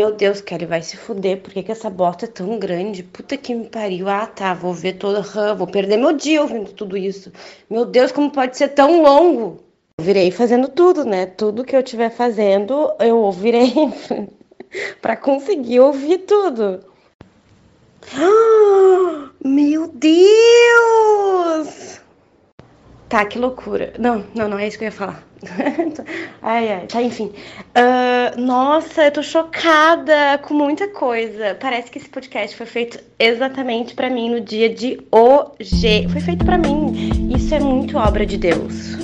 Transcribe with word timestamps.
Meu 0.00 0.12
Deus, 0.12 0.40
Kelly, 0.40 0.64
vai 0.64 0.80
se 0.80 0.96
fuder. 0.96 1.42
Por 1.42 1.52
que, 1.52 1.60
que 1.60 1.72
essa 1.72 1.90
bota 1.90 2.24
é 2.24 2.28
tão 2.28 2.56
grande? 2.56 3.02
Puta 3.02 3.36
que 3.36 3.52
me 3.52 3.68
pariu. 3.68 4.08
Ah, 4.08 4.28
tá. 4.28 4.54
Vou 4.54 4.72
ver 4.72 4.92
toda. 4.92 5.22
Vou 5.56 5.66
perder 5.66 5.96
meu 5.96 6.12
dia 6.12 6.40
ouvindo 6.40 6.72
tudo 6.72 6.96
isso. 6.96 7.32
Meu 7.68 7.84
Deus, 7.84 8.12
como 8.12 8.30
pode 8.30 8.56
ser 8.56 8.68
tão 8.68 9.02
longo? 9.02 9.60
Eu 9.98 10.04
virei 10.04 10.30
fazendo 10.30 10.68
tudo, 10.68 11.04
né? 11.04 11.26
Tudo 11.26 11.64
que 11.64 11.74
eu 11.74 11.80
estiver 11.80 12.10
fazendo, 12.10 12.92
eu 13.00 13.18
ouvirei 13.18 13.72
para 15.02 15.16
conseguir 15.16 15.80
ouvir 15.80 16.18
tudo. 16.18 16.78
Ah, 18.14 19.30
meu 19.44 19.88
Deus! 19.88 21.28
Tá, 23.08 23.24
que 23.24 23.38
loucura. 23.38 23.94
Não, 23.98 24.24
não, 24.34 24.48
não 24.48 24.58
é 24.58 24.68
isso 24.68 24.76
que 24.76 24.84
eu 24.84 24.88
ia 24.88 24.92
falar. 24.92 25.24
ai, 26.42 26.72
ai, 26.72 26.86
tá, 26.86 27.00
enfim. 27.00 27.32
Uh, 27.74 28.38
nossa, 28.38 29.04
eu 29.04 29.10
tô 29.10 29.22
chocada 29.22 30.38
com 30.42 30.52
muita 30.52 30.88
coisa. 30.88 31.56
Parece 31.58 31.90
que 31.90 31.96
esse 31.96 32.08
podcast 32.08 32.54
foi 32.54 32.66
feito 32.66 32.98
exatamente 33.18 33.94
para 33.94 34.10
mim 34.10 34.28
no 34.30 34.40
dia 34.42 34.68
de 34.68 35.00
hoje. 35.10 36.06
Foi 36.10 36.20
feito 36.20 36.44
para 36.44 36.58
mim. 36.58 37.32
Isso 37.34 37.54
é 37.54 37.60
muito 37.60 37.96
obra 37.96 38.26
de 38.26 38.36
Deus. 38.36 38.98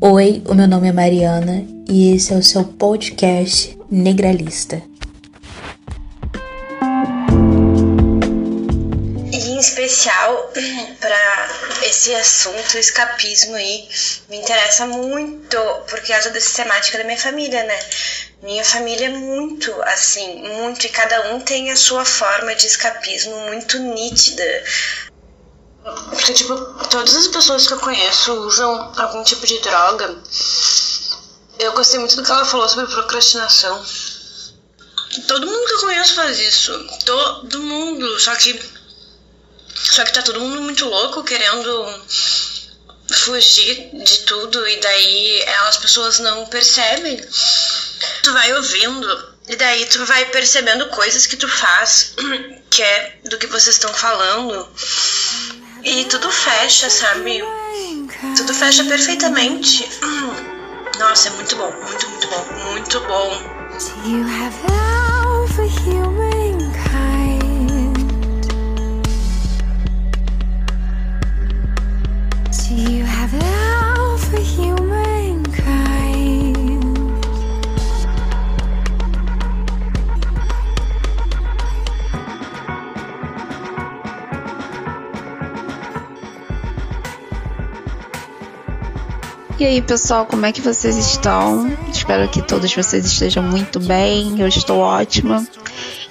Oi, 0.00 0.42
o 0.46 0.54
meu 0.54 0.68
nome 0.68 0.88
é 0.88 0.92
Mariana 0.92 1.64
e 1.88 2.14
esse 2.14 2.32
é 2.32 2.36
o 2.36 2.42
seu 2.42 2.62
podcast 2.62 3.76
Negralista. 3.90 4.80
Especial 9.68 10.52
para 11.00 11.48
esse 11.82 12.14
assunto, 12.14 12.78
escapismo 12.78 13.54
aí, 13.54 13.88
me 14.28 14.38
interessa 14.38 14.86
muito 14.86 15.56
por 15.88 16.00
causa 16.06 16.30
dessa 16.30 16.62
temática 16.62 16.98
da 16.98 17.04
minha 17.04 17.18
família, 17.18 17.62
né? 17.64 17.78
Minha 18.42 18.64
família 18.64 19.06
é 19.06 19.10
muito 19.10 19.72
assim, 19.82 20.42
muito, 20.42 20.86
e 20.86 20.90
cada 20.90 21.32
um 21.32 21.40
tem 21.40 21.70
a 21.70 21.76
sua 21.76 22.04
forma 22.04 22.54
de 22.54 22.66
escapismo 22.66 23.36
muito 23.46 23.78
nítida. 23.78 24.64
Porque, 26.10 26.32
tipo, 26.32 26.54
todas 26.90 27.14
as 27.14 27.28
pessoas 27.28 27.66
que 27.66 27.72
eu 27.72 27.80
conheço 27.80 28.32
usam 28.32 28.92
algum 28.96 29.22
tipo 29.22 29.46
de 29.46 29.58
droga. 29.60 30.16
Eu 31.58 31.72
gostei 31.72 31.98
muito 31.98 32.16
do 32.16 32.24
que 32.24 32.30
ela 32.30 32.44
falou 32.44 32.68
sobre 32.68 32.92
procrastinação. 32.92 33.84
Todo 35.28 35.46
mundo 35.46 35.66
que 35.66 35.74
eu 35.74 35.80
conheço 35.80 36.14
faz 36.14 36.38
isso. 36.38 36.86
Todo 37.04 37.62
mundo. 37.62 38.20
Só 38.20 38.34
que 38.34 38.60
só 39.76 40.04
que 40.04 40.12
tá 40.12 40.22
todo 40.22 40.40
mundo 40.40 40.62
muito 40.62 40.86
louco 40.86 41.22
querendo 41.24 42.04
fugir 43.12 43.90
de 43.92 44.18
tudo 44.20 44.66
e 44.66 44.76
daí 44.80 45.44
as 45.68 45.76
pessoas 45.76 46.18
não 46.18 46.46
percebem. 46.46 47.20
Tu 48.22 48.32
vai 48.32 48.52
ouvindo 48.54 49.36
e 49.48 49.56
daí 49.56 49.86
tu 49.86 50.04
vai 50.04 50.24
percebendo 50.26 50.88
coisas 50.88 51.26
que 51.26 51.36
tu 51.36 51.48
faz 51.48 52.14
que 52.70 52.82
é 52.82 53.18
do 53.24 53.38
que 53.38 53.46
vocês 53.46 53.76
estão 53.76 53.92
falando 53.94 54.68
e 55.84 56.04
tudo 56.06 56.30
fecha, 56.30 56.90
sabe? 56.90 57.42
Tudo 58.36 58.52
fecha 58.52 58.84
perfeitamente. 58.84 59.88
Nossa, 60.98 61.28
é 61.28 61.30
muito 61.32 61.54
bom, 61.56 61.70
muito, 61.70 62.08
muito 62.08 62.28
bom, 62.28 62.46
muito 62.70 63.00
bom. 63.00 63.66
E 89.58 89.64
aí, 89.64 89.80
pessoal, 89.80 90.26
como 90.26 90.44
é 90.44 90.52
que 90.52 90.60
vocês 90.60 90.98
estão? 90.98 91.74
Espero 91.90 92.28
que 92.28 92.42
todos 92.42 92.74
vocês 92.74 93.06
estejam 93.06 93.42
muito 93.42 93.80
bem. 93.80 94.38
Eu 94.38 94.46
estou 94.46 94.80
ótima. 94.80 95.46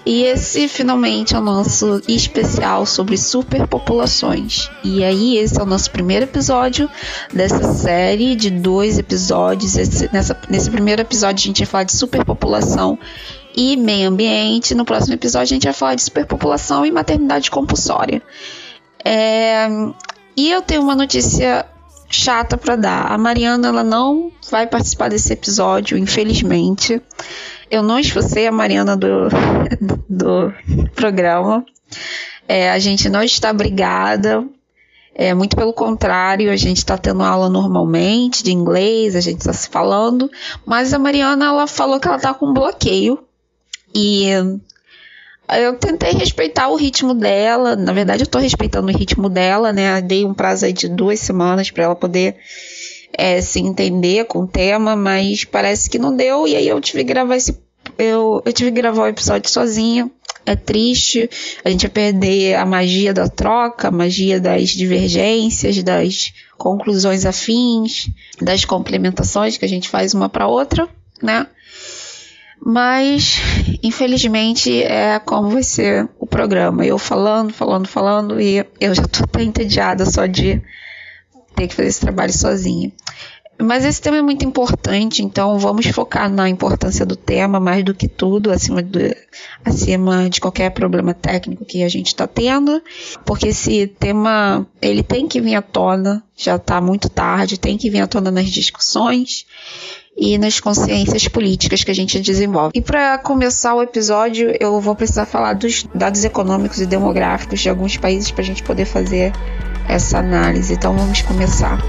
E 0.04 0.24
esse 0.24 0.68
finalmente 0.68 1.36
é 1.36 1.38
o 1.38 1.42
nosso 1.42 2.02
especial 2.08 2.88
sobre 2.88 3.16
superpopulações. 3.18 4.72
E 4.84 5.04
aí, 5.04 5.38
esse 5.38 5.60
é 5.60 5.62
o 5.62 5.66
nosso 5.66 5.92
primeiro 5.92 6.26
episódio 6.26 6.90
dessa 7.32 7.72
série 7.76 8.36
de 8.36 8.50
dois 8.50 8.98
episódios. 8.98 9.78
Esse, 9.78 10.10
nessa, 10.12 10.36
nesse 10.50 10.72
primeiro 10.72 11.04
episódio, 11.04 11.44
a 11.44 11.48
gente 11.48 11.60
vai 11.60 11.68
falar 11.68 11.84
de 11.84 11.96
superpopulação 11.96 12.98
e 13.56 13.78
meio 13.78 14.10
ambiente. 14.10 14.74
No 14.74 14.86
próximo 14.86 15.14
episódio, 15.14 15.54
a 15.54 15.56
gente 15.56 15.66
vai 15.66 15.74
falar 15.74 15.94
de 15.94 16.02
superpopulação 16.02 16.84
e 16.84 16.92
maternidade 16.92 17.52
compulsória. 17.52 18.24
É, 19.04 19.68
e 20.36 20.50
eu 20.50 20.64
tenho 20.64 20.82
uma 20.82 20.96
notícia 20.96 21.64
chata 22.16 22.58
para 22.58 22.76
dar. 22.76 23.12
A 23.12 23.18
Mariana 23.18 23.68
ela 23.68 23.84
não 23.84 24.32
vai 24.50 24.66
participar 24.68 25.10
desse 25.10 25.32
episódio, 25.34 25.98
infelizmente. 25.98 27.02
Eu 27.70 27.84
não 27.84 28.00
esforcei 28.00 28.48
a 28.48 28.52
Mariana 28.52 28.96
do, 28.96 29.28
do 30.10 30.54
programa. 30.96 31.66
É, 32.48 32.72
a 32.72 32.80
gente 32.80 33.10
não 33.10 33.24
está 33.24 33.52
brigada. 33.52 34.46
É, 35.14 35.34
muito 35.34 35.56
pelo 35.56 35.72
contrário, 35.72 36.52
a 36.52 36.58
gente 36.58 36.78
está 36.78 36.98
tendo 36.98 37.24
aula 37.24 37.50
normalmente 37.50 38.44
de 38.44 38.52
inglês, 38.52 39.16
a 39.16 39.22
gente 39.22 39.40
está 39.40 39.54
se 39.54 39.70
falando, 39.70 40.30
mas 40.66 40.94
a 40.94 41.00
Mariana 41.00 41.46
ela 41.46 41.68
falou 41.68 42.02
que 42.02 42.08
ela 42.08 42.18
está 42.18 42.34
com 42.34 42.54
bloqueio 42.54 43.24
e 43.94 44.28
eu 45.50 45.76
tentei 45.78 46.12
respeitar 46.14 46.70
o 46.70 46.76
ritmo 46.76 47.14
dela. 47.14 47.76
Na 47.76 47.94
verdade, 47.94 48.24
eu 48.24 48.28
tô 48.28 48.40
respeitando 48.40 48.88
o 48.88 48.98
ritmo 48.98 49.30
dela, 49.30 49.72
né? 49.72 50.02
Dei 50.02 50.26
um 50.26 50.34
prazo 50.34 50.66
aí 50.66 50.74
de 50.74 50.88
duas 50.88 51.20
semanas 51.20 51.70
para 51.70 51.84
ela 51.84 51.96
poder 51.96 52.36
é, 53.14 53.42
se 53.42 53.60
entender 53.60 54.26
com 54.26 54.40
o 54.40 54.48
tema, 54.48 54.96
mas 54.96 55.44
parece 55.44 55.90
que 55.90 56.00
não 56.00 56.16
deu. 56.16 56.48
E 56.48 56.56
aí 56.56 56.68
eu 56.68 56.82
tive 56.82 57.04
que 57.04 57.14
gravar 57.14 57.36
esse. 57.36 57.58
Eu, 57.98 58.42
eu 58.46 58.54
tive 58.54 58.72
que 58.72 58.82
gravar 58.82 59.04
o 59.04 59.08
episódio 59.08 59.50
sozinha. 59.50 60.10
É 60.46 60.56
triste. 60.56 61.30
A 61.64 61.70
gente 61.70 61.88
vai 61.88 61.92
perder 61.92 62.56
a 62.56 62.66
magia 62.66 63.14
da 63.14 63.28
troca, 63.28 63.88
a 63.88 63.92
magia 63.92 64.40
das 64.40 64.70
divergências, 64.70 65.82
das 65.82 66.34
conclusões 66.58 67.26
afins, 67.26 68.10
das 68.40 68.64
complementações 68.64 69.58
que 69.58 69.66
a 69.66 69.70
gente 69.70 69.90
faz 69.90 70.14
uma 70.14 70.30
para 70.30 70.48
outra, 70.48 70.88
né? 71.22 71.48
Mas, 72.68 73.38
infelizmente, 73.84 74.82
é 74.82 75.20
como 75.20 75.52
vai 75.52 75.62
ser 75.62 76.10
o 76.20 76.26
programa. 76.26 76.84
Eu 76.84 76.98
falando, 76.98 77.54
falando, 77.54 77.88
falando, 77.88 78.42
e 78.42 78.66
eu 78.82 78.96
já 78.96 79.04
tô 79.04 79.24
até 79.24 79.44
entediada 79.44 80.04
só 80.04 80.26
de 80.26 80.60
ter 81.56 81.68
que 81.68 81.76
fazer 81.76 81.90
esse 81.90 82.02
trabalho 82.02 82.34
sozinha. 82.34 82.92
Mas 83.62 83.86
esse 83.86 84.02
tema 84.02 84.18
é 84.18 84.22
muito 84.22 84.44
importante, 84.44 85.24
então 85.24 85.60
vamos 85.60 85.86
focar 85.88 86.28
na 86.30 86.50
importância 86.50 87.06
do 87.06 87.16
tema 87.16 87.60
mais 87.60 87.86
do 87.86 87.94
que 87.94 88.08
tudo, 88.08 88.52
acima, 88.52 88.84
acima 89.64 90.28
de 90.28 90.42
qualquer 90.42 90.72
problema 90.72 91.14
técnico 91.14 91.64
que 91.64 91.84
a 91.84 91.88
gente 91.88 92.08
está 92.08 92.28
tendo, 92.28 92.82
porque 93.24 93.50
esse 93.50 93.88
tema 93.88 94.68
ele 94.82 95.04
tem 95.04 95.28
que 95.28 95.40
vir 95.40 95.56
à 95.56 95.62
tona, 95.62 96.22
já 96.36 96.58
está 96.58 96.82
muito 96.82 97.10
tarde, 97.10 97.60
tem 97.60 97.78
que 97.78 97.90
vir 97.90 98.02
à 98.02 98.08
tona 98.08 98.30
nas 98.30 98.50
discussões 98.50 99.46
e 100.16 100.38
nas 100.38 100.60
consciências 100.60 101.28
políticas 101.28 101.84
que 101.84 101.92
a 101.92 101.96
gente 101.96 102.20
desenvolve. 102.20 102.72
E 102.74 102.82
para 102.82 103.18
começar 103.18 103.76
o 103.76 103.82
episódio, 103.82 104.56
eu 104.60 104.80
vou 104.80 104.96
precisar 104.96 105.26
falar 105.26 105.54
dos 105.54 105.86
dados 105.94 106.24
econômicos 106.24 106.80
e 106.80 106.86
demográficos 106.86 107.60
de 107.60 107.70
alguns 107.70 107.98
países 107.98 108.32
para 108.32 108.42
a 108.42 108.46
gente 108.46 108.64
poder 108.64 108.86
fazer 108.86 109.34
essa 109.88 110.20
análise. 110.20 110.74
Então 110.74 110.96
vamos 110.96 111.22
começar. 111.22 111.80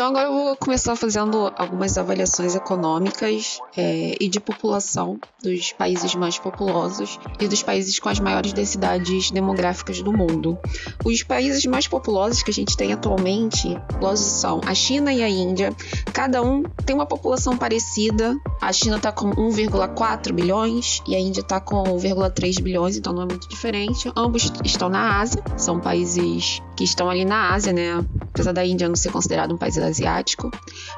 Então 0.00 0.08
agora 0.08 0.28
eu 0.28 0.32
vou 0.32 0.56
começar 0.56 0.96
fazendo 0.96 1.52
algumas 1.58 1.98
avaliações 1.98 2.54
econômicas 2.54 3.60
é, 3.76 4.16
e 4.18 4.30
de 4.30 4.40
população 4.40 5.20
dos 5.42 5.72
países 5.72 6.14
mais 6.14 6.38
populosos 6.38 7.18
e 7.38 7.46
dos 7.46 7.62
países 7.62 7.98
com 7.98 8.08
as 8.08 8.18
maiores 8.18 8.54
densidades 8.54 9.30
demográficas 9.30 10.00
do 10.00 10.10
mundo. 10.10 10.58
Os 11.04 11.22
países 11.22 11.66
mais 11.66 11.86
populosos 11.86 12.42
que 12.42 12.50
a 12.50 12.54
gente 12.54 12.78
tem 12.78 12.94
atualmente 12.94 13.76
são 14.16 14.62
a 14.66 14.72
China 14.74 15.12
e 15.12 15.22
a 15.22 15.28
Índia. 15.28 15.70
Cada 16.14 16.40
um 16.42 16.62
tem 16.62 16.96
uma 16.96 17.04
população 17.04 17.58
parecida. 17.58 18.34
A 18.58 18.72
China 18.72 18.96
está 18.96 19.12
com 19.12 19.30
1,4 19.30 20.32
bilhões 20.32 21.02
e 21.06 21.14
a 21.14 21.20
Índia 21.20 21.42
está 21.42 21.60
com 21.60 21.82
1,3 21.82 22.62
bilhões, 22.62 22.96
então 22.96 23.12
não 23.12 23.24
é 23.24 23.26
muito 23.26 23.46
diferente. 23.50 24.10
Ambos 24.16 24.50
estão 24.64 24.88
na 24.88 25.20
Ásia, 25.20 25.42
são 25.58 25.78
países 25.78 26.62
que 26.74 26.84
estão 26.84 27.10
ali 27.10 27.26
na 27.26 27.52
Ásia, 27.52 27.74
né? 27.74 28.02
apesar 28.32 28.52
da 28.52 28.64
Índia 28.64 28.88
não 28.88 28.96
ser 28.96 29.12
considerado 29.12 29.54
um 29.54 29.58
país 29.58 29.76
asiático, 29.90 30.50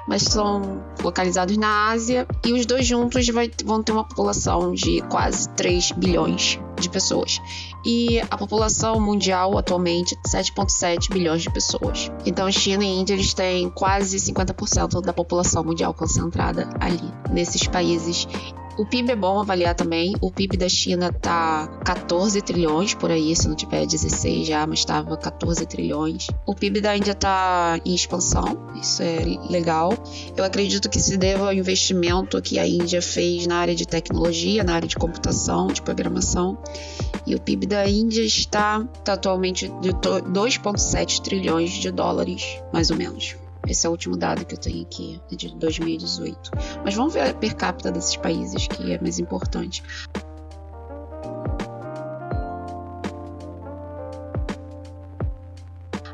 mas 0.06 0.22
são 0.22 0.82
localizados 1.02 1.56
na 1.56 1.90
Ásia 1.90 2.26
e 2.44 2.52
os 2.52 2.66
dois 2.66 2.86
juntos 2.86 3.26
vai, 3.28 3.50
vão 3.64 3.82
ter 3.82 3.92
uma 3.92 4.04
população 4.04 4.72
de 4.72 5.00
quase 5.02 5.48
3 5.50 5.92
bilhões 5.92 6.58
de 6.80 6.88
pessoas. 6.88 7.40
E 7.84 8.20
a 8.30 8.36
população 8.36 9.00
mundial 9.00 9.56
atualmente 9.58 10.14
é 10.14 10.28
7,7 10.28 11.12
bilhões 11.12 11.42
de 11.42 11.50
pessoas. 11.50 12.10
Então, 12.24 12.50
China 12.50 12.84
e 12.84 13.00
Índia 13.00 13.14
eles 13.14 13.34
têm 13.34 13.68
quase 13.70 14.16
50% 14.18 15.00
da 15.00 15.12
população 15.12 15.64
mundial 15.64 15.92
concentrada 15.94 16.68
ali, 16.80 17.12
nesses 17.30 17.66
países 17.66 18.26
o 18.76 18.86
PIB 18.86 19.12
é 19.12 19.16
bom 19.16 19.40
avaliar 19.40 19.74
também. 19.74 20.14
O 20.20 20.30
PIB 20.30 20.56
da 20.56 20.68
China 20.68 21.12
tá 21.12 21.66
14 21.84 22.40
trilhões 22.40 22.94
por 22.94 23.10
aí, 23.10 23.34
se 23.36 23.48
não 23.48 23.54
tiver 23.54 23.86
16 23.86 24.46
já, 24.46 24.66
mas 24.66 24.80
estava 24.80 25.16
14 25.16 25.66
trilhões. 25.66 26.28
O 26.46 26.54
PIB 26.54 26.80
da 26.80 26.96
Índia 26.96 27.14
tá 27.14 27.78
em 27.84 27.94
expansão, 27.94 28.58
isso 28.80 29.02
é 29.02 29.18
legal. 29.50 29.92
Eu 30.36 30.44
acredito 30.44 30.88
que 30.88 31.00
se 31.00 31.16
deva 31.16 31.46
ao 31.46 31.52
investimento 31.52 32.40
que 32.40 32.58
a 32.58 32.66
Índia 32.66 33.02
fez 33.02 33.46
na 33.46 33.56
área 33.56 33.74
de 33.74 33.86
tecnologia, 33.86 34.64
na 34.64 34.74
área 34.74 34.88
de 34.88 34.96
computação, 34.96 35.66
de 35.66 35.82
programação. 35.82 36.56
E 37.26 37.34
o 37.34 37.40
PIB 37.40 37.66
da 37.66 37.88
Índia 37.88 38.22
está, 38.22 38.86
atualmente 39.06 39.68
de 39.80 39.92
2,7 39.92 41.20
trilhões 41.20 41.70
de 41.70 41.90
dólares, 41.90 42.58
mais 42.72 42.90
ou 42.90 42.96
menos. 42.96 43.36
Esse 43.66 43.86
é 43.86 43.88
o 43.88 43.92
último 43.92 44.16
dado 44.16 44.44
que 44.44 44.54
eu 44.54 44.58
tenho 44.58 44.82
aqui, 44.82 45.20
é 45.30 45.36
de 45.36 45.54
2018. 45.54 46.50
Mas 46.84 46.94
vamos 46.94 47.14
ver 47.14 47.28
a 47.28 47.34
per 47.34 47.54
capita 47.54 47.90
desses 47.90 48.16
países, 48.16 48.66
que 48.66 48.92
é 48.92 49.00
mais 49.00 49.18
importante. 49.18 49.82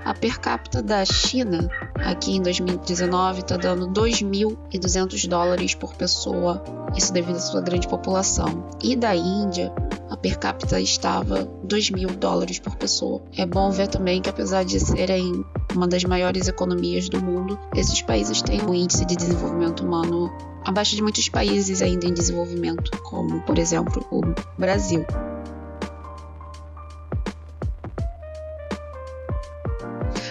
A 0.08 0.14
per 0.14 0.40
capita 0.40 0.82
da 0.82 1.04
China, 1.04 1.68
aqui 1.96 2.34
em 2.34 2.40
2019, 2.40 3.40
está 3.40 3.58
dando 3.58 3.88
2.200 3.88 5.28
dólares 5.28 5.74
por 5.74 5.94
pessoa, 5.96 6.64
isso 6.96 7.12
devido 7.12 7.36
à 7.36 7.40
sua 7.40 7.60
grande 7.60 7.86
população. 7.86 8.70
E 8.82 8.96
da 8.96 9.14
Índia, 9.14 9.70
a 10.08 10.16
per 10.16 10.38
capita 10.38 10.80
estava 10.80 11.44
2 11.62 11.90
mil 11.90 12.08
dólares 12.08 12.58
por 12.58 12.74
pessoa. 12.76 13.20
É 13.36 13.44
bom 13.44 13.70
ver 13.70 13.88
também 13.88 14.22
que, 14.22 14.30
apesar 14.30 14.64
de 14.64 14.80
serem 14.80 15.44
uma 15.74 15.86
das 15.86 16.04
maiores 16.04 16.48
economias 16.48 17.10
do 17.10 17.22
mundo, 17.22 17.58
esses 17.76 18.00
países 18.00 18.40
têm 18.40 18.62
um 18.62 18.72
índice 18.72 19.04
de 19.04 19.14
desenvolvimento 19.14 19.84
humano 19.84 20.32
abaixo 20.64 20.96
de 20.96 21.02
muitos 21.02 21.28
países 21.28 21.82
ainda 21.82 22.06
em 22.06 22.14
desenvolvimento, 22.14 22.90
como, 23.02 23.42
por 23.42 23.58
exemplo, 23.58 24.02
o 24.10 24.22
Brasil. 24.58 25.04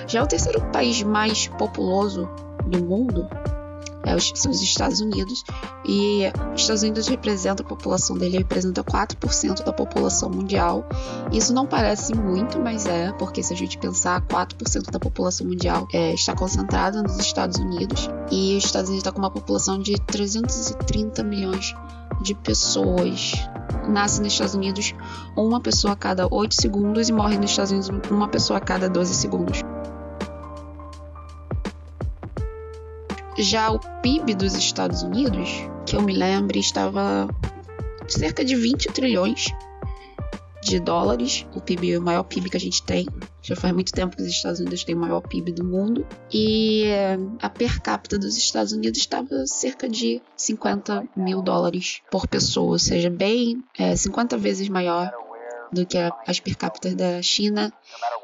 Já 0.08 0.24
o 0.24 0.28
terceiro 0.28 0.62
país 0.72 1.04
mais 1.04 1.48
populoso 1.48 2.30
do 2.66 2.84
mundo 2.84 3.28
é 4.08 4.18
são 4.20 4.52
os 4.52 4.62
Estados 4.62 5.02
Unidos, 5.02 5.44
e 5.86 6.22
os 6.56 6.62
Estados 6.62 6.82
Unidos 6.82 7.08
representa 7.08 7.62
a 7.62 7.66
população 7.66 8.18
dele, 8.18 8.38
representa 8.38 8.82
4% 8.82 9.66
da 9.66 9.74
população 9.74 10.30
mundial. 10.30 10.86
Isso 11.30 11.54
não 11.54 11.68
parece 11.68 12.16
muito, 12.16 12.58
mas 12.58 12.86
é, 12.86 13.12
porque 13.14 13.44
se 13.44 13.54
a 13.54 13.58
gente 13.58 13.78
pensar, 13.78 14.22
4% 14.22 14.92
da 14.92 15.00
população 15.00 15.46
mundial 15.46 15.86
é, 15.94 16.14
está 16.14 16.34
concentrada 16.34 17.04
nos 17.04 17.18
Estados 17.20 17.58
Unidos, 17.58 18.10
e 18.32 18.56
os 18.56 18.64
Estados 18.64 18.90
Unidos 18.90 19.06
está 19.06 19.12
com 19.12 19.20
uma 19.20 19.32
população 19.32 19.78
de 19.78 20.00
330 20.00 21.22
milhões 21.24 21.76
de 22.22 22.34
pessoas 22.34 23.34
nasce 23.88 24.22
nos 24.22 24.34
Estados 24.34 24.56
Unidos 24.56 24.94
uma 25.36 25.62
pessoa 25.62 25.94
a 25.94 25.96
cada 25.96 26.28
8 26.30 26.56
segundos 26.56 27.10
e 27.10 27.14
morre 27.14 27.38
nos 27.38 27.52
Estados 27.52 27.72
Unidos 27.72 27.92
uma 28.10 28.28
pessoa 28.28 28.58
a 28.58 28.62
cada 28.62 28.90
12 28.90 29.14
segundos. 29.14 29.62
Já 33.38 33.70
o 33.72 33.80
PIB 34.02 34.34
dos 34.34 34.56
Estados 34.56 35.04
Unidos, 35.04 35.50
que 35.86 35.96
eu 35.96 36.02
me 36.02 36.14
lembro, 36.14 36.58
estava 36.58 37.28
cerca 38.08 38.44
de 38.44 38.56
20 38.56 38.88
trilhões 38.88 39.46
de 40.62 40.80
dólares, 40.80 41.46
o 41.56 41.62
PIB, 41.62 41.98
o 41.98 42.02
maior 42.02 42.24
PIB 42.24 42.50
que 42.50 42.58
a 42.58 42.60
gente 42.60 42.82
tem. 42.84 43.08
Já 43.42 43.56
faz 43.56 43.74
muito 43.74 43.92
tempo 43.92 44.16
que 44.16 44.22
os 44.22 44.28
Estados 44.28 44.60
Unidos 44.60 44.84
têm 44.84 44.96
o 44.96 45.00
maior 45.00 45.22
PIB 45.22 45.52
do 45.52 45.64
mundo. 45.64 46.06
E 46.34 46.86
eh, 46.86 47.18
a 47.42 47.50
per 47.50 47.80
capita 47.82 48.18
dos 48.18 48.36
Estados 48.36 48.74
Unidos 48.74 49.00
estava 49.00 49.46
cerca 49.46 49.88
de 49.88 50.22
50 50.36 51.08
mil 51.16 51.42
dólares 51.42 52.02
por 52.12 52.28
pessoa, 52.28 52.72
ou 52.72 52.80
seja, 52.80 53.10
bem 53.10 53.64
é, 53.78 53.92
eh, 53.92 53.96
50 53.96 54.38
vezes 54.38 54.68
maior 54.68 55.12
do 55.72 55.86
que 55.86 55.98
as 56.26 56.40
per 56.40 56.58
capita 56.58 56.94
da 56.96 57.22
China 57.22 57.72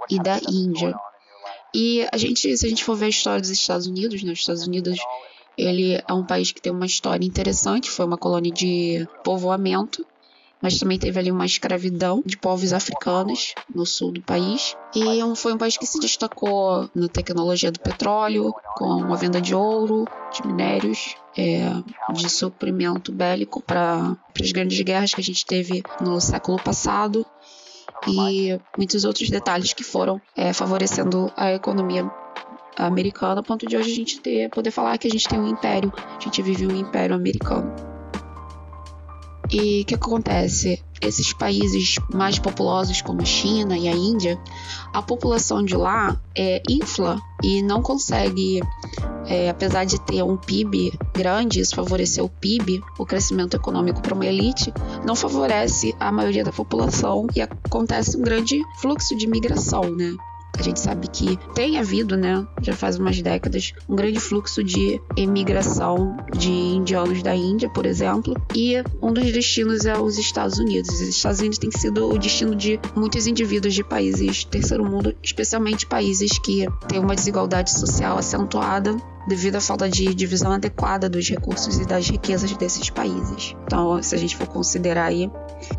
e 0.09 0.19
da 0.19 0.39
Índia. 0.49 0.93
E 1.73 2.07
a 2.11 2.17
gente, 2.17 2.55
se 2.55 2.65
a 2.65 2.69
gente 2.69 2.83
for 2.83 2.95
ver 2.95 3.05
a 3.05 3.09
história 3.09 3.41
dos 3.41 3.49
Estados 3.49 3.87
Unidos, 3.87 4.21
né, 4.23 4.31
os 4.31 4.39
Estados 4.39 4.67
Unidos 4.67 4.99
ele 5.57 6.01
é 6.07 6.13
um 6.13 6.25
país 6.25 6.51
que 6.51 6.61
tem 6.61 6.71
uma 6.71 6.85
história 6.85 7.25
interessante, 7.25 7.89
foi 7.89 8.05
uma 8.05 8.17
colônia 8.17 8.51
de 8.51 9.07
povoamento, 9.23 10.05
mas 10.61 10.79
também 10.79 10.97
teve 10.97 11.19
ali 11.19 11.29
uma 11.29 11.45
escravidão 11.45 12.23
de 12.25 12.37
povos 12.37 12.71
africanos 12.71 13.53
no 13.73 13.85
sul 13.85 14.13
do 14.13 14.21
país. 14.21 14.77
E 14.95 15.03
foi 15.35 15.53
um 15.53 15.57
país 15.57 15.75
que 15.75 15.85
se 15.85 15.99
destacou 15.99 16.89
na 16.95 17.09
tecnologia 17.09 17.69
do 17.69 17.81
petróleo, 17.81 18.53
com 18.77 19.13
a 19.13 19.15
venda 19.17 19.41
de 19.41 19.53
ouro, 19.53 20.07
de 20.31 20.47
minérios, 20.47 21.15
é, 21.37 21.69
de 22.13 22.29
suprimento 22.29 23.11
bélico 23.11 23.61
para 23.61 24.15
as 24.41 24.51
grandes 24.53 24.79
guerras 24.79 25.13
que 25.13 25.19
a 25.19 25.23
gente 25.23 25.45
teve 25.45 25.83
no 25.99 26.21
século 26.21 26.57
passado 26.57 27.25
e 28.07 28.59
muitos 28.77 29.05
outros 29.05 29.29
detalhes 29.29 29.73
que 29.73 29.83
foram 29.83 30.21
é, 30.35 30.53
favorecendo 30.53 31.31
a 31.35 31.51
economia 31.53 32.09
americana, 32.77 33.41
a 33.41 33.43
ponto 33.43 33.67
de 33.67 33.77
hoje 33.77 33.91
a 33.91 33.95
gente 33.95 34.19
ter, 34.19 34.49
poder 34.49 34.71
falar 34.71 34.97
que 34.97 35.07
a 35.07 35.11
gente 35.11 35.27
tem 35.27 35.39
um 35.39 35.47
império, 35.47 35.91
a 35.95 36.19
gente 36.19 36.41
vive 36.41 36.65
um 36.65 36.75
império 36.75 37.15
americano. 37.15 37.71
E 39.51 39.81
o 39.81 39.85
que 39.85 39.93
acontece? 39.93 40.83
Esses 41.01 41.33
países 41.33 41.95
mais 42.11 42.39
populosos 42.39 43.01
como 43.01 43.21
a 43.21 43.25
China 43.25 43.77
e 43.77 43.87
a 43.87 43.91
Índia, 43.91 44.41
a 44.93 45.01
população 45.01 45.63
de 45.63 45.75
lá 45.75 46.19
é, 46.35 46.63
infla 46.67 47.19
e 47.43 47.61
não 47.61 47.81
consegue, 47.81 48.61
é, 49.27 49.49
apesar 49.49 49.85
de 49.85 49.99
ter 49.99 50.23
um 50.23 50.37
PIB 50.37 50.97
grande, 51.13 51.59
isso 51.59 51.75
favorecer 51.75 52.23
o 52.23 52.29
PIB, 52.29 52.81
o 52.97 53.05
crescimento 53.05 53.55
econômico 53.55 54.01
para 54.01 54.13
uma 54.13 54.25
elite, 54.25 54.73
não 55.05 55.15
favorece 55.15 55.95
a 55.99 56.11
maioria 56.11 56.43
da 56.43 56.51
população 56.51 57.27
e 57.35 57.41
acontece 57.41 58.17
um 58.17 58.21
grande 58.21 58.61
fluxo 58.79 59.15
de 59.15 59.27
migração, 59.27 59.83
né? 59.83 60.15
A 60.57 60.61
gente 60.61 60.79
sabe 60.79 61.07
que 61.07 61.37
tem 61.55 61.79
havido, 61.79 62.15
né, 62.15 62.45
já 62.61 62.73
faz 62.73 62.97
umas 62.97 63.19
décadas, 63.19 63.73
um 63.89 63.95
grande 63.95 64.19
fluxo 64.19 64.63
de 64.63 65.01
emigração 65.17 66.15
de 66.31 66.51
indianos 66.51 67.23
da 67.23 67.35
Índia, 67.35 67.67
por 67.69 67.87
exemplo, 67.87 68.35
e 68.55 68.75
um 69.01 69.11
dos 69.11 69.31
destinos 69.31 69.85
é 69.85 69.97
os 69.97 70.17
Estados 70.19 70.59
Unidos. 70.59 70.89
Os 70.91 71.01
Estados 71.01 71.39
Unidos 71.39 71.57
tem 71.57 71.71
sido 71.71 72.07
o 72.07 72.19
destino 72.19 72.55
de 72.55 72.79
muitos 72.95 73.25
indivíduos 73.25 73.73
de 73.73 73.83
países 73.83 74.43
terceiro 74.45 74.85
mundo, 74.85 75.15
especialmente 75.23 75.87
países 75.87 76.37
que 76.37 76.67
têm 76.87 76.99
uma 76.99 77.15
desigualdade 77.15 77.71
social 77.71 78.17
acentuada 78.17 78.95
devido 79.27 79.55
à 79.55 79.61
falta 79.61 79.89
de 79.89 80.13
divisão 80.13 80.51
adequada 80.51 81.09
dos 81.09 81.29
recursos 81.29 81.79
e 81.79 81.85
das 81.85 82.09
riquezas 82.09 82.55
desses 82.57 82.89
países. 82.89 83.55
Então, 83.63 84.01
se 84.01 84.13
a 84.15 84.17
gente 84.17 84.35
for 84.35 84.47
considerar 84.47 85.05
aí 85.05 85.31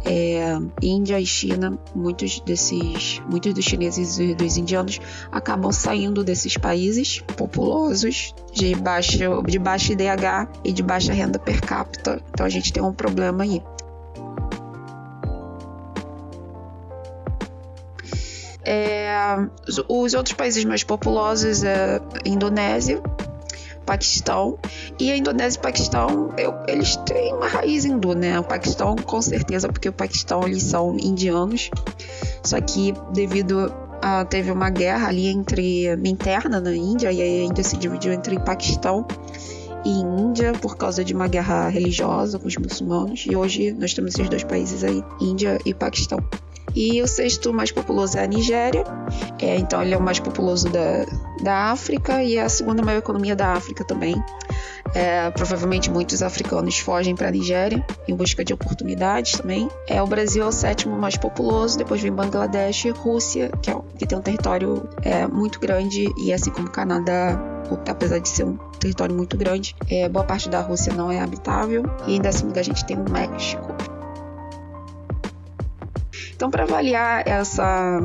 é, 0.05 0.57
Índia 0.83 1.21
e 1.21 1.27
China, 1.27 1.79
muitos 1.95 2.41
desses, 2.41 3.23
muitos 3.31 3.53
dos 3.53 3.65
chineses 3.65 4.19
e 4.19 4.35
dos 4.35 4.57
indianos 4.57 5.01
acabam 5.31 5.73
saindo 5.73 6.25
desses 6.25 6.57
países 6.57 7.21
populosos 7.37 8.35
de 8.53 8.75
baixo, 8.75 9.43
de 9.43 9.59
baixo 9.59 9.93
IDH 9.93 10.49
e 10.65 10.73
de 10.73 10.83
baixa 10.83 11.13
renda 11.13 11.39
per 11.39 11.61
capita. 11.61 12.23
Então 12.31 12.47
a 12.47 12.49
gente 12.49 12.73
tem 12.73 12.83
um 12.83 12.93
problema 12.93 13.45
aí. 13.45 13.63
É, 18.67 19.37
os 19.89 20.15
outros 20.15 20.35
países 20.35 20.65
mais 20.65 20.83
populosos 20.83 21.63
é 21.63 22.01
Indonésia, 22.25 23.03
Paquistão. 23.85 24.59
E 24.99 25.11
a 25.11 25.17
Indonésia 25.17 25.59
e 25.59 25.63
Paquistão, 25.63 26.33
eu, 26.37 26.55
eles 26.69 26.97
têm 26.97 27.35
uma 27.35 27.47
raiz 27.47 27.85
hindu, 27.85 28.15
né? 28.15 28.39
O 28.39 28.45
Paquistão, 28.45 28.97
com 28.97 29.21
certeza, 29.23 29.69
porque 29.69 29.89
o 29.89 29.93
Paquistão 29.93 30.45
eles 30.45 30.63
são 30.63 30.97
indianos. 30.99 31.71
Só 32.43 32.61
que 32.61 32.95
devido 33.13 33.73
a 34.03 34.25
teve 34.25 34.51
uma 34.51 34.69
guerra 34.69 35.09
ali 35.09 35.29
entre 35.29 35.87
interna 36.05 36.61
na 36.61 36.75
Índia 36.75 37.11
e 37.11 37.23
a 37.23 37.45
Índia 37.45 37.65
se 37.65 37.77
dividiu 37.77 38.13
entre 38.13 38.39
Paquistão 38.39 39.07
e 39.85 39.91
Índia 39.91 40.53
por 40.53 40.77
causa 40.77 41.05
de 41.05 41.15
uma 41.15 41.29
guerra 41.29 41.69
religiosa 41.69 42.39
com 42.39 42.47
os 42.47 42.57
muçulmanos. 42.57 43.25
E 43.27 43.37
hoje 43.37 43.73
nós 43.73 43.95
temos 43.95 44.15
esses 44.15 44.29
dois 44.29 44.45
países 44.45 44.85
aí, 44.85 45.03
Índia 45.21 45.59
e 45.65 45.73
Paquistão. 45.73 46.19
E 46.75 47.01
o 47.01 47.07
sexto 47.07 47.53
mais 47.53 47.71
populoso 47.71 48.19
é 48.19 48.25
a 48.25 48.27
Nigéria. 48.27 48.85
É, 49.41 49.57
então 49.57 49.81
ele 49.83 49.95
é 49.95 49.97
o 49.97 50.03
mais 50.03 50.19
populoso 50.19 50.69
da, 50.69 51.07
da 51.43 51.71
África 51.71 52.23
e 52.23 52.37
é 52.37 52.43
a 52.43 52.49
segunda 52.49 52.83
maior 52.83 52.99
economia 52.99 53.37
da 53.37 53.53
África 53.53 53.85
também. 53.85 54.23
É, 54.95 55.29
provavelmente 55.31 55.91
muitos 55.91 56.23
africanos 56.23 56.79
fogem 56.79 57.17
para 57.17 57.29
a 57.29 57.31
Nigéria 57.31 57.85
em 58.07 58.15
busca 58.15 58.45
de 58.45 58.53
oportunidades 58.53 59.33
também. 59.33 59.69
É, 59.89 60.03
o 60.03 60.07
Brasil 60.07 60.45
é 60.45 60.47
o 60.47 60.53
sétimo 60.53 60.97
mais 60.97 61.17
populoso, 61.17 61.79
depois 61.79 62.01
vem 62.01 62.13
Bangladesh, 62.13 62.87
Rússia, 62.97 63.51
que, 63.61 63.71
é, 63.71 63.77
que 63.99 64.07
tem 64.07 64.17
um 64.17 64.23
território 64.23 64.89
é, 65.03 65.27
muito 65.27 65.59
grande, 65.59 66.13
e 66.17 66.33
assim 66.33 66.51
como 66.51 66.69
o 66.69 66.71
Canadá, 66.71 67.41
apesar 67.89 68.19
de 68.19 68.29
ser 68.29 68.45
um 68.45 68.57
território 68.79 69.15
muito 69.15 69.37
grande, 69.37 69.75
é, 69.89 70.09
boa 70.09 70.25
parte 70.25 70.49
da 70.49 70.61
Rússia 70.61 70.93
não 70.93 71.11
é 71.11 71.21
habitável. 71.21 71.83
E 72.07 72.17
em 72.17 72.21
décimo 72.21 72.49
lugar 72.49 72.61
a 72.61 72.65
gente 72.65 72.85
tem 72.85 72.97
o 72.97 73.11
México. 73.11 73.94
Então, 76.35 76.51
para 76.51 76.65
avaliar 76.65 77.27
essa 77.27 78.01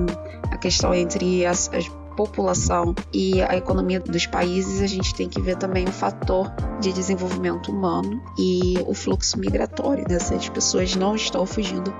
a 0.51 0.57
questão 0.57 0.93
entre 0.93 1.45
as, 1.45 1.69
as 1.73 1.89
população 2.19 2.93
e 3.13 3.41
a 3.41 3.55
economia 3.55 3.97
dos 4.01 4.25
países, 4.25 4.81
a 4.81 4.87
gente 4.87 5.15
tem 5.15 5.29
que 5.29 5.39
ver 5.39 5.55
também 5.55 5.85
o 5.85 5.91
fator 5.91 6.51
de 6.81 6.91
desenvolvimento 6.91 7.71
humano 7.71 8.21
e 8.37 8.73
o 8.85 8.93
fluxo 8.93 9.39
migratório. 9.39 10.03
Né? 10.09 10.19
Se 10.19 10.33
as 10.33 10.49
pessoas 10.49 10.97
não 10.97 11.15
estão 11.15 11.45
fugindo 11.45 11.93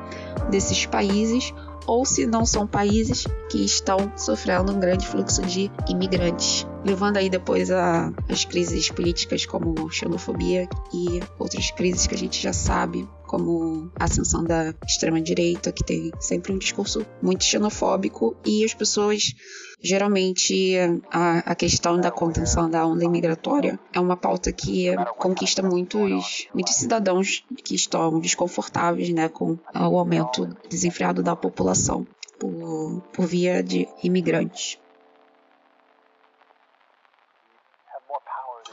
desses 0.49 0.85
países 0.85 1.53
ou 1.87 2.05
se 2.05 2.25
não 2.25 2.45
são 2.45 2.67
países 2.67 3.25
que 3.49 3.63
estão 3.63 4.11
sofrendo 4.17 4.73
um 4.73 4.79
grande 4.79 5.07
fluxo 5.07 5.41
de 5.43 5.71
imigrantes, 5.87 6.67
levando 6.83 7.17
aí 7.17 7.29
depois 7.29 7.69
a, 7.71 8.11
as 8.29 8.45
crises 8.45 8.89
políticas 8.89 9.45
como 9.45 9.89
xenofobia 9.89 10.67
e 10.93 11.19
outras 11.37 11.71
crises 11.71 12.07
que 12.07 12.15
a 12.15 12.17
gente 12.17 12.41
já 12.41 12.53
sabe 12.53 13.07
como 13.29 13.91
a 13.99 14.05
ascensão 14.05 14.43
da 14.43 14.73
extrema-direita, 14.87 15.71
que 15.71 15.83
tem 15.83 16.11
sempre 16.19 16.51
um 16.51 16.57
discurso 16.57 17.05
muito 17.21 17.43
xenofóbico, 17.43 18.35
e 18.43 18.65
as 18.65 18.73
pessoas, 18.73 19.35
geralmente, 19.79 20.75
a, 21.11 21.51
a 21.51 21.53
questão 21.53 22.01
da 22.01 22.09
contenção 22.09 22.67
da 22.67 22.83
onda 22.87 23.05
imigratória 23.05 23.79
é 23.93 23.99
uma 23.99 24.17
pauta 24.17 24.51
que 24.51 24.87
conquista 25.15 25.61
muitos, 25.61 26.47
muitos 26.55 26.73
cidadãos 26.73 27.45
que 27.63 27.75
estão 27.75 28.19
desconfortáveis 28.19 29.09
né, 29.09 29.29
com 29.29 29.59
o 29.75 29.99
aumento 29.99 30.49
desenfreado 30.67 31.21
da 31.21 31.35
população 31.35 32.07
por, 32.39 33.03
por 33.13 33.27
via 33.27 33.61
de 33.61 33.87
imigrantes. 34.03 34.79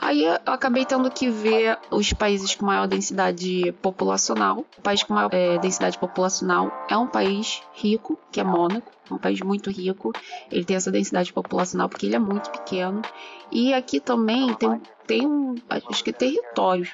Aí 0.06 0.22
eu 0.22 0.38
acabei 0.46 0.84
tendo 0.84 1.10
que 1.10 1.28
ver 1.28 1.80
os 1.90 2.12
países 2.12 2.54
com 2.54 2.64
maior 2.64 2.86
densidade 2.86 3.72
populacional. 3.82 4.64
O 4.78 4.80
país 4.80 5.02
com 5.02 5.12
maior 5.12 5.34
é, 5.34 5.58
densidade 5.58 5.98
populacional 5.98 6.70
é 6.88 6.96
um 6.96 7.08
país 7.08 7.60
rico, 7.74 8.16
que 8.30 8.38
é 8.38 8.44
Mônaco. 8.44 8.88
É 9.10 9.12
um 9.12 9.18
país 9.18 9.40
muito 9.40 9.68
rico. 9.68 10.12
Ele 10.48 10.64
tem 10.64 10.76
essa 10.76 10.92
densidade 10.92 11.32
populacional 11.32 11.88
porque 11.88 12.06
ele 12.06 12.14
é 12.14 12.20
muito 12.20 12.50
pequeno. 12.50 13.02
E 13.50 13.74
aqui 13.74 13.98
também 13.98 14.54
tem, 14.54 14.80
tem 15.08 15.26
um. 15.26 15.56
Acho 15.68 16.04
que 16.04 16.10
é 16.10 16.12
território. 16.12 16.86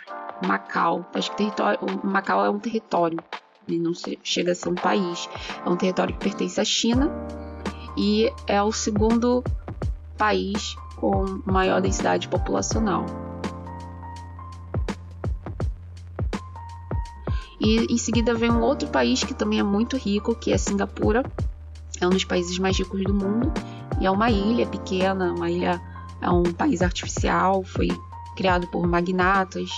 Macau. 0.47 1.05
Acho 1.13 1.33
que 1.33 1.37
território. 1.37 1.81
Macau 2.03 2.47
é 2.47 2.49
um 2.49 2.59
território. 2.59 3.19
Ele 3.69 3.79
não 3.79 3.93
chega 4.23 4.53
a 4.53 4.55
ser 4.55 4.71
um 4.71 4.75
país. 4.75 5.29
É 5.67 5.69
um 5.69 5.77
território 5.77 6.15
que 6.15 6.21
pertence 6.21 6.59
à 6.59 6.65
China. 6.65 7.11
E 7.95 8.33
é 8.47 8.63
o 8.63 8.73
segundo 8.73 9.45
país 10.17 10.77
com 11.03 11.43
maior 11.45 11.81
densidade 11.81 12.29
populacional. 12.29 13.05
E 17.61 17.93
em 17.93 17.99
seguida 17.99 18.33
vem 18.35 18.53
um 18.53 18.61
outro 18.61 18.87
país 18.87 19.25
que 19.25 19.35
também 19.35 19.59
é 19.59 19.65
muito 19.65 19.97
rico, 19.97 20.33
que 20.33 20.53
é 20.53 20.57
Singapura. 20.57 21.25
É 22.01 22.07
um 22.07 22.11
dos 22.11 22.25
países 22.25 22.57
mais 22.57 22.79
ricos 22.79 23.03
do 23.03 23.13
mundo 23.13 23.53
e 24.01 24.07
é 24.07 24.11
uma 24.13 24.31
ilha 24.31 24.65
pequena, 24.65 25.33
uma 25.33 25.51
ilha 25.51 25.83
é 26.21 26.31
um 26.31 26.45
país 26.45 26.83
artificial, 26.83 27.65
foi 27.65 27.89
criado 28.37 28.69
por 28.69 28.87
magnatas 28.87 29.71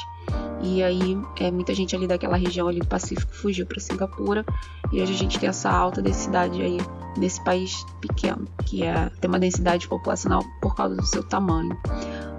e 0.65 0.83
aí 0.83 1.19
é, 1.39 1.51
muita 1.51 1.75
gente 1.75 1.95
ali 1.95 2.07
daquela 2.07 2.39
região 2.39 2.67
ali 2.67 2.81
do 2.81 2.87
Pacífico 2.87 3.35
fugiu 3.35 3.67
para 3.67 3.79
Singapura 3.79 4.45
e 4.91 5.03
hoje 5.03 5.13
a 5.13 5.17
gente 5.17 5.39
tem 5.39 5.49
essa 5.49 5.71
alta 5.71 6.01
densidade 6.01 6.63
aí 6.63 6.79
nesse 7.19 7.43
país 7.45 7.85
pequeno, 8.01 8.47
que 8.65 8.83
é, 8.83 9.11
tem 9.21 9.29
uma 9.29 9.39
densidade 9.39 9.87
populacional 9.87 10.43
por 10.63 10.75
causa 10.75 10.97
do 10.97 11.05
seu 11.05 11.23
tamanho. 11.23 11.77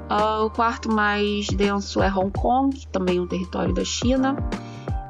Uh, 0.10 0.46
o 0.46 0.50
quarto 0.50 0.92
mais 0.92 1.48
denso 1.48 2.02
é 2.02 2.12
Hong 2.12 2.32
Kong, 2.32 2.86
também 2.92 3.20
um 3.20 3.28
território 3.28 3.74
da 3.74 3.86
China. 3.86 4.36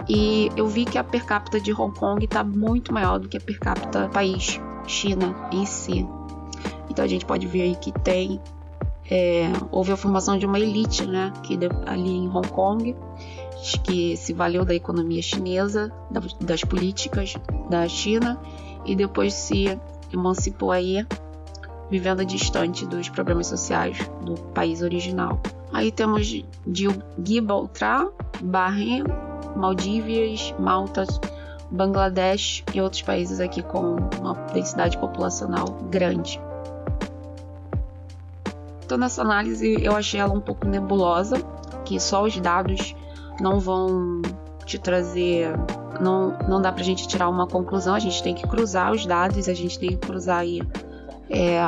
E 0.08 0.52
eu 0.56 0.68
vi 0.68 0.86
que 0.86 0.98
a 0.98 1.04
per 1.04 1.26
capita 1.26 1.60
de 1.60 1.74
Hong 1.74 1.98
Kong 1.98 2.24
está 2.24 2.44
muito 2.44 2.94
maior 2.94 3.18
do 3.18 3.28
que 3.28 3.38
a 3.38 3.42
per 3.42 3.60
capita 3.60 4.04
do 4.04 4.10
país 4.10 4.60
China 4.88 5.36
em 5.52 5.66
si. 5.66 6.08
Então 6.90 7.04
a 7.04 7.08
gente 7.08 7.26
pode 7.26 7.48
ver 7.48 7.64
aí 7.64 7.76
que 7.76 7.92
tem 7.92 8.40
é, 9.10 9.52
houve 9.72 9.92
a 9.92 9.98
formação 9.98 10.38
de 10.38 10.46
uma 10.46 10.60
elite, 10.60 11.06
né, 11.06 11.32
que 11.44 11.58
ali 11.86 12.10
em 12.10 12.28
Hong 12.28 12.48
Kong, 12.50 12.96
que 13.84 14.16
se 14.18 14.34
valeu 14.34 14.64
da 14.64 14.76
economia 14.76 15.22
chinesa, 15.22 15.92
das 16.42 16.62
políticas 16.64 17.36
da 17.70 17.88
China 17.88 18.40
e 18.86 18.96
depois 18.96 19.34
se 19.34 19.80
emancipou 20.14 20.72
aí, 20.72 21.06
vivendo 21.90 22.26
distante 22.26 22.86
dos 22.86 23.10
problemas 23.10 23.48
sociais 23.48 23.98
do 24.24 24.36
país 24.54 24.82
original. 24.82 25.40
Aí 25.74 25.92
temos 25.92 26.44
Gibraltar, 27.24 28.08
Bahrein, 28.42 29.04
Maldívias, 29.56 30.54
Malta, 30.60 31.06
Bangladesh 31.72 32.64
e 32.74 32.82
outros 32.82 33.02
países 33.02 33.40
aqui 33.40 33.62
com 33.62 33.98
uma 34.20 34.34
densidade 34.54 34.98
populacional 34.98 35.66
grande. 35.90 36.40
Então 38.86 38.98
nessa 38.98 39.24
análise 39.24 39.78
eu 39.82 39.96
achei 39.96 40.20
ela 40.20 40.34
um 40.34 40.40
pouco 40.40 40.68
nebulosa, 40.68 41.38
que 41.84 42.00
só 42.00 42.24
os 42.24 42.38
dados 42.40 42.96
não 43.42 43.60
vão 43.60 44.22
te 44.66 44.78
trazer 44.80 45.52
não, 46.00 46.38
não 46.48 46.62
dá 46.62 46.72
pra 46.72 46.84
gente 46.84 47.08
tirar 47.08 47.30
uma 47.30 47.48
conclusão, 47.48 47.96
a 47.96 48.00
gente 48.00 48.22
tem 48.22 48.36
que 48.36 48.48
cruzar 48.48 48.92
os 48.92 49.06
dados, 49.06 49.48
a 49.48 49.54
gente 49.54 49.80
tem 49.80 49.90
que 49.90 49.98
cruzar 49.98 50.40
aí 50.40 50.62
é, 51.30 51.60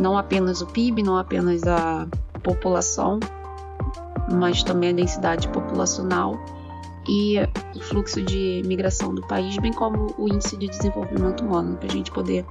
não 0.00 0.18
apenas 0.18 0.60
o 0.60 0.66
PIB, 0.66 1.02
não 1.02 1.16
apenas 1.16 1.62
a 1.64 2.06
população, 2.42 3.20
mas 4.32 4.62
também 4.62 4.90
a 4.90 4.92
densidade 4.92 5.48
populacional 5.48 6.36
e 7.08 7.36
o 7.74 7.80
fluxo 7.80 8.20
de 8.22 8.62
migração 8.66 9.14
do 9.14 9.22
país, 9.26 9.56
bem 9.58 9.72
como 9.72 10.14
o 10.18 10.28
índice 10.28 10.56
de 10.56 10.66
desenvolvimento 10.68 11.44
humano, 11.44 11.76
para 11.76 11.88
a 11.88 11.92
gente 11.92 12.10
poder 12.10 12.44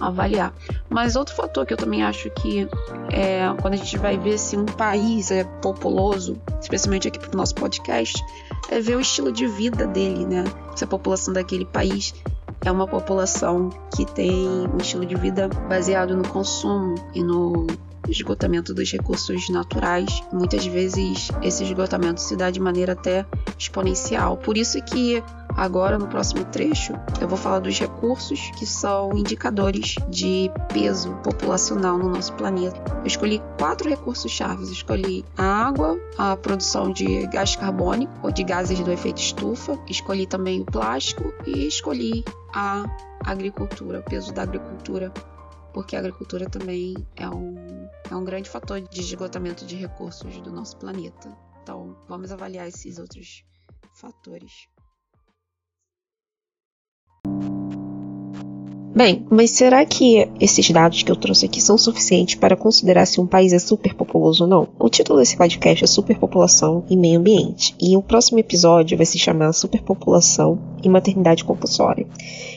avaliar. 0.00 0.52
Mas 0.88 1.16
outro 1.16 1.34
fator 1.34 1.64
que 1.66 1.72
eu 1.72 1.76
também 1.76 2.02
acho 2.02 2.30
que 2.30 2.68
é, 3.10 3.46
quando 3.60 3.74
a 3.74 3.76
gente 3.76 3.98
vai 3.98 4.18
ver 4.18 4.38
se 4.38 4.56
um 4.56 4.64
país 4.64 5.30
é 5.30 5.44
populoso, 5.44 6.40
especialmente 6.60 7.08
aqui 7.08 7.18
para 7.18 7.32
o 7.32 7.36
nosso 7.36 7.54
podcast, 7.54 8.22
é 8.70 8.80
ver 8.80 8.96
o 8.96 9.00
estilo 9.00 9.32
de 9.32 9.46
vida 9.46 9.86
dele, 9.86 10.26
né? 10.26 10.44
Se 10.74 10.84
a 10.84 10.86
população 10.86 11.32
daquele 11.32 11.64
país 11.64 12.14
é 12.64 12.70
uma 12.70 12.86
população 12.86 13.70
que 13.94 14.04
tem 14.04 14.46
um 14.72 14.78
estilo 14.78 15.06
de 15.06 15.14
vida 15.14 15.48
baseado 15.68 16.16
no 16.16 16.26
consumo 16.28 16.94
e 17.14 17.22
no 17.22 17.66
esgotamento 18.08 18.72
dos 18.72 18.90
recursos 18.90 19.48
naturais. 19.48 20.22
Muitas 20.32 20.66
vezes 20.66 21.28
esse 21.42 21.64
esgotamento 21.64 22.20
se 22.20 22.36
dá 22.36 22.50
de 22.50 22.60
maneira 22.60 22.92
até 22.92 23.26
exponencial. 23.58 24.36
Por 24.36 24.56
isso 24.56 24.80
que 24.82 25.22
Agora, 25.56 25.98
no 25.98 26.06
próximo 26.06 26.44
trecho, 26.44 26.92
eu 27.18 27.26
vou 27.26 27.38
falar 27.38 27.60
dos 27.60 27.78
recursos 27.78 28.50
que 28.58 28.66
são 28.66 29.16
indicadores 29.16 29.94
de 30.10 30.50
peso 30.70 31.14
populacional 31.24 31.96
no 31.96 32.10
nosso 32.10 32.34
planeta. 32.34 32.78
Eu 32.98 33.06
escolhi 33.06 33.40
quatro 33.58 33.88
recursos 33.88 34.30
chaves. 34.30 34.68
escolhi 34.68 35.24
a 35.36 35.66
água, 35.66 35.98
a 36.18 36.36
produção 36.36 36.92
de 36.92 37.26
gás 37.28 37.56
carbônico 37.56 38.12
ou 38.22 38.30
de 38.30 38.44
gases 38.44 38.78
do 38.80 38.92
efeito 38.92 39.18
estufa, 39.18 39.78
escolhi 39.88 40.26
também 40.26 40.60
o 40.60 40.66
plástico 40.66 41.32
e 41.46 41.66
escolhi 41.66 42.22
a 42.54 42.84
agricultura, 43.24 44.00
o 44.00 44.02
peso 44.02 44.34
da 44.34 44.42
agricultura 44.42 45.10
porque 45.72 45.94
a 45.94 45.98
agricultura 45.98 46.48
também 46.48 46.94
é 47.16 47.28
um, 47.28 47.86
é 48.10 48.16
um 48.16 48.24
grande 48.24 48.48
fator 48.48 48.80
de 48.80 48.98
esgotamento 48.98 49.66
de 49.66 49.76
recursos 49.76 50.40
do 50.40 50.50
nosso 50.50 50.78
planeta. 50.78 51.30
Então, 51.62 51.94
vamos 52.08 52.32
avaliar 52.32 52.66
esses 52.66 52.98
outros 52.98 53.44
fatores. 53.92 54.68
Bem, 58.96 59.26
mas 59.30 59.50
será 59.50 59.84
que 59.84 60.26
esses 60.40 60.70
dados 60.70 61.02
que 61.02 61.12
eu 61.12 61.16
trouxe 61.16 61.44
aqui 61.44 61.60
são 61.60 61.76
suficientes 61.76 62.36
para 62.36 62.56
considerar 62.56 63.04
se 63.04 63.20
um 63.20 63.26
país 63.26 63.52
é 63.52 63.58
superpopuloso 63.58 64.44
ou 64.44 64.48
não? 64.48 64.68
O 64.78 64.88
título 64.88 65.18
desse 65.18 65.36
podcast 65.36 65.84
é 65.84 65.86
Superpopulação 65.86 66.82
e 66.88 66.96
Meio 66.96 67.18
Ambiente, 67.18 67.74
e 67.78 67.94
o 67.94 68.00
próximo 68.00 68.38
episódio 68.38 68.96
vai 68.96 69.04
se 69.04 69.18
chamar 69.18 69.52
Superpopulação 69.52 70.58
e 70.82 70.88
Maternidade 70.88 71.44
Compulsória. 71.44 72.06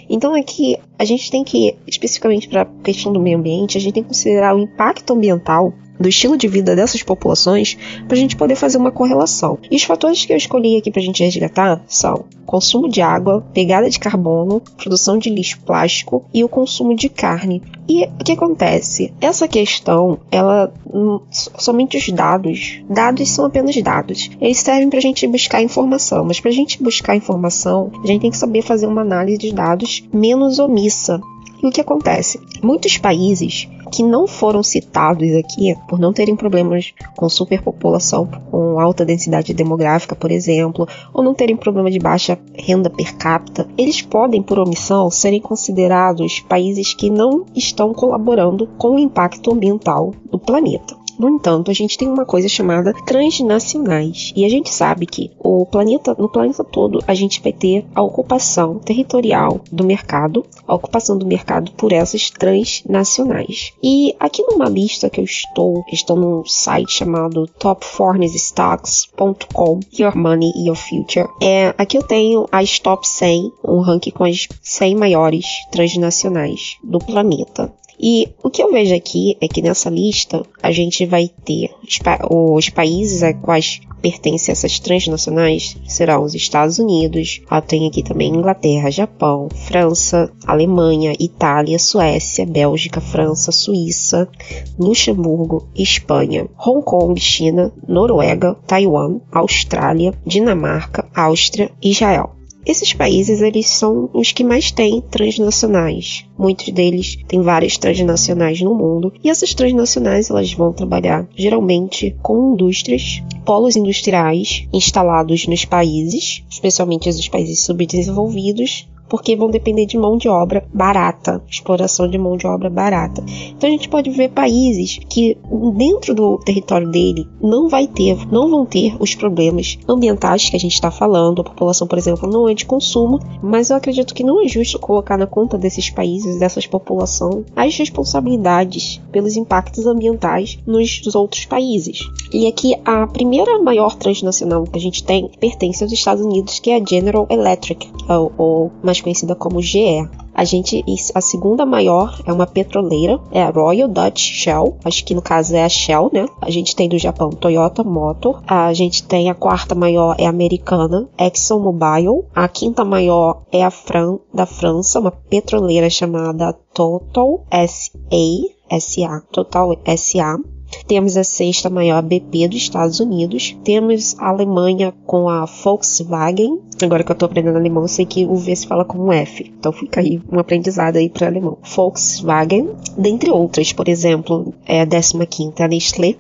Então 0.09 0.33
aqui 0.33 0.77
a 0.97 1.03
gente 1.03 1.29
tem 1.29 1.43
que, 1.43 1.75
especificamente 1.85 2.47
para 2.47 2.61
a 2.61 2.83
questão 2.85 3.11
do 3.11 3.19
meio 3.19 3.37
ambiente, 3.37 3.77
a 3.77 3.81
gente 3.81 3.95
tem 3.95 4.03
que 4.03 4.07
considerar 4.07 4.55
o 4.55 4.59
impacto 4.59 5.11
ambiental 5.11 5.73
do 5.99 6.09
estilo 6.09 6.37
de 6.37 6.47
vida 6.47 6.75
dessas 6.75 7.03
populações 7.03 7.77
para 8.07 8.15
a 8.15 8.19
gente 8.19 8.35
poder 8.35 8.55
fazer 8.55 8.77
uma 8.77 8.91
correlação. 8.91 9.57
E 9.69 9.75
os 9.75 9.83
fatores 9.83 10.25
que 10.25 10.33
eu 10.33 10.37
escolhi 10.37 10.77
aqui 10.77 10.91
para 10.91 11.01
a 11.01 11.05
gente 11.05 11.23
resgatar 11.23 11.81
são 11.87 12.25
consumo 12.45 12.89
de 12.89 12.99
água, 12.99 13.45
pegada 13.53 13.87
de 13.89 13.99
carbono, 13.99 14.61
produção 14.75 15.19
de 15.19 15.29
lixo 15.29 15.59
plástico 15.61 16.25
e 16.33 16.43
o 16.43 16.49
consumo 16.49 16.95
de 16.95 17.07
carne. 17.07 17.61
E 17.87 18.05
o 18.05 18.23
que 18.23 18.31
acontece? 18.31 19.13
Essa 19.21 19.47
questão, 19.47 20.19
ela 20.31 20.73
hum, 20.91 21.19
somente 21.29 21.97
os 21.97 22.09
dados, 22.09 22.81
dados 22.89 23.29
são 23.29 23.45
apenas 23.45 23.75
dados. 23.81 24.31
Eles 24.41 24.57
servem 24.57 24.89
para 24.89 24.99
a 24.99 25.01
gente 25.01 25.27
buscar 25.27 25.61
informação, 25.61 26.25
mas 26.25 26.39
para 26.39 26.49
a 26.49 26.53
gente 26.53 26.81
buscar 26.81 27.15
informação, 27.15 27.91
a 28.03 28.07
gente 28.07 28.21
tem 28.21 28.31
que 28.31 28.37
saber 28.37 28.63
fazer 28.63 28.87
uma 28.87 29.01
análise 29.01 29.37
de 29.37 29.53
dados 29.53 30.03
menos 30.11 30.57
omissa. 30.57 31.21
E 31.61 31.67
o 31.67 31.71
que 31.71 31.81
acontece? 31.81 32.39
Muitos 32.63 32.97
países 32.97 33.67
que 33.91 34.03
não 34.03 34.27
foram 34.27 34.63
citados 34.63 35.35
aqui 35.35 35.75
por 35.87 35.99
não 35.99 36.13
terem 36.13 36.35
problemas 36.35 36.93
com 37.15 37.27
superpopulação, 37.29 38.27
com 38.49 38.79
alta 38.79 39.05
densidade 39.05 39.53
demográfica, 39.53 40.15
por 40.15 40.31
exemplo, 40.31 40.87
ou 41.13 41.23
não 41.23 41.33
terem 41.33 41.55
problema 41.55 41.89
de 41.89 41.99
baixa 41.99 42.37
renda 42.53 42.89
per 42.89 43.15
capita, 43.17 43.67
eles 43.77 44.01
podem, 44.01 44.41
por 44.41 44.59
omissão, 44.59 45.09
serem 45.09 45.41
considerados 45.41 46.39
países 46.41 46.93
que 46.93 47.09
não 47.09 47.45
estão 47.55 47.93
colaborando 47.93 48.67
com 48.77 48.95
o 48.95 48.99
impacto 48.99 49.51
ambiental 49.51 50.13
do 50.31 50.39
planeta. 50.39 50.95
No 51.19 51.27
entanto, 51.27 51.69
a 51.69 51.73
gente 51.73 51.97
tem 51.97 52.07
uma 52.07 52.25
coisa 52.25 52.47
chamada 52.47 52.93
transnacionais. 53.05 54.31
E 54.37 54.45
a 54.45 54.49
gente 54.49 54.73
sabe 54.73 55.05
que 55.05 55.29
o 55.37 55.65
planeta, 55.65 56.15
no 56.17 56.29
planeta 56.29 56.63
todo, 56.63 57.03
a 57.05 57.13
gente 57.13 57.41
vai 57.41 57.51
ter 57.51 57.85
a 57.93 58.01
ocupação 58.01 58.79
territorial 58.79 59.59
do 59.69 59.83
mercado, 59.83 60.45
a 60.65 60.73
ocupação 60.73 61.17
do 61.17 61.25
mercado 61.25 61.73
por 61.73 61.91
essas 61.91 62.29
transnacionais. 62.29 63.73
E 63.83 64.15
aqui 64.17 64.41
numa 64.43 64.69
lista 64.69 65.09
que 65.09 65.19
eu 65.19 65.25
estou, 65.25 65.83
estou 65.91 66.15
num 66.15 66.45
site 66.45 66.93
chamado 66.93 67.45
topfornesstocks.com, 67.59 69.81
Your 69.99 70.15
Money, 70.15 70.53
Your 70.55 70.77
Future. 70.77 71.27
É, 71.41 71.75
aqui 71.77 71.97
eu 71.97 72.03
tenho 72.03 72.47
as 72.49 72.79
top 72.79 73.05
100, 73.05 73.51
um 73.65 73.81
ranking 73.81 74.11
com 74.11 74.23
as 74.23 74.47
100 74.61 74.95
maiores 74.95 75.45
transnacionais 75.69 76.77
do 76.81 76.99
planeta. 76.99 77.77
E 77.99 78.29
o 78.41 78.49
que 78.49 78.63
eu 78.63 78.71
vejo 78.71 78.95
aqui 78.95 79.35
é 79.41 79.47
que 79.47 79.61
nessa 79.61 79.89
lista 79.89 80.41
a 80.63 80.71
gente 80.71 81.05
vai 81.05 81.29
ter 81.43 81.69
os, 81.83 81.97
pa 81.97 82.17
os 82.29 82.69
países 82.69 83.23
a 83.23 83.33
quais 83.33 83.81
pertencem 84.01 84.53
essas 84.53 84.79
transnacionais 84.79 85.75
serão 85.85 86.23
os 86.23 86.33
Estados 86.33 86.79
Unidos, 86.79 87.41
ah, 87.49 87.61
tem 87.61 87.85
aqui 87.85 88.01
também 88.01 88.29
Inglaterra, 88.29 88.89
Japão, 88.89 89.49
França, 89.67 90.31
Alemanha, 90.47 91.13
Itália, 91.19 91.77
Suécia, 91.77 92.45
Bélgica, 92.45 93.01
França, 93.01 93.51
Suíça, 93.51 94.29
Luxemburgo, 94.77 95.67
Espanha, 95.75 96.47
Hong 96.57 96.83
Kong, 96.83 97.19
China, 97.19 97.73
Noruega, 97.85 98.55
Taiwan, 98.65 99.19
Austrália, 99.29 100.13
Dinamarca, 100.25 101.05
Áustria 101.13 101.69
e 101.81 101.91
Israel. 101.91 102.38
Esses 102.65 102.93
países 102.93 103.41
eles 103.41 103.67
são 103.67 104.09
os 104.13 104.31
que 104.31 104.43
mais 104.43 104.71
têm 104.71 105.01
transnacionais. 105.01 106.25
Muitos 106.37 106.69
deles 106.69 107.17
têm 107.27 107.41
várias 107.41 107.77
transnacionais 107.77 108.61
no 108.61 108.75
mundo 108.75 109.13
e 109.23 109.29
essas 109.29 109.53
transnacionais 109.53 110.29
elas 110.29 110.53
vão 110.53 110.73
trabalhar 110.73 111.27
geralmente 111.35 112.15
com 112.21 112.53
indústrias, 112.53 113.23
polos 113.45 113.75
industriais 113.75 114.67
instalados 114.73 115.47
nos 115.47 115.65
países, 115.65 116.43
especialmente 116.49 117.09
os 117.09 117.27
países 117.27 117.59
subdesenvolvidos, 117.61 118.87
porque 119.09 119.35
vão 119.35 119.49
depender 119.49 119.85
de 119.85 119.97
mão 119.97 120.17
de 120.17 120.29
obra 120.29 120.65
barata, 120.73 121.43
exploração 121.49 122.07
de 122.07 122.17
mão 122.17 122.37
de 122.37 122.47
obra 122.47 122.69
barata. 122.69 123.23
Então 123.49 123.67
a 123.67 123.71
gente 123.71 123.89
pode 123.89 124.09
ver 124.11 124.29
países 124.29 124.99
que 125.09 125.37
dentro 125.75 126.13
do 126.13 126.37
território 126.37 126.89
dele 126.89 127.27
não 127.41 127.67
vai 127.67 127.87
ter, 127.87 128.27
não 128.31 128.49
vão 128.49 128.65
ter 128.65 128.95
os 128.99 129.15
problemas 129.15 129.77
ambientais 129.87 130.49
que 130.49 130.55
a 130.55 130.59
gente 130.59 130.73
está 130.73 130.91
falando. 130.91 131.41
A 131.41 131.45
população, 131.45 131.87
por 131.87 131.97
exemplo, 131.97 132.29
não 132.29 132.47
é 132.47 132.53
de 132.53 132.65
consumo, 132.65 133.19
mas 133.41 133.69
eu 133.69 133.77
acredito 133.77 134.13
que 134.13 134.23
não 134.23 134.43
é 134.43 134.47
justo 134.47 134.79
colocar 134.79 135.17
na 135.17 135.27
conta 135.27 135.57
desses 135.57 135.89
países, 135.89 136.39
dessas 136.39 136.67
populações, 136.67 137.45
as 137.55 137.75
responsabilidades 137.77 139.01
pelos 139.11 139.35
impactos 139.35 139.85
ambientais 139.85 140.59
nos 140.65 141.15
outros 141.15 141.45
países. 141.45 141.99
E 142.31 142.47
aqui 142.47 142.75
a 142.85 143.07
primeira 143.07 143.59
maior 143.59 143.95
transnacional 143.95 144.63
que 144.63 144.77
a 144.77 144.81
gente 144.81 145.03
tem 145.03 145.29
pertence 145.39 145.83
aos 145.83 145.91
Estados 145.91 146.23
Unidos, 146.23 146.59
que 146.59 146.69
é 146.69 146.77
a 146.77 146.85
General 146.85 147.27
Electric, 147.29 147.89
ou, 148.07 148.31
ou 148.37 148.71
mais 148.83 148.98
mais 148.99 149.01
conhecida 149.01 149.35
como 149.35 149.61
GE. 149.61 150.07
A 150.33 150.43
gente, 150.43 150.83
a 151.13 151.21
segunda 151.21 151.65
maior 151.65 152.21
é 152.25 152.31
uma 152.31 152.47
petroleira, 152.47 153.19
é 153.31 153.41
a 153.41 153.49
Royal 153.49 153.89
Dutch 153.89 154.19
Shell, 154.19 154.77
acho 154.85 155.03
que 155.03 155.13
no 155.13 155.21
caso 155.21 155.55
é 155.55 155.63
a 155.63 155.69
Shell, 155.69 156.09
né? 156.13 156.25
A 156.41 156.49
gente 156.49 156.75
tem 156.75 156.87
do 156.87 156.97
Japão 156.97 157.29
Toyota 157.29 157.83
Motor, 157.83 158.41
a 158.47 158.73
gente 158.73 159.03
tem 159.03 159.29
a 159.29 159.35
quarta 159.35 159.75
maior 159.75 160.15
é 160.17 160.25
a 160.25 160.29
americana, 160.29 161.09
ExxonMobil, 161.17 162.25
a 162.33 162.47
quinta 162.47 162.85
maior 162.85 163.41
é 163.51 163.63
a 163.63 163.71
Fran 163.71 164.17
da 164.33 164.45
França, 164.45 164.99
uma 164.99 165.11
petroleira 165.11 165.89
chamada 165.89 166.53
Total 166.73 167.43
SA, 167.51 168.79
SA, 168.79 169.23
Total 169.31 169.77
SA. 169.97 170.39
Temos 170.87 171.17
a 171.17 171.23
sexta 171.23 171.69
maior 171.69 172.01
BP 172.01 172.47
dos 172.47 172.57
Estados 172.57 172.99
Unidos. 172.99 173.57
Temos 173.63 174.15
a 174.19 174.29
Alemanha 174.29 174.93
com 175.05 175.29
a 175.29 175.45
Volkswagen. 175.45 176.59
Agora 176.81 177.03
que 177.03 177.11
eu 177.11 177.15
tô 177.15 177.25
aprendendo 177.25 177.57
alemão, 177.57 177.83
eu 177.83 177.87
sei 177.87 178.05
que 178.05 178.25
o 178.25 178.35
V 178.35 178.55
se 178.55 178.67
fala 178.67 178.85
como 178.85 179.11
F. 179.11 179.51
Então 179.59 179.71
fica 179.71 179.99
aí 179.99 180.21
um 180.31 180.39
aprendizado 180.39 180.97
aí 180.97 181.09
para 181.09 181.27
alemão. 181.27 181.57
Volkswagen, 181.63 182.69
dentre 182.97 183.29
outras, 183.29 183.73
por 183.73 183.87
exemplo, 183.87 184.53
é 184.65 184.81
a 184.81 184.85
15 184.85 185.53
a 185.59 185.67
Nestlé, 185.67 186.15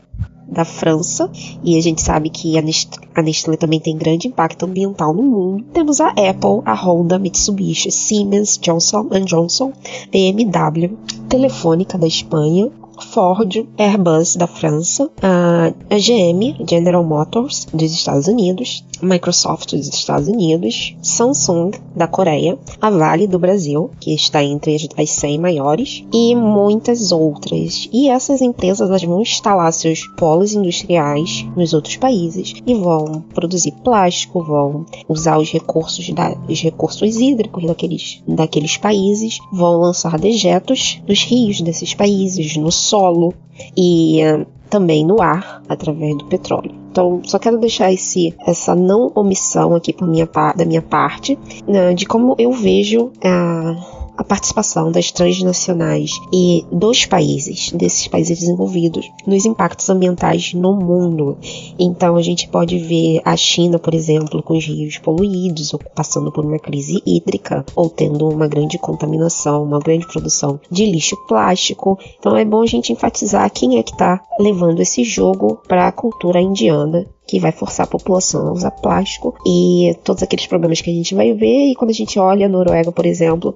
da 0.51 0.65
França, 0.65 1.29
e 1.63 1.77
a 1.77 1.81
gente 1.81 2.01
sabe 2.01 2.29
que 2.29 2.57
a 2.57 2.61
Nestlé, 2.61 2.97
a 3.13 3.21
Nestlé, 3.21 3.55
também 3.55 3.79
tem 3.79 3.95
grande 3.95 4.27
impacto 4.27 4.65
ambiental 4.65 5.13
no 5.13 5.21
mundo. 5.21 5.63
Temos 5.71 6.01
a 6.01 6.09
Apple, 6.09 6.61
a 6.65 6.73
Honda, 6.73 7.19
Mitsubishi, 7.19 7.91
Siemens, 7.91 8.57
Johnson 8.57 9.07
Johnson, 9.25 9.71
BMW, 10.11 10.97
Telefônica 11.29 11.97
da 11.97 12.07
Espanha, 12.07 12.71
Ford, 13.01 13.67
Airbus 13.77 14.35
da 14.35 14.47
França, 14.47 15.09
a 15.21 15.71
GM, 15.97 16.55
General 16.67 17.03
Motors 17.03 17.67
dos 17.73 17.91
Estados 17.91 18.27
Unidos, 18.27 18.83
Microsoft 19.01 19.75
dos 19.75 19.87
Estados 19.87 20.27
Unidos, 20.27 20.95
Samsung 21.01 21.71
da 21.95 22.07
Coreia, 22.07 22.57
a 22.81 22.89
Vale 22.89 23.27
do 23.27 23.39
Brasil, 23.39 23.89
que 23.99 24.13
está 24.13 24.43
entre 24.43 24.75
as 24.97 25.09
100 25.09 25.37
maiores, 25.37 26.03
e 26.13 26.35
muitas 26.35 27.11
outras. 27.11 27.89
E 27.91 28.09
essas 28.09 28.41
empresas 28.41 28.89
elas 28.89 29.03
vão 29.03 29.21
instalar 29.21 29.71
seus 29.71 30.05
polos 30.17 30.53
industriais 30.53 31.45
nos 31.55 31.73
outros 31.73 31.97
países 31.97 32.53
e 32.65 32.73
vão 32.73 33.23
produzir 33.33 33.71
plástico, 33.83 34.43
vão 34.43 34.85
usar 35.07 35.37
os 35.37 35.51
recursos, 35.51 36.09
da, 36.09 36.35
os 36.47 36.61
recursos 36.61 37.17
hídricos 37.17 37.65
daqueles, 37.65 38.21
daqueles 38.27 38.77
países, 38.77 39.37
vão 39.51 39.79
lançar 39.79 40.19
dejetos 40.19 41.01
nos 41.07 41.23
rios 41.23 41.61
desses 41.61 41.93
países, 41.93 42.57
no 42.57 42.71
solo 42.89 43.33
e 43.75 44.19
uh, 44.23 44.45
também 44.69 45.05
no 45.05 45.21
ar 45.21 45.61
através 45.67 46.17
do 46.17 46.25
petróleo. 46.25 46.71
Então, 46.91 47.21
só 47.23 47.37
quero 47.37 47.57
deixar 47.57 47.91
esse, 47.91 48.33
essa 48.45 48.75
não 48.75 49.11
omissão 49.15 49.75
aqui 49.75 49.93
por 49.93 50.07
minha, 50.07 50.27
da 50.55 50.65
minha 50.65 50.81
parte 50.81 51.37
né, 51.67 51.93
de 51.93 52.05
como 52.05 52.35
eu 52.37 52.51
vejo 52.51 53.11
a 53.23 53.98
a 54.19 54.23
participação 54.23 54.91
das 54.91 55.13
transnacionais 55.13 56.11
e 56.33 56.65
dos 56.69 57.05
países, 57.05 57.71
desses 57.71 58.05
países 58.05 58.39
desenvolvidos, 58.39 59.09
nos 59.25 59.45
impactos 59.45 59.89
ambientais 59.89 60.53
no 60.53 60.75
mundo. 60.75 61.37
Então 61.79 62.17
a 62.17 62.21
gente 62.21 62.49
pode 62.49 62.77
ver 62.79 63.21
a 63.23 63.37
China, 63.37 63.79
por 63.79 63.93
exemplo, 63.93 64.43
com 64.43 64.57
os 64.57 64.65
rios 64.65 64.97
poluídos, 64.97 65.73
ou 65.73 65.79
passando 65.95 66.33
por 66.33 66.45
uma 66.45 66.59
crise 66.59 67.01
hídrica, 67.05 67.65
ou 67.73 67.89
tendo 67.89 68.27
uma 68.27 68.45
grande 68.45 68.77
contaminação, 68.77 69.63
uma 69.63 69.79
grande 69.79 70.05
produção 70.05 70.59
de 70.69 70.85
lixo 70.85 71.15
plástico. 71.25 71.97
Então 72.19 72.35
é 72.35 72.43
bom 72.43 72.61
a 72.61 72.67
gente 72.67 72.91
enfatizar 72.91 73.49
quem 73.49 73.77
é 73.77 73.83
que 73.83 73.93
está 73.93 74.21
levando 74.37 74.81
esse 74.81 75.01
jogo 75.05 75.61
para 75.65 75.87
a 75.87 75.93
cultura 75.93 76.41
indiana 76.41 77.07
que 77.29 77.39
vai 77.39 77.51
forçar 77.51 77.85
a 77.85 77.89
população 77.89 78.47
a 78.47 78.51
usar 78.51 78.71
plástico 78.71 79.35
e 79.45 79.95
todos 80.03 80.23
aqueles 80.23 80.47
problemas 80.47 80.81
que 80.81 80.89
a 80.89 80.93
gente 80.93 81.13
vai 81.13 81.31
ver. 81.31 81.67
E 81.67 81.75
quando 81.75 81.91
a 81.91 81.93
gente 81.93 82.17
olha 82.17 82.47
a 82.47 82.49
Noruega, 82.49 82.91
por 82.91 83.05
exemplo, 83.05 83.55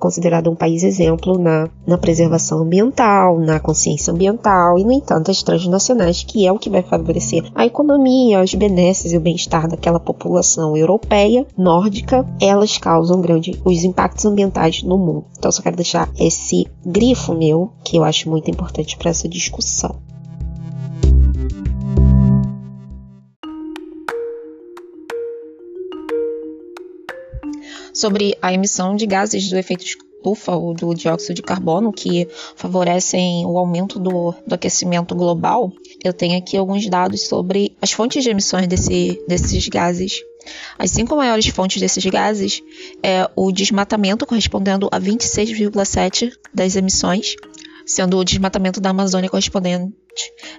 considerado 0.00 0.50
um 0.50 0.56
país 0.56 0.82
exemplo 0.82 1.38
na, 1.38 1.68
na 1.86 1.96
preservação 1.96 2.58
ambiental, 2.58 3.38
na 3.38 3.60
consciência 3.60 4.12
ambiental, 4.12 4.80
e 4.80 4.84
no 4.84 4.90
entanto 4.90 5.30
as 5.30 5.44
transnacionais, 5.44 6.24
que 6.24 6.44
é 6.44 6.50
o 6.50 6.58
que 6.58 6.68
vai 6.68 6.82
favorecer 6.82 7.44
a 7.54 7.64
economia, 7.64 8.42
os 8.42 8.52
benesses 8.52 9.12
e 9.12 9.16
o 9.16 9.20
bem-estar 9.20 9.68
daquela 9.68 10.00
população 10.00 10.76
europeia, 10.76 11.46
nórdica, 11.56 12.26
elas 12.40 12.78
causam 12.78 13.20
grande 13.20 13.60
os 13.64 13.84
impactos 13.84 14.24
ambientais 14.24 14.82
no 14.82 14.98
mundo. 14.98 15.26
Então, 15.38 15.52
só 15.52 15.62
quero 15.62 15.76
deixar 15.76 16.10
esse 16.18 16.66
grifo 16.84 17.32
meu, 17.32 17.70
que 17.84 17.96
eu 17.96 18.02
acho 18.02 18.28
muito 18.28 18.50
importante 18.50 18.96
para 18.96 19.10
essa 19.10 19.28
discussão. 19.28 20.02
Sobre 27.94 28.36
a 28.42 28.52
emissão 28.52 28.96
de 28.96 29.06
gases 29.06 29.48
do 29.48 29.56
efeito 29.56 29.84
estufa 29.84 30.52
ou 30.52 30.74
do 30.74 30.94
dióxido 30.94 31.34
de 31.34 31.42
carbono 31.42 31.92
que 31.92 32.26
favorecem 32.56 33.46
o 33.46 33.56
aumento 33.58 33.98
do, 33.98 34.34
do 34.46 34.54
aquecimento 34.54 35.14
global, 35.14 35.70
eu 36.02 36.12
tenho 36.12 36.36
aqui 36.38 36.56
alguns 36.56 36.88
dados 36.88 37.28
sobre 37.28 37.76
as 37.80 37.92
fontes 37.92 38.24
de 38.24 38.30
emissões 38.30 38.66
desse, 38.66 39.22
desses 39.28 39.68
gases. 39.68 40.20
As 40.78 40.90
cinco 40.90 41.16
maiores 41.16 41.46
fontes 41.46 41.80
desses 41.80 42.04
gases 42.04 42.62
é 43.02 43.30
o 43.36 43.52
desmatamento, 43.52 44.26
correspondendo 44.26 44.88
a 44.90 45.00
26,7% 45.00 46.32
das 46.52 46.76
emissões, 46.76 47.34
sendo 47.86 48.18
o 48.18 48.24
desmatamento 48.24 48.80
da 48.80 48.90
Amazônia 48.90 49.30
correspondente 49.30 49.94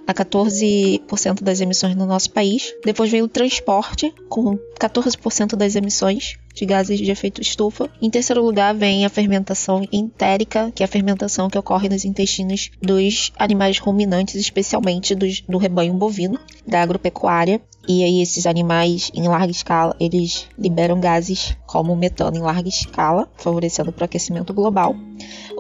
a 0.06 0.14
14% 0.14 1.42
das 1.42 1.62
emissões 1.62 1.96
no 1.96 2.06
nosso 2.06 2.32
país. 2.32 2.74
Depois 2.84 3.10
vem 3.10 3.22
o 3.22 3.28
transporte, 3.28 4.14
com 4.28 4.58
14% 4.80 5.56
das 5.56 5.76
emissões 5.76 6.36
de 6.56 6.66
gases 6.66 7.00
de 7.00 7.12
efeito 7.12 7.42
estufa. 7.42 7.90
Em 8.02 8.10
terceiro 8.10 8.44
lugar, 8.44 8.74
vem 8.74 9.06
a 9.06 9.10
fermentação 9.10 9.86
entérica, 9.92 10.72
que 10.74 10.82
é 10.82 10.86
a 10.86 10.90
fermentação 10.90 11.50
que 11.50 11.58
ocorre 11.58 11.90
nos 11.90 12.06
intestinos 12.06 12.72
dos 12.82 13.32
animais 13.38 13.78
ruminantes, 13.78 14.36
especialmente 14.36 15.14
dos, 15.14 15.42
do 15.42 15.58
rebanho 15.58 15.94
bovino, 15.94 16.40
da 16.66 16.82
agropecuária. 16.82 17.62
E 17.88 18.04
aí 18.04 18.22
esses 18.22 18.46
animais 18.46 19.12
em 19.14 19.28
larga 19.28 19.52
escala, 19.52 19.96
eles 20.00 20.48
liberam 20.58 21.00
gases 21.00 21.56
como 21.68 21.96
metano 21.96 22.38
em 22.38 22.42
larga 22.42 22.68
escala, 22.68 23.30
favorecendo 23.38 23.94
o 23.96 24.04
aquecimento 24.04 24.54
global. 24.54 24.96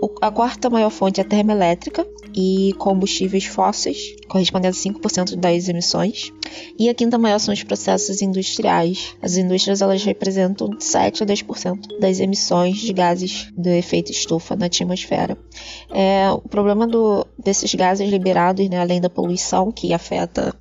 O, 0.02 0.10
a 0.22 0.32
quarta 0.32 0.70
maior 0.70 0.90
fonte 0.90 1.22
é 1.22 1.24
a 1.24 1.28
termoelétrica 1.28 2.06
e 2.36 2.74
combustíveis 2.78 3.46
fósseis, 3.46 4.16
correspondendo 4.28 4.76
a 4.76 4.80
5% 4.80 5.36
das 5.38 5.70
emissões. 5.70 6.34
E 6.78 6.90
a 6.90 6.94
quinta 6.94 7.18
maior 7.18 7.40
são 7.40 7.54
os 7.54 7.64
processos 7.64 8.22
industriais. 8.22 9.16
As 9.22 9.38
indústrias 9.38 9.82
elas 9.82 10.04
representam 10.04 10.70
7 10.80 11.24
a 11.24 11.26
10% 11.26 12.00
das 12.00 12.20
emissões 12.20 12.78
de 12.78 12.92
gases 12.92 13.52
do 13.56 13.70
efeito 13.70 14.12
estufa 14.12 14.56
na 14.56 14.66
atmosfera. 14.66 15.38
É, 15.90 16.30
o 16.32 16.42
problema 16.42 16.86
do, 16.86 17.26
desses 17.42 17.74
gases 17.74 18.10
liberados, 18.10 18.68
né, 18.70 18.80
além 18.80 19.00
da 19.00 19.10
poluição 19.10 19.72
que 19.72 19.94
afeta 19.94 20.54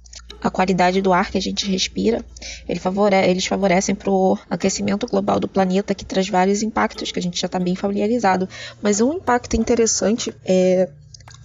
a 0.45 0.51
qualidade 0.51 1.01
do 1.01 1.11
ar 1.11 1.31
que 1.31 1.39
a 1.39 1.41
gente 1.41 1.67
respira, 1.71 2.23
ele 2.69 2.79
favore 2.79 3.17
eles 3.17 3.47
favorecem 3.47 3.95
para 3.95 4.11
o 4.11 4.39
aquecimento 4.51 5.07
global 5.07 5.41
do 5.41 5.49
planeta, 5.49 5.95
que 5.95 6.05
traz 6.05 6.29
vários 6.29 6.63
impactos 6.63 7.11
que 7.11 7.19
a 7.19 7.23
gente 7.23 7.41
já 7.41 7.47
está 7.47 7.59
bem 7.59 7.75
familiarizado. 7.75 8.47
Mas 8.83 9.01
um 9.01 9.15
impacto 9.15 9.57
interessante 9.57 10.35
é 10.45 10.91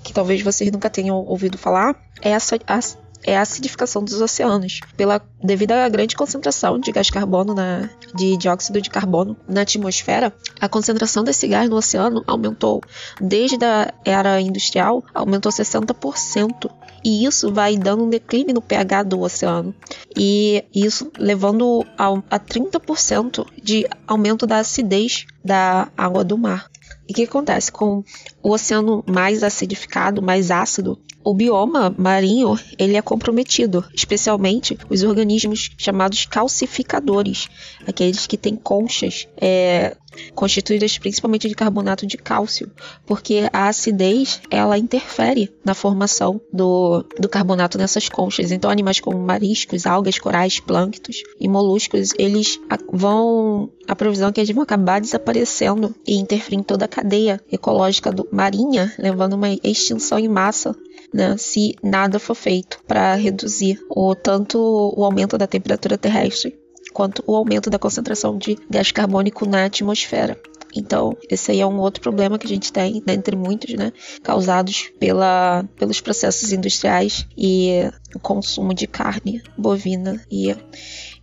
que 0.03 0.11
talvez 0.11 0.41
vocês 0.41 0.69
nunca 0.69 0.89
tenham 0.89 1.15
ouvido 1.15 1.57
falar 1.57 1.95
é 2.21 2.31
essa 2.31 2.57
a, 2.67 2.79
é 3.23 3.37
a 3.37 3.41
acidificação 3.41 4.03
dos 4.03 4.19
oceanos, 4.19 4.81
pela 4.97 5.21
devido 5.41 5.71
à 5.71 5.87
grande 5.87 6.15
concentração 6.15 6.77
de 6.77 6.91
gás 6.91 7.09
carbono 7.09 7.53
na, 7.53 7.89
de 8.15 8.35
dióxido 8.35 8.81
de 8.81 8.89
carbono 8.89 9.37
na 9.47 9.61
atmosfera, 9.61 10.33
a 10.59 10.67
concentração 10.67 11.23
desse 11.23 11.47
gás 11.47 11.69
no 11.69 11.77
oceano 11.77 12.23
aumentou 12.27 12.81
desde 13.21 13.63
a 13.63 13.93
era 14.03 14.41
industrial, 14.41 15.03
aumentou 15.13 15.51
60% 15.51 16.69
e 17.03 17.25
isso 17.25 17.51
vai 17.51 17.77
dando 17.77 18.03
um 18.03 18.09
declínio 18.09 18.53
no 18.53 18.61
pH 18.61 19.03
do 19.03 19.21
oceano. 19.21 19.73
E 20.15 20.63
isso 20.73 21.11
levando 21.17 21.85
a, 21.97 22.07
a 22.29 22.39
30% 22.39 23.45
de 23.61 23.87
aumento 24.07 24.45
da 24.45 24.57
acidez 24.57 25.25
da 25.43 25.89
água 25.97 26.23
do 26.23 26.37
mar. 26.37 26.69
E 27.07 27.11
o 27.11 27.15
que 27.15 27.23
acontece? 27.23 27.71
Com 27.71 28.03
o 28.43 28.51
oceano 28.51 29.03
mais 29.07 29.43
acidificado, 29.43 30.21
mais 30.21 30.51
ácido, 30.51 30.99
o 31.23 31.33
bioma 31.33 31.93
marinho 31.97 32.57
ele 32.77 32.95
é 32.95 33.01
comprometido, 33.01 33.83
especialmente 33.93 34.77
os 34.89 35.03
organismos 35.03 35.71
chamados 35.77 36.25
calcificadores, 36.25 37.49
aqueles 37.85 38.25
que 38.25 38.37
têm 38.37 38.55
conchas 38.55 39.27
é, 39.37 39.95
constituídas 40.33 40.97
principalmente 40.97 41.47
de 41.47 41.55
carbonato 41.55 42.05
de 42.05 42.17
cálcio, 42.17 42.71
porque 43.05 43.49
a 43.51 43.67
acidez 43.67 44.41
ela 44.49 44.77
interfere 44.77 45.51
na 45.63 45.73
formação 45.73 46.39
do, 46.51 47.03
do 47.19 47.29
carbonato 47.29 47.77
nessas 47.77 48.09
conchas. 48.09 48.51
Então, 48.51 48.69
animais 48.69 48.99
como 48.99 49.17
mariscos, 49.19 49.85
algas, 49.85 50.19
corais, 50.19 50.59
plânctons 50.59 51.23
e 51.39 51.47
moluscos, 51.47 52.09
eles 52.17 52.59
vão 52.91 53.69
a 53.87 53.95
previsão 53.95 54.29
é 54.29 54.31
que 54.31 54.39
eles 54.39 54.53
vão 54.53 54.61
acabar 54.61 55.01
desaparecendo 55.01 55.95
e 56.05 56.15
interferir 56.15 56.57
em 56.57 56.63
toda 56.63 56.85
a 56.85 56.87
cadeia 56.87 57.41
ecológica 57.51 58.11
do, 58.11 58.27
marinha, 58.31 58.93
levando 58.99 59.33
uma 59.33 59.49
extinção 59.63 60.19
em 60.19 60.27
massa 60.27 60.75
né, 61.13 61.35
se 61.37 61.75
nada 61.81 62.19
for 62.19 62.35
feito 62.35 62.79
para 62.87 63.15
reduzir 63.15 63.79
o 63.89 64.13
tanto 64.13 64.59
o 64.95 65.03
aumento 65.03 65.37
da 65.37 65.47
temperatura 65.47 65.97
terrestre 65.97 66.55
quanto 66.99 67.23
o 67.25 67.33
aumento 67.33 67.69
da 67.69 67.79
concentração 67.79 68.37
de 68.37 68.57
gás 68.69 68.91
carbônico 68.91 69.47
na 69.47 69.63
atmosfera. 69.63 70.37
Então, 70.75 71.15
esse 71.29 71.49
aí 71.49 71.61
é 71.61 71.65
um 71.65 71.79
outro 71.79 72.01
problema 72.01 72.37
que 72.37 72.45
a 72.45 72.49
gente 72.49 72.73
tem, 72.73 73.01
dentre 73.05 73.37
muitos, 73.37 73.73
né, 73.73 73.93
causados 74.21 74.91
pela, 74.99 75.63
pelos 75.77 76.01
processos 76.01 76.51
industriais 76.51 77.25
e 77.37 77.89
o 78.13 78.19
consumo 78.19 78.73
de 78.73 78.85
carne 78.85 79.41
bovina 79.57 80.21
e 80.29 80.53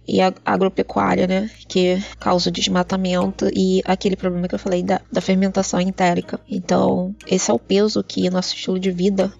e 0.09 0.21
agropecuária, 0.45 1.27
né, 1.27 1.51
que 1.67 2.01
causa 2.21 2.49
o 2.49 2.53
desmatamento 2.53 3.51
e 3.53 3.83
aquele 3.85 4.15
problema 4.15 4.47
que 4.47 4.55
eu 4.55 4.59
falei 4.59 4.81
da, 4.81 5.01
da 5.11 5.21
fermentação 5.21 5.81
entérica. 5.81 6.39
Então, 6.49 7.13
esse 7.27 7.51
é 7.51 7.55
o 7.55 7.59
peso 7.59 8.05
que 8.05 8.31
nosso 8.31 8.55
estilo 8.55 8.79
de 8.79 8.93
vida 8.93 9.33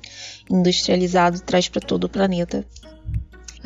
industrializado 0.51 1.41
traz 1.41 1.69
para 1.69 1.81
todo 1.81 2.05
o 2.05 2.09
planeta. 2.09 2.67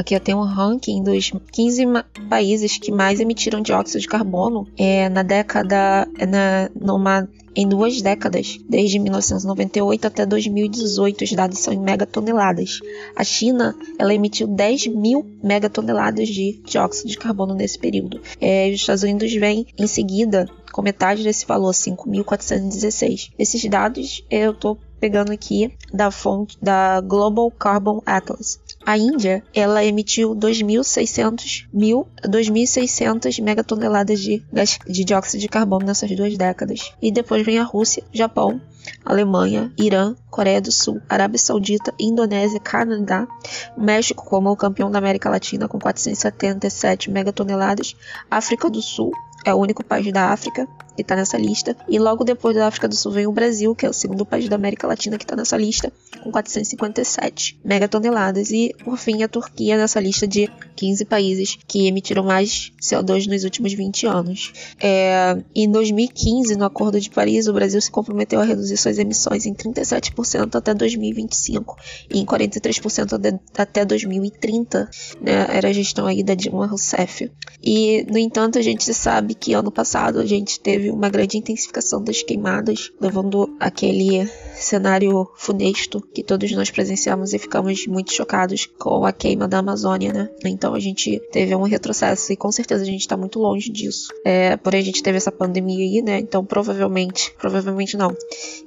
Aqui 0.00 0.14
eu 0.14 0.20
tenho 0.20 0.38
um 0.38 0.44
ranking 0.44 1.02
dos 1.02 1.30
15 1.52 1.84
países 2.30 2.78
que 2.78 2.90
mais 2.90 3.20
emitiram 3.20 3.60
dióxido 3.60 4.00
de 4.00 4.08
carbono 4.08 4.66
é, 4.78 5.10
na 5.10 5.22
década, 5.22 6.08
é 6.18 6.24
na, 6.24 6.70
numa, 6.74 7.28
em 7.54 7.68
duas 7.68 8.00
décadas, 8.00 8.58
desde 8.66 8.98
1998 8.98 10.06
até 10.06 10.24
2018. 10.24 11.24
Os 11.24 11.32
dados 11.32 11.58
são 11.58 11.74
em 11.74 11.78
megatoneladas. 11.78 12.80
A 13.14 13.22
China 13.22 13.76
ela 13.98 14.14
emitiu 14.14 14.46
10 14.46 14.86
mil 14.86 15.22
megatoneladas 15.44 16.28
de 16.28 16.62
dióxido 16.64 17.10
de 17.10 17.18
carbono 17.18 17.54
nesse 17.54 17.78
período. 17.78 18.22
É, 18.40 18.70
os 18.70 18.76
Estados 18.76 19.02
Unidos 19.02 19.30
vêm 19.34 19.66
em 19.76 19.86
seguida 19.86 20.48
com 20.72 20.80
metade 20.80 21.22
desse 21.22 21.44
valor, 21.44 21.72
5.416. 21.72 23.32
Esses 23.38 23.62
dados 23.68 24.24
eu 24.30 24.52
estou 24.52 24.78
pegando 24.98 25.30
aqui 25.30 25.70
da 25.92 26.10
fonte 26.10 26.56
da 26.62 27.02
Global 27.02 27.50
Carbon 27.50 28.00
Atlas. 28.06 28.58
A 28.84 28.96
Índia, 28.96 29.44
ela 29.54 29.84
emitiu 29.84 30.34
2.600 30.34 31.66
mil, 31.72 32.08
2.600 32.24 33.42
megatoneladas 33.42 34.18
de, 34.20 34.42
de 34.86 35.04
dióxido 35.04 35.40
de 35.40 35.48
carbono 35.48 35.86
nessas 35.86 36.10
duas 36.16 36.36
décadas. 36.36 36.92
E 37.00 37.12
depois 37.12 37.44
vem 37.44 37.58
a 37.58 37.62
Rússia, 37.62 38.02
Japão, 38.12 38.60
Alemanha, 39.04 39.70
Irã, 39.76 40.14
Coreia 40.30 40.60
do 40.60 40.72
Sul, 40.72 41.00
Arábia 41.08 41.38
Saudita, 41.38 41.94
Indonésia, 42.00 42.58
Canadá, 42.58 43.28
México 43.76 44.24
como 44.24 44.50
o 44.50 44.56
campeão 44.56 44.90
da 44.90 44.98
América 44.98 45.28
Latina 45.28 45.68
com 45.68 45.78
477 45.78 47.10
megatoneladas, 47.10 47.94
África 48.30 48.70
do 48.70 48.80
Sul, 48.80 49.12
é 49.44 49.54
o 49.54 49.58
único 49.58 49.84
país 49.84 50.10
da 50.12 50.30
África 50.30 50.66
que 51.00 51.04
está 51.04 51.16
nessa 51.16 51.38
lista. 51.38 51.76
E 51.88 51.98
logo 51.98 52.24
depois 52.24 52.54
da 52.54 52.66
África 52.66 52.88
do 52.88 52.94
Sul 52.94 53.12
vem 53.12 53.26
o 53.26 53.32
Brasil, 53.32 53.74
que 53.74 53.86
é 53.86 53.88
o 53.88 53.92
segundo 53.92 54.24
país 54.24 54.48
da 54.48 54.56
América 54.56 54.86
Latina 54.86 55.16
que 55.16 55.24
está 55.24 55.34
nessa 55.34 55.56
lista, 55.56 55.92
com 56.22 56.30
457 56.30 57.58
megatoneladas. 57.64 58.50
E, 58.50 58.74
por 58.84 58.96
fim, 58.96 59.22
a 59.22 59.28
Turquia 59.28 59.76
nessa 59.76 60.00
lista 60.00 60.26
de 60.26 60.50
15 60.76 61.04
países 61.04 61.58
que 61.66 61.86
emitiram 61.86 62.24
mais 62.24 62.72
CO2 62.80 63.26
nos 63.26 63.44
últimos 63.44 63.72
20 63.72 64.06
anos. 64.06 64.52
É, 64.80 65.36
em 65.54 65.70
2015, 65.70 66.56
no 66.56 66.64
Acordo 66.64 67.00
de 67.00 67.10
Paris, 67.10 67.48
o 67.48 67.52
Brasil 67.52 67.80
se 67.80 67.90
comprometeu 67.90 68.40
a 68.40 68.44
reduzir 68.44 68.76
suas 68.76 68.98
emissões 68.98 69.46
em 69.46 69.54
37% 69.54 70.54
até 70.54 70.74
2025 70.74 71.76
e 72.10 72.20
em 72.20 72.26
43% 72.26 73.40
até 73.56 73.84
2030. 73.84 74.90
Né? 75.20 75.46
Era 75.50 75.68
a 75.68 75.72
gestão 75.72 76.06
aí 76.06 76.22
da 76.22 76.34
Dilma 76.34 76.66
Rousseff. 76.66 77.30
E, 77.62 78.06
no 78.10 78.18
entanto, 78.18 78.58
a 78.58 78.62
gente 78.62 78.92
sabe 78.94 79.34
que 79.34 79.52
ano 79.52 79.70
passado 79.70 80.18
a 80.18 80.26
gente 80.26 80.60
teve 80.60 80.89
uma 80.90 81.09
grande 81.09 81.37
intensificação 81.37 82.03
das 82.03 82.22
queimadas, 82.22 82.92
levando 83.00 83.55
aquele 83.59 84.26
cenário 84.55 85.31
funesto 85.37 86.00
que 86.00 86.22
todos 86.22 86.50
nós 86.53 86.70
presenciamos 86.70 87.33
e 87.33 87.38
ficamos 87.38 87.87
muito 87.87 88.12
chocados 88.12 88.66
com 88.79 89.05
a 89.05 89.12
queima 89.12 89.48
da 89.48 89.59
Amazônia, 89.59 90.12
né? 90.12 90.31
Então 90.44 90.74
a 90.74 90.81
gente 90.81 91.20
teve 91.33 91.55
um 91.55 91.62
retrocesso 91.62 92.33
e 92.33 92.37
com 92.37 92.50
certeza 92.53 92.83
a 92.83 92.87
gente 92.87 93.00
está 93.00 93.16
muito 93.16 93.38
longe 93.38 93.70
disso. 93.70 94.09
É, 94.24 94.57
porém 94.57 94.81
a 94.81 94.85
gente 94.85 95.03
teve 95.03 95.16
essa 95.16 95.33
pandemia 95.33 95.85
aí, 95.85 96.03
né? 96.03 96.18
Então 96.18 96.44
provavelmente, 96.44 97.35
provavelmente 97.38 97.96
não, 97.96 98.14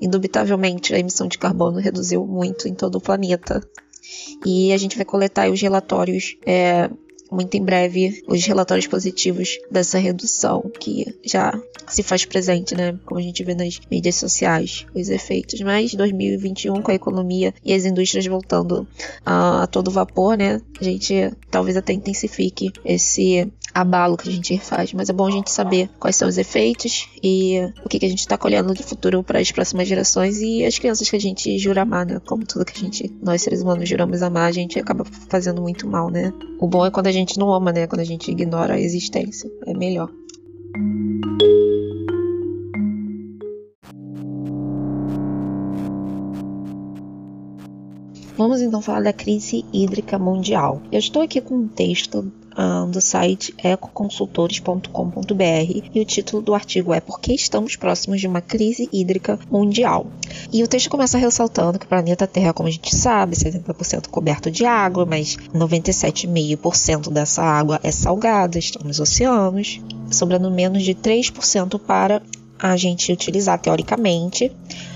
indubitavelmente 0.01 0.93
a 0.93 0.99
emissão 0.99 1.27
de 1.27 1.37
carbono 1.37 1.79
reduziu 1.79 2.25
muito 2.25 2.67
em 2.67 2.73
todo 2.73 2.95
o 2.95 3.01
planeta. 3.01 3.61
E 4.45 4.73
a 4.73 4.77
gente 4.77 4.97
vai 4.97 5.05
coletar 5.05 5.49
os 5.49 5.61
relatórios 5.61 6.35
é, 6.45 6.89
muito 7.33 7.55
em 7.55 7.63
breve 7.63 8.23
os 8.27 8.45
relatórios 8.45 8.87
positivos 8.87 9.59
dessa 9.69 9.97
redução 9.97 10.71
que 10.79 11.15
já 11.23 11.59
se 11.87 12.03
faz 12.03 12.25
presente, 12.25 12.75
né? 12.75 12.97
Como 13.05 13.19
a 13.19 13.23
gente 13.23 13.43
vê 13.43 13.55
nas 13.55 13.79
mídias 13.89 14.15
sociais, 14.15 14.85
os 14.93 15.09
efeitos. 15.09 15.59
Mas 15.61 15.93
2021, 15.93 16.81
com 16.81 16.91
a 16.91 16.95
economia 16.95 17.53
e 17.63 17.73
as 17.73 17.85
indústrias 17.85 18.25
voltando 18.25 18.87
a, 19.25 19.63
a 19.63 19.67
todo 19.67 19.91
vapor, 19.91 20.37
né? 20.37 20.61
A 20.79 20.83
gente 20.83 21.33
talvez 21.49 21.75
até 21.75 21.93
intensifique 21.93 22.71
esse 22.85 23.51
abalo 23.73 24.17
que 24.17 24.29
a 24.29 24.31
gente 24.31 24.57
faz, 24.59 24.93
mas 24.93 25.09
é 25.09 25.13
bom 25.13 25.27
a 25.27 25.31
gente 25.31 25.51
saber 25.51 25.89
quais 25.99 26.15
são 26.15 26.27
os 26.27 26.37
efeitos 26.37 27.09
e 27.21 27.59
o 27.83 27.89
que, 27.89 27.99
que 27.99 28.05
a 28.05 28.09
gente 28.09 28.19
está 28.19 28.37
colhendo 28.37 28.73
de 28.73 28.83
futuro 28.83 29.23
para 29.23 29.39
as 29.39 29.51
próximas 29.51 29.87
gerações 29.87 30.39
e 30.41 30.63
as 30.63 30.77
crianças 30.77 31.09
que 31.09 31.15
a 31.15 31.19
gente 31.19 31.57
jura 31.57 31.81
amar, 31.81 32.05
né? 32.05 32.21
Como 32.25 32.45
tudo 32.45 32.65
que 32.65 32.77
a 32.77 32.79
gente, 32.79 33.11
nós 33.21 33.41
seres 33.41 33.61
humanos, 33.61 33.89
juramos 33.89 34.21
amar, 34.21 34.49
a 34.49 34.51
gente 34.51 34.79
acaba 34.79 35.03
fazendo 35.29 35.61
muito 35.61 35.87
mal, 35.87 36.09
né? 36.09 36.31
O 36.59 36.67
bom 36.67 36.85
é 36.85 36.91
quando 36.91 37.07
a 37.07 37.11
gente 37.11 37.37
não 37.39 37.51
ama, 37.51 37.71
né? 37.71 37.87
Quando 37.87 38.01
a 38.01 38.05
gente 38.05 38.29
ignora 38.29 38.75
a 38.75 38.79
existência. 38.79 39.49
É 39.65 39.73
melhor. 39.73 40.09
Vamos 48.35 48.61
então 48.61 48.81
falar 48.81 49.03
da 49.03 49.13
crise 49.13 49.63
hídrica 49.71 50.17
mundial. 50.17 50.81
Eu 50.91 50.97
estou 50.97 51.21
aqui 51.21 51.39
com 51.39 51.55
um 51.55 51.67
texto 51.67 52.31
um, 52.57 52.89
do 52.89 52.99
site 52.99 53.53
ecoconsultores.com.br 53.63 55.83
e 55.93 55.99
o 55.99 56.05
título 56.05 56.41
do 56.41 56.55
artigo 56.55 56.93
é 56.93 56.99
Por 56.99 57.19
que 57.19 57.33
estamos 57.33 57.75
próximos 57.75 58.19
de 58.19 58.27
uma 58.27 58.41
crise 58.41 58.89
hídrica 58.91 59.37
mundial? 59.51 60.07
E 60.51 60.63
o 60.63 60.67
texto 60.67 60.89
começa 60.89 61.17
ressaltando 61.17 61.77
que 61.77 61.85
o 61.85 61.89
planeta 61.89 62.25
Terra, 62.25 62.53
como 62.53 62.67
a 62.67 62.71
gente 62.71 62.95
sabe, 62.95 63.35
70% 63.35 64.07
coberto 64.07 64.49
de 64.49 64.65
água, 64.65 65.05
mas 65.05 65.37
97,5% 65.53 67.11
dessa 67.11 67.43
água 67.43 67.79
é 67.83 67.91
salgada, 67.91 68.57
estão 68.57 68.81
nos 68.83 68.99
oceanos, 68.99 69.79
sobrando 70.09 70.49
menos 70.49 70.83
de 70.83 70.95
3% 70.95 71.79
para 71.79 72.21
a 72.57 72.75
gente 72.77 73.11
utilizar 73.11 73.59
teoricamente. 73.59 74.51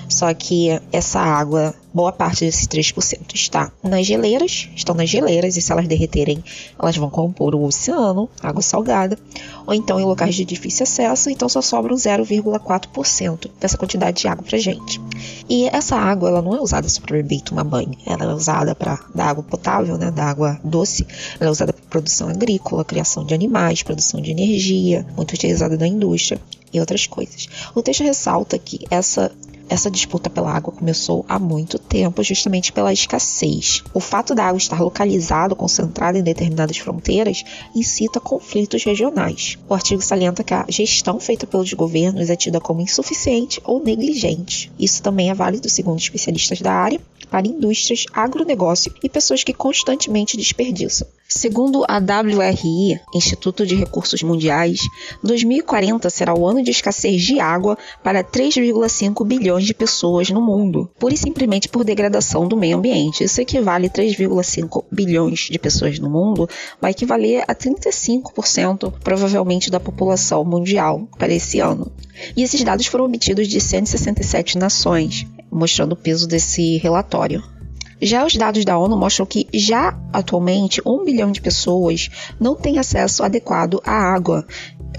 Só 0.10 0.34
que 0.34 0.69
essa 0.91 1.19
água, 1.19 1.76
boa 1.98 2.12
parte 2.12 2.46
desses 2.46 2.68
3% 2.68 3.34
está 3.34 3.72
nas 3.82 4.06
geleiras, 4.06 4.70
estão 4.76 4.94
nas 4.94 5.10
geleiras, 5.10 5.58
e 5.58 5.62
se 5.64 5.72
elas 5.72 5.88
derreterem, 5.88 6.44
elas 6.78 6.96
vão 6.96 7.10
compor 7.10 7.56
o 7.56 7.64
oceano, 7.64 8.30
água 8.40 8.62
salgada, 8.62 9.18
ou 9.66 9.74
então 9.74 10.00
em 10.00 10.06
locais 10.06 10.36
de 10.36 10.46
difícil 10.46 10.84
acesso, 10.84 11.32
então 11.32 11.50
só 11.50 11.60
sobra 11.60 11.92
um 11.92 11.98
0,4% 11.98 13.50
dessa 13.60 13.80
quantidade 13.80 14.22
de 14.22 14.28
água 14.28 14.44
pra 14.48 14.60
gente. 14.60 15.02
E 15.50 15.68
essa 15.70 15.96
água, 15.96 16.30
ela 16.30 16.42
não 16.44 16.56
é 16.56 16.62
usada 16.62 16.88
só 16.88 17.02
para 17.02 17.18
beber 17.18 17.38
e 17.38 17.42
tomar 17.42 17.64
banho, 17.64 17.98
ela 18.06 18.26
é 18.26 18.34
usada 18.36 18.76
para 18.76 19.00
dar 19.16 19.30
água 19.30 19.44
potável, 19.44 19.98
né, 19.98 20.12
da 20.12 20.26
água 20.26 20.60
doce, 20.64 21.04
ela 21.40 21.50
é 21.50 21.52
usada 21.52 21.74
para 21.74 21.84
produção 21.90 22.30
agrícola, 22.30 22.86
criação 22.86 23.26
de 23.26 23.34
animais, 23.34 23.82
produção 23.82 24.22
de 24.22 24.30
energia, 24.30 25.04
muito 25.16 25.34
utilizada 25.34 25.76
na 25.76 25.88
indústria 25.88 26.40
e 26.72 26.80
outras 26.80 27.08
coisas. 27.08 27.48
O 27.74 27.82
texto 27.82 28.04
ressalta 28.04 28.60
que 28.60 28.86
essa 28.92 29.32
essa 29.69 29.91
disputa 29.91 30.30
pela 30.30 30.51
água 30.51 30.73
começou 30.73 31.25
há 31.27 31.38
muito 31.38 31.77
tempo, 31.77 32.23
justamente 32.23 32.71
pela 32.71 32.93
escassez. 32.93 33.84
O 33.93 33.99
fato 33.99 34.34
da 34.34 34.45
água 34.45 34.58
estar 34.58 34.80
localizada, 34.82 35.56
concentrada 35.56 36.17
em 36.17 36.23
determinadas 36.23 36.77
fronteiras, 36.77 37.43
incita 37.75 38.19
conflitos 38.19 38.84
regionais. 38.84 39.58
O 39.67 39.73
artigo 39.73 40.01
salienta 40.01 40.43
que 40.43 40.53
a 40.53 40.65
gestão 40.69 41.19
feita 41.19 41.45
pelos 41.45 41.73
governos 41.73 42.30
é 42.30 42.36
tida 42.36 42.60
como 42.60 42.82
insuficiente 42.82 43.62
ou 43.63 43.84
negligente. 43.84 44.71
Isso 44.80 45.01
também 45.01 45.30
é 45.30 45.34
válido, 45.34 45.69
segundo 45.69 45.99
especialistas 45.99 46.62
da 46.62 46.73
área, 46.73 47.01
para 47.30 47.47
indústrias, 47.47 48.06
agronegócio 48.13 48.93
e 49.03 49.10
pessoas 49.10 49.43
que 49.43 49.53
constantemente 49.53 50.38
desperdiçam. 50.38 51.08
Segundo 51.30 51.84
a 51.90 51.98
WRI, 51.98 53.02
Instituto 53.13 53.66
de 53.66 53.76
Recursos 53.76 54.24
Mundiais, 54.24 54.80
2040 55.22 56.10
será 56.10 56.34
o 56.34 56.48
ano 56.48 56.63
de 56.63 56.72
escassez 56.72 57.22
de 57.22 57.38
água 57.38 57.78
para 58.02 58.24
3,5 58.24 59.26
bilhões 59.26 59.66
de 59.66 59.74
pessoas 59.74 60.30
no 60.30 60.42
mundo, 60.42 60.90
pura 60.98 61.13
e 61.13 61.18
simplesmente 61.18 61.68
por 61.68 61.84
degradação 61.84 62.48
do 62.48 62.56
meio 62.56 62.78
ambiente. 62.78 63.26
Isso 63.26 63.42
equivale 63.42 63.88
a 63.88 63.90
3,5 63.90 64.86
bilhões 64.90 65.50
de 65.52 65.60
pessoas 65.60 66.00
no 66.00 66.10
mundo, 66.10 66.48
vai 66.80 66.92
equivaler 66.92 67.44
a 67.46 67.54
35% 67.54 68.94
provavelmente 69.04 69.70
da 69.70 69.82
população 69.82 70.46
mundial 70.46 71.10
para 71.20 71.34
esse 71.34 71.60
ano. 71.60 71.92
E 72.38 72.42
esses 72.42 72.63
dados 72.63 72.86
foram 72.86 73.04
obtidos 73.04 73.50
de 73.50 73.60
167 73.60 74.58
nações, 74.58 75.28
mostrando 75.52 75.92
o 75.92 75.98
peso 75.98 76.26
desse 76.26 76.78
relatório. 76.78 77.57
Já 78.02 78.26
os 78.26 78.36
dados 78.36 78.64
da 78.64 78.78
ONU 78.78 78.96
mostram 78.96 79.26
que 79.26 79.48
já 79.54 80.00
atualmente 80.14 80.82
um 80.86 81.04
bilhão 81.04 81.32
de 81.32 81.42
pessoas 81.42 82.10
não 82.40 82.56
têm 82.56 82.78
acesso 82.78 83.24
adequado 83.24 83.82
à 83.84 83.92
água, 83.92 84.46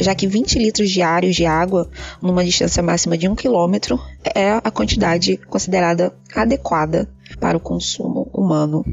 já 0.01 0.15
que 0.15 0.27
20 0.27 0.59
litros 0.59 0.91
diários 0.91 1.37
de 1.37 1.47
água 1.47 1.89
numa 2.21 2.45
distância 2.45 2.83
máxima 2.83 3.17
de 3.17 3.29
um 3.29 3.37
quilômetro 3.37 4.01
é 4.35 4.51
a 4.53 4.71
quantidade 4.71 5.37
considerada 5.37 6.13
adequada 6.35 7.09
para 7.39 7.57
o 7.57 7.61
consumo 7.61 8.29
humano. 8.33 8.85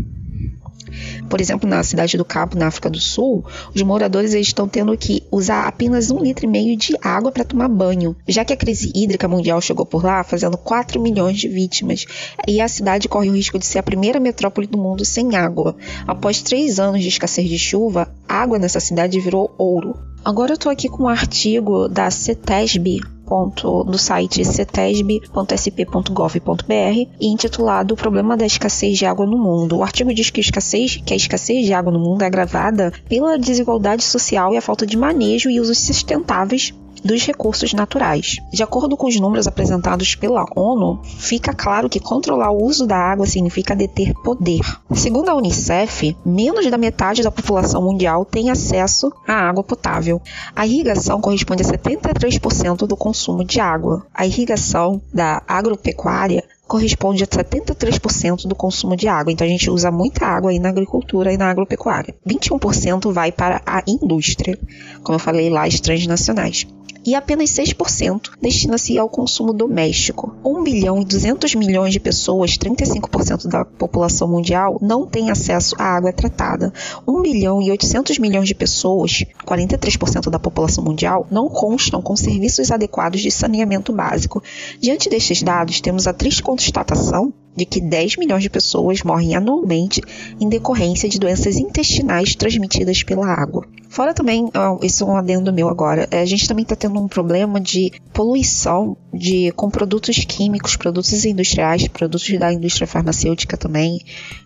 Por 1.30 1.42
exemplo, 1.42 1.70
na 1.70 1.84
cidade 1.84 2.18
do 2.18 2.26
Cabo, 2.26 2.58
na 2.58 2.68
África 2.68 2.90
do 2.90 3.00
Sul, 3.00 3.44
os 3.74 3.82
moradores 3.82 4.34
estão 4.34 4.68
tendo 4.68 4.96
que 4.98 5.24
usar 5.32 5.68
apenas 5.68 6.12
um 6.12 6.20
litro 6.20 6.46
e 6.46 6.48
meio 6.48 6.78
de 6.78 6.96
água 7.02 7.32
para 7.32 7.44
tomar 7.44 7.68
banho, 7.68 8.16
já 8.28 8.46
que 8.46 8.54
a 8.54 8.58
crise 8.58 8.92
hídrica 8.96 9.28
mundial 9.28 9.62
chegou 9.62 9.86
por 9.86 10.04
lá, 10.04 10.24
fazendo 10.24 10.58
4 10.58 11.02
milhões 11.02 11.38
de 11.38 11.48
vítimas, 11.48 12.06
e 12.48 12.62
a 12.62 12.68
cidade 12.68 13.08
corre 13.08 13.30
o 13.30 13.36
risco 13.36 13.60
de 13.60 13.66
ser 13.66 13.80
a 13.80 13.84
primeira 13.84 14.20
metrópole 14.20 14.68
do 14.68 14.78
mundo 14.78 15.06
sem 15.06 15.36
água. 15.36 15.76
Após 16.08 16.42
três 16.42 16.80
anos 16.80 17.02
de 17.02 17.10
escassez 17.10 17.50
de 17.50 17.58
chuva, 17.58 18.14
água 18.28 18.60
nessa 18.60 18.80
cidade 18.80 19.20
virou 19.20 19.54
ouro. 19.58 19.96
Agora 20.24 20.52
eu 20.52 20.56
estou 20.56 20.72
aqui 20.72 20.90
com 20.90 21.04
um 21.04 21.08
artigo 21.08 21.88
da 21.88 22.10
CETESB, 22.10 23.02
do 23.26 23.98
site 23.98 24.46
cetesb.sp.gov.br 24.46 27.10
intitulado 27.20 27.94
O 27.94 27.98
Problema 27.98 28.38
da 28.38 28.46
Escassez 28.46 28.98
de 28.98 29.06
Água 29.06 29.26
no 29.26 29.38
Mundo. 29.38 29.78
O 29.78 29.84
artigo 29.84 30.14
diz 30.14 30.30
que 30.30 30.40
escassez, 30.40 30.98
que 30.98 31.14
a 31.14 31.18
escassez 31.18 31.66
de 31.66 31.74
água 31.74 31.92
no 31.92 32.00
mundo 32.00 32.22
é 32.22 32.26
agravada 32.26 32.94
pela 33.10 33.38
desigualdade 33.38 34.04
social 34.04 34.54
e 34.54 34.58
a 34.58 34.62
falta 34.62 34.86
de 34.86 34.98
manejo 34.98 35.50
e 35.50 35.60
usos 35.60 35.80
sustentáveis 35.80 36.74
dos 37.06 37.24
recursos 37.24 37.72
naturais. 37.74 38.38
De 38.52 38.64
acordo 38.64 38.98
com 38.98 39.08
os 39.08 39.20
números 39.20 39.48
apresentados 39.48 40.16
pela 40.16 40.46
ONU, 40.56 41.00
fica 41.04 41.54
claro 41.54 41.88
que 41.88 42.00
controlar 42.00 42.50
o 42.50 42.64
uso 42.64 42.88
da 42.88 42.98
água 42.98 43.28
significa 43.28 43.76
deter 43.76 44.14
poder. 44.24 44.62
Segundo 44.94 45.30
a 45.30 45.36
Unicef, 45.36 46.18
menos 46.26 46.70
da 46.70 46.78
metade 46.78 47.22
da 47.22 47.30
população 47.30 47.84
mundial 47.84 48.26
tem 48.26 48.50
acesso 48.50 49.12
à 49.28 49.34
água 49.34 49.64
potável. 49.64 50.20
A 50.56 50.66
irrigação 50.66 51.22
corresponde 51.22 51.62
a 51.62 51.68
73% 51.68 52.88
do 52.88 52.98
consumo 52.98 53.46
de 53.46 53.60
água. 53.60 54.08
A 54.12 54.26
irrigação 54.26 55.00
da 55.14 55.44
agropecuária 55.48 56.44
corresponde 56.68 57.24
a 57.24 57.28
73% 57.28 58.48
do 58.48 58.56
consumo 58.56 58.96
de 58.96 59.08
água. 59.08 59.32
Então 59.32 59.46
a 59.46 59.50
gente 59.50 59.70
usa 59.70 59.92
muita 59.92 60.26
água 60.26 60.50
aí 60.50 60.58
na 60.58 60.70
agricultura 60.70 61.32
e 61.32 61.38
na 61.38 61.52
agropecuária. 61.52 62.16
21% 62.28 63.12
vai 63.12 63.32
para 63.32 63.62
a 63.64 63.84
indústria, 63.88 64.58
como 65.04 65.16
eu 65.16 65.20
falei 65.20 65.52
lá, 65.52 65.66
as 65.66 65.80
transnacionais 65.80 66.66
e 67.06 67.14
apenas 67.14 67.52
6% 67.52 68.32
destina-se 68.42 68.98
ao 68.98 69.08
consumo 69.08 69.54
doméstico. 69.54 70.36
1 70.44 70.64
bilhão 70.64 71.02
e 71.02 71.06
200 71.06 71.54
milhões 71.56 71.94
de 71.94 72.00
pessoas, 72.00 72.58
35% 72.58 73.48
da 73.48 73.64
população 73.64 74.28
mundial, 74.28 74.78
não 74.82 75.06
têm 75.06 75.30
acesso 75.30 75.76
à 75.78 75.84
água 75.84 76.12
tratada. 76.12 76.74
1 77.08 77.22
bilhão 77.22 77.62
e 77.62 77.70
800 77.70 78.18
milhões 78.18 78.48
de 78.48 78.56
pessoas, 78.56 79.24
43% 79.46 80.30
da 80.30 80.40
população 80.40 80.84
mundial, 80.84 81.28
não 81.30 81.48
constam 81.48 82.02
com 82.02 82.16
serviços 82.16 82.72
adequados 82.72 83.22
de 83.22 83.30
saneamento 83.30 83.94
básico. 83.94 84.42
Diante 84.80 85.10
destes 85.10 85.44
dados, 85.44 85.80
temos 85.82 86.08
a 86.08 86.14
triste 86.14 86.42
constatação 86.42 87.34
de 87.56 87.66
que 87.66 87.80
10 87.80 88.18
milhões 88.18 88.44
de 88.44 88.50
pessoas 88.50 89.02
morrem 89.04 89.36
anualmente 89.36 90.02
em 90.40 90.50
decorrência 90.50 91.08
de 91.08 91.20
doenças 91.20 91.56
intestinais 91.58 92.36
transmitidas 92.36 93.04
pela 93.04 93.28
água. 93.28 93.66
Fora 93.88 94.14
também, 94.14 94.50
isso 94.82 95.06
é 95.06 95.08
um 95.08 95.16
adendo 95.16 95.54
meu 95.54 95.70
agora, 95.70 96.06
é, 96.12 96.20
a 96.20 96.26
gente 96.26 96.48
também 96.48 96.64
está 96.64 96.76
tendo 96.76 97.00
um 97.00 97.08
problema 97.08 97.62
de 97.62 97.94
poluição 98.12 98.98
de, 99.14 99.54
com 99.54 99.70
produtos 99.70 100.26
químicos, 100.26 100.76
produtos 100.76 101.24
industriais, 101.24 101.88
produtos 101.88 102.38
da 102.38 102.52
indústria 102.52 102.86
farmacêutica 102.86 103.56
também, 103.56 104.02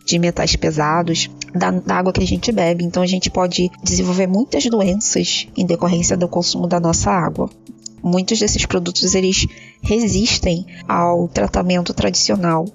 de 0.05 0.19
metais 0.19 0.55
pesados, 0.55 1.31
da, 1.51 1.71
da 1.71 1.95
água 1.95 2.13
que 2.13 2.21
a 2.21 2.27
gente 2.27 2.51
bebe. 2.51 2.83
Então 2.83 3.01
a 3.01 3.07
gente 3.07 3.31
pode 3.31 3.71
desenvolver 3.83 4.27
muitas 4.27 4.63
doenças 4.65 5.47
em 5.57 5.65
decorrência 5.65 6.15
do 6.15 6.27
consumo 6.27 6.67
da 6.67 6.79
nossa 6.79 7.09
água 7.09 7.49
muitos 8.01 8.39
desses 8.39 8.65
produtos 8.65 9.13
eles 9.13 9.45
resistem 9.81 10.65
ao 10.87 11.27
tratamento 11.27 11.93
tradicional 11.93 12.65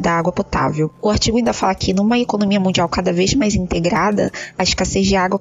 da 0.00 0.12
água 0.12 0.32
potável. 0.32 0.90
O 1.02 1.10
artigo 1.10 1.36
ainda 1.36 1.52
fala 1.52 1.74
que 1.74 1.92
numa 1.92 2.18
economia 2.18 2.58
mundial 2.58 2.88
cada 2.88 3.12
vez 3.12 3.34
mais 3.34 3.54
integrada, 3.54 4.32
a 4.56 4.62
escassez 4.62 5.06
de 5.06 5.14
água 5.14 5.40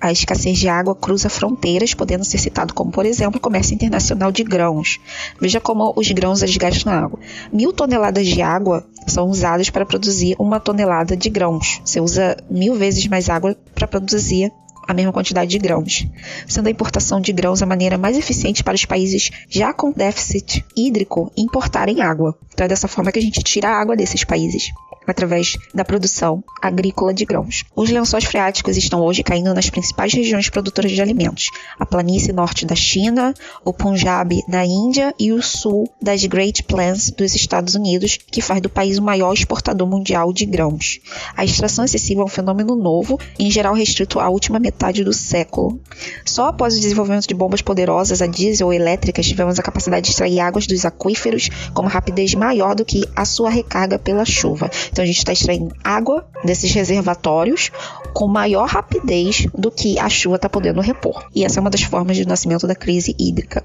a 0.00 0.12
escassez 0.12 0.56
de 0.58 0.68
água 0.68 0.94
cruza 0.94 1.28
fronteiras, 1.28 1.92
podendo 1.92 2.24
ser 2.24 2.38
citado 2.38 2.72
como, 2.72 2.90
por 2.90 3.04
exemplo, 3.04 3.38
o 3.38 3.40
comércio 3.40 3.74
internacional 3.74 4.30
de 4.30 4.44
grãos. 4.44 5.00
Veja 5.40 5.60
como 5.60 5.92
os 5.96 6.10
grãos 6.12 6.40
eles 6.40 6.56
gastam 6.56 6.92
água. 6.92 7.18
Mil 7.52 7.72
toneladas 7.72 8.26
de 8.26 8.40
água 8.40 8.86
são 9.08 9.28
usadas 9.28 9.70
para 9.70 9.84
produzir 9.84 10.36
uma 10.38 10.60
tonelada 10.60 11.16
de 11.16 11.28
grãos. 11.28 11.80
Você 11.84 12.00
usa 12.00 12.36
mil 12.48 12.76
vezes 12.76 13.08
mais 13.08 13.28
água 13.28 13.56
para 13.74 13.88
produzir 13.88 14.52
a 14.88 14.94
mesma 14.94 15.12
quantidade 15.12 15.50
de 15.50 15.58
grãos, 15.58 16.06
sendo 16.46 16.66
a 16.66 16.70
importação 16.70 17.20
de 17.20 17.30
grãos 17.30 17.62
a 17.62 17.66
maneira 17.66 17.98
mais 17.98 18.16
eficiente 18.16 18.64
para 18.64 18.74
os 18.74 18.86
países 18.86 19.30
já 19.50 19.70
com 19.74 19.92
déficit 19.92 20.64
hídrico 20.74 21.30
importarem 21.36 22.00
água. 22.00 22.34
Então 22.54 22.64
é 22.64 22.68
dessa 22.68 22.88
forma 22.88 23.12
que 23.12 23.18
a 23.18 23.22
gente 23.22 23.44
tira 23.44 23.68
a 23.68 23.78
água 23.78 23.94
desses 23.94 24.24
países. 24.24 24.72
através 25.10 25.56
da 25.74 25.86
produção 25.86 26.44
agrícola 26.60 27.14
de 27.14 27.24
grãos. 27.24 27.64
Os 27.74 27.88
lençóis 27.88 28.24
freáticos 28.24 28.76
estão 28.76 29.00
hoje 29.00 29.22
caindo 29.22 29.54
nas 29.54 29.70
principais 29.70 30.12
regiões 30.12 30.50
produtoras 30.50 30.92
de 30.92 31.00
alimentos: 31.00 31.46
a 31.78 31.86
planície 31.86 32.30
norte 32.30 32.66
da 32.66 32.74
China, 32.74 33.32
o 33.64 33.72
Punjab 33.72 34.38
da 34.46 34.64
Índia 34.66 35.14
e 35.18 35.32
o 35.32 35.42
sul 35.42 35.90
das 36.00 36.24
Great 36.26 36.62
Plains 36.64 37.10
dos 37.10 37.34
Estados 37.34 37.74
Unidos, 37.74 38.18
que 38.30 38.42
faz 38.42 38.60
do 38.60 38.68
país 38.68 38.98
o 38.98 39.02
maior 39.02 39.32
exportador 39.32 39.88
mundial 39.88 40.30
de 40.30 40.44
grãos. 40.44 41.00
A 41.34 41.42
extração 41.42 41.86
excessiva 41.86 42.20
é 42.20 42.24
um 42.24 42.28
fenômeno 42.28 42.76
novo, 42.76 43.18
em 43.38 43.50
geral 43.50 43.72
restrito 43.72 44.20
à 44.20 44.28
última 44.28 44.58
metade 44.58 44.77
do 44.78 45.12
século. 45.12 45.80
Só 46.24 46.46
após 46.46 46.76
o 46.76 46.80
desenvolvimento 46.80 47.26
de 47.26 47.34
bombas 47.34 47.60
poderosas 47.60 48.22
a 48.22 48.26
diesel 48.26 48.68
ou 48.68 48.72
elétricas 48.72 49.26
tivemos 49.26 49.58
a 49.58 49.62
capacidade 49.62 50.04
de 50.04 50.10
extrair 50.10 50.40
águas 50.40 50.66
dos 50.66 50.84
aquíferos 50.84 51.50
com 51.74 51.82
uma 51.82 51.90
rapidez 51.90 52.32
maior 52.34 52.74
do 52.74 52.84
que 52.84 53.04
a 53.14 53.24
sua 53.24 53.50
recarga 53.50 53.98
pela 53.98 54.24
chuva. 54.24 54.70
Então 54.90 55.02
a 55.02 55.06
gente 55.06 55.18
está 55.18 55.32
extraindo 55.32 55.74
água 55.84 56.26
desses 56.44 56.72
reservatórios 56.72 57.70
com 58.14 58.26
maior 58.28 58.66
rapidez 58.68 59.46
do 59.52 59.70
que 59.70 59.98
a 59.98 60.08
chuva 60.08 60.36
está 60.36 60.48
podendo 60.48 60.80
repor. 60.80 61.26
E 61.34 61.44
essa 61.44 61.58
é 61.58 61.60
uma 61.60 61.70
das 61.70 61.82
formas 61.82 62.16
de 62.16 62.26
nascimento 62.26 62.66
da 62.66 62.74
crise 62.74 63.14
hídrica. 63.18 63.64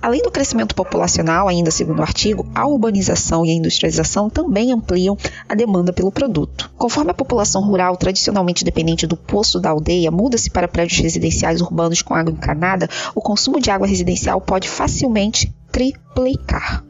Além 0.00 0.22
do 0.22 0.30
crescimento 0.30 0.74
populacional, 0.74 1.48
ainda 1.48 1.70
segundo 1.70 1.98
o 2.00 2.02
artigo, 2.02 2.46
a 2.54 2.66
urbanização 2.66 3.44
e 3.44 3.50
a 3.50 3.54
industrialização 3.54 4.30
também 4.30 4.72
ampliam 4.72 5.16
a 5.48 5.54
demanda 5.54 5.92
pelo 5.92 6.10
produto. 6.10 6.70
Conforme 6.76 7.10
a 7.10 7.14
população 7.14 7.62
rural, 7.62 7.96
tradicionalmente 7.96 8.64
dependente 8.64 9.06
do 9.06 9.16
poço 9.16 9.60
da 9.60 9.70
aldeia, 9.70 10.10
muda-se 10.10 10.47
para 10.48 10.68
prédios 10.68 11.00
residenciais 11.00 11.60
urbanos 11.60 12.02
com 12.02 12.14
água 12.14 12.32
encanada, 12.32 12.88
o 13.14 13.20
consumo 13.20 13.60
de 13.60 13.70
água 13.70 13.86
residencial 13.86 14.40
pode 14.40 14.68
facilmente 14.68 15.52
triplicar. 15.70 16.07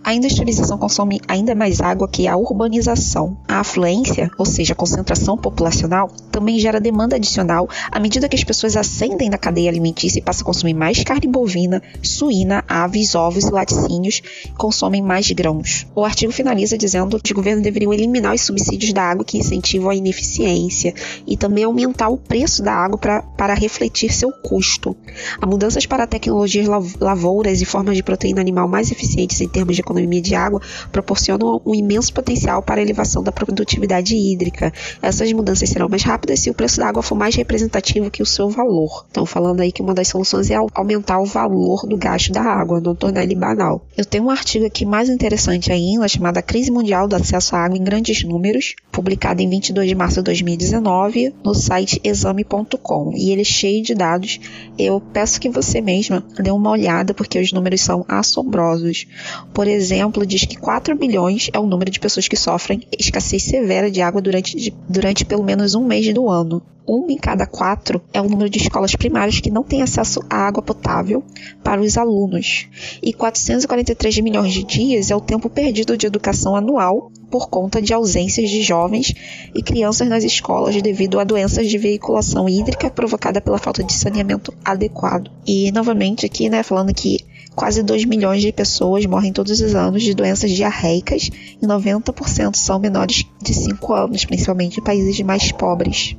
A 0.03 0.15
industrialização 0.15 0.79
consome 0.79 1.21
ainda 1.29 1.55
mais 1.55 1.83
água 1.83 2.09
que 2.09 2.27
a 2.27 2.35
urbanização. 2.35 3.37
A 3.47 3.61
afluência, 3.61 4.31
ou 4.39 4.47
seja, 4.47 4.73
a 4.73 4.77
concentração 4.77 5.37
populacional, 5.37 6.09
também 6.33 6.59
gera 6.59 6.81
demanda 6.81 7.17
adicional 7.17 7.69
à 7.93 8.01
medida 8.01 8.27
que 8.27 8.37
as 8.37 8.43
pessoas 8.43 8.75
ascendem 8.75 9.29
na 9.29 9.37
cadeia 9.37 9.69
alimentícia 9.69 10.19
e 10.19 10.23
passam 10.23 10.45
a 10.45 10.47
consumir 10.47 10.73
mais 10.73 11.05
carne 11.05 11.27
bovina, 11.27 11.83
suína, 12.03 12.65
aves, 12.67 13.15
ovos 13.15 13.45
e 13.45 13.51
laticínios 13.51 14.23
e 14.47 14.53
consomem 14.53 15.03
mais 15.03 15.31
grãos. 15.31 15.87
O 15.95 16.07
artigo 16.07 16.33
finaliza 16.33 16.79
dizendo 16.79 17.21
que 17.21 17.33
o 17.33 17.37
governo 17.37 17.63
deveria 17.63 17.93
eliminar 17.93 18.35
os 18.35 18.41
subsídios 18.41 18.95
da 18.95 19.03
água 19.03 19.27
que 19.27 19.37
incentivam 19.37 19.91
a 19.91 19.95
ineficiência 19.95 20.95
e 21.27 21.37
também 21.37 21.65
aumentar 21.65 22.09
o 22.09 22.17
preço 22.17 22.63
da 22.63 22.73
água 22.73 22.97
pra, 22.97 23.21
para 23.21 23.53
refletir 23.53 24.11
seu 24.11 24.33
custo. 24.33 24.97
A 25.39 25.45
mudanças 25.45 25.85
para 25.85 26.07
tecnologias 26.07 26.67
lavouras 26.99 27.61
e 27.61 27.67
formas 27.67 27.95
de 27.95 28.03
proteína 28.03 28.41
animal 28.41 28.67
mais 28.67 28.91
eficientes 28.91 29.18
em 29.23 29.49
termos 29.49 29.75
de 29.75 29.81
economia 29.81 30.21
de 30.21 30.35
água 30.35 30.61
proporcionam 30.93 31.61
um 31.65 31.75
imenso 31.75 32.13
potencial 32.13 32.63
para 32.63 32.81
a 32.81 32.83
elevação 32.83 33.23
da 33.23 33.33
produtividade 33.33 34.17
hídrica. 34.17 34.73
Essas 35.03 35.33
mudanças 35.33 35.69
serão 35.69 35.89
mais 35.89 36.03
rápidas 36.03 36.41
se 36.41 36.51
o 36.51 36.55
preço 36.55 36.79
da 36.79 36.89
água 36.89 37.03
for 37.03 37.15
mais 37.15 37.35
representativo 37.35 38.11
que 38.11 38.23
o 38.23 38.27
seu 38.27 38.49
valor. 38.49 39.05
Estão 39.07 39.27
falando 39.27 39.61
aí 39.61 39.73
que 39.73 39.83
uma 39.83 39.95
das 39.95 40.09
soluções 40.09 40.51
é 40.51 40.57
aumentar 40.75 41.19
o 41.21 41.25
valor 41.25 41.87
do 41.87 41.97
gasto 41.97 42.33
da 42.33 42.43
água, 42.43 42.81
não 42.81 42.95
tornar 42.95 43.23
ele 43.23 43.35
banal. 43.35 43.85
Eu 43.97 44.05
tenho 44.05 44.25
um 44.25 44.31
artigo 44.31 44.67
aqui 44.67 44.85
mais 44.85 45.09
interessante 45.09 45.73
ainda, 45.73 46.09
chamado 46.09 46.43
Crise 46.43 46.71
Mundial 46.71 47.09
do 47.09 47.17
Acesso 47.17 47.57
à 47.57 47.65
Água 47.65 47.77
em 47.77 47.85
Grandes 47.85 48.23
Números, 48.25 48.75
publicado 48.91 49.43
em 49.43 49.49
22 49.49 49.89
de 49.89 49.95
março 49.95 50.17
de 50.17 50.23
2019 50.23 51.35
no 51.45 51.55
site 51.55 52.01
exame.com. 52.05 53.13
E 53.15 53.31
ele 53.31 53.43
é 53.43 53.45
cheio 53.45 53.83
de 53.83 53.95
dados. 53.95 54.41
Eu 54.79 55.01
peço 55.01 55.41
que 55.41 55.49
você 55.49 55.81
mesma 55.81 56.25
dê 56.39 56.51
uma 56.51 56.71
olhada, 56.71 57.15
porque 57.15 57.39
os 57.39 57.53
números 57.53 57.81
são 57.81 58.05
assombrosos 58.09 58.98
assombrosos. 58.99 59.07
Por 59.53 59.67
exemplo, 59.67 60.27
diz 60.27 60.45
que 60.45 60.57
4 60.57 60.97
bilhões 60.97 61.51
é 61.53 61.59
o 61.59 61.67
número 61.67 61.91
de 61.91 62.01
pessoas 62.01 62.29
que 62.29 62.37
sofrem 62.37 62.87
escassez 62.99 63.43
severa 63.43 63.91
de 63.91 64.01
água 64.01 64.21
durante, 64.21 64.75
durante 64.89 65.25
pelo 65.25 65.45
menos 65.45 65.75
um 65.75 65.85
mês 65.85 66.13
do 66.13 66.29
ano. 66.29 66.63
Uma 66.87 67.13
em 67.13 67.19
cada 67.19 67.47
quatro 67.47 68.01
é 68.15 68.21
o 68.21 68.29
número 68.31 68.49
de 68.49 68.59
escolas 68.59 68.97
primárias 68.97 69.41
que 69.41 69.51
não 69.51 69.63
têm 69.63 69.83
acesso 69.83 70.23
à 70.31 70.47
água 70.47 70.63
potável 70.63 71.23
para 71.63 71.83
os 71.83 71.99
alunos. 71.99 72.67
E 73.03 73.13
443 73.13 74.21
milhões 74.21 74.55
de 74.55 74.65
dias 74.65 75.11
é 75.11 75.17
o 75.17 75.21
tempo 75.21 75.51
perdido 75.51 75.99
de 75.99 76.07
educação 76.07 76.57
anual 76.57 77.13
por 77.31 77.51
conta 77.51 77.83
de 77.83 77.93
ausências 77.93 78.49
de 78.49 78.63
jovens 78.63 79.13
e 79.55 79.63
crianças 79.63 80.09
nas 80.09 80.25
escolas 80.25 80.81
devido 80.81 81.21
a 81.21 81.25
doenças 81.25 81.69
de 81.69 81.77
veiculação 81.77 82.49
hídrica 82.49 82.89
provocada 82.89 83.39
pela 83.39 83.59
falta 83.59 83.85
de 83.85 83.93
saneamento 83.93 84.55
adequado. 84.65 85.31
E 85.47 85.71
novamente 85.73 86.25
aqui, 86.25 86.49
né, 86.49 86.63
falando 86.63 86.95
que 86.95 87.19
Quase 87.59 87.83
2 87.83 88.05
milhões 88.05 88.41
de 88.41 88.53
pessoas 88.53 89.05
morrem 89.05 89.33
todos 89.33 89.61
os 89.61 89.75
anos 89.75 90.05
de 90.05 90.15
doenças 90.15 90.53
diarreicas 90.53 91.29
e 91.61 91.67
90% 91.67 92.55
são 92.55 92.79
menores 92.79 93.25
de 93.43 93.53
5 93.53 93.93
anos, 93.93 94.25
principalmente 94.25 94.79
em 94.79 94.85
países 94.85 95.21
mais 95.23 95.51
pobres. 95.51 96.17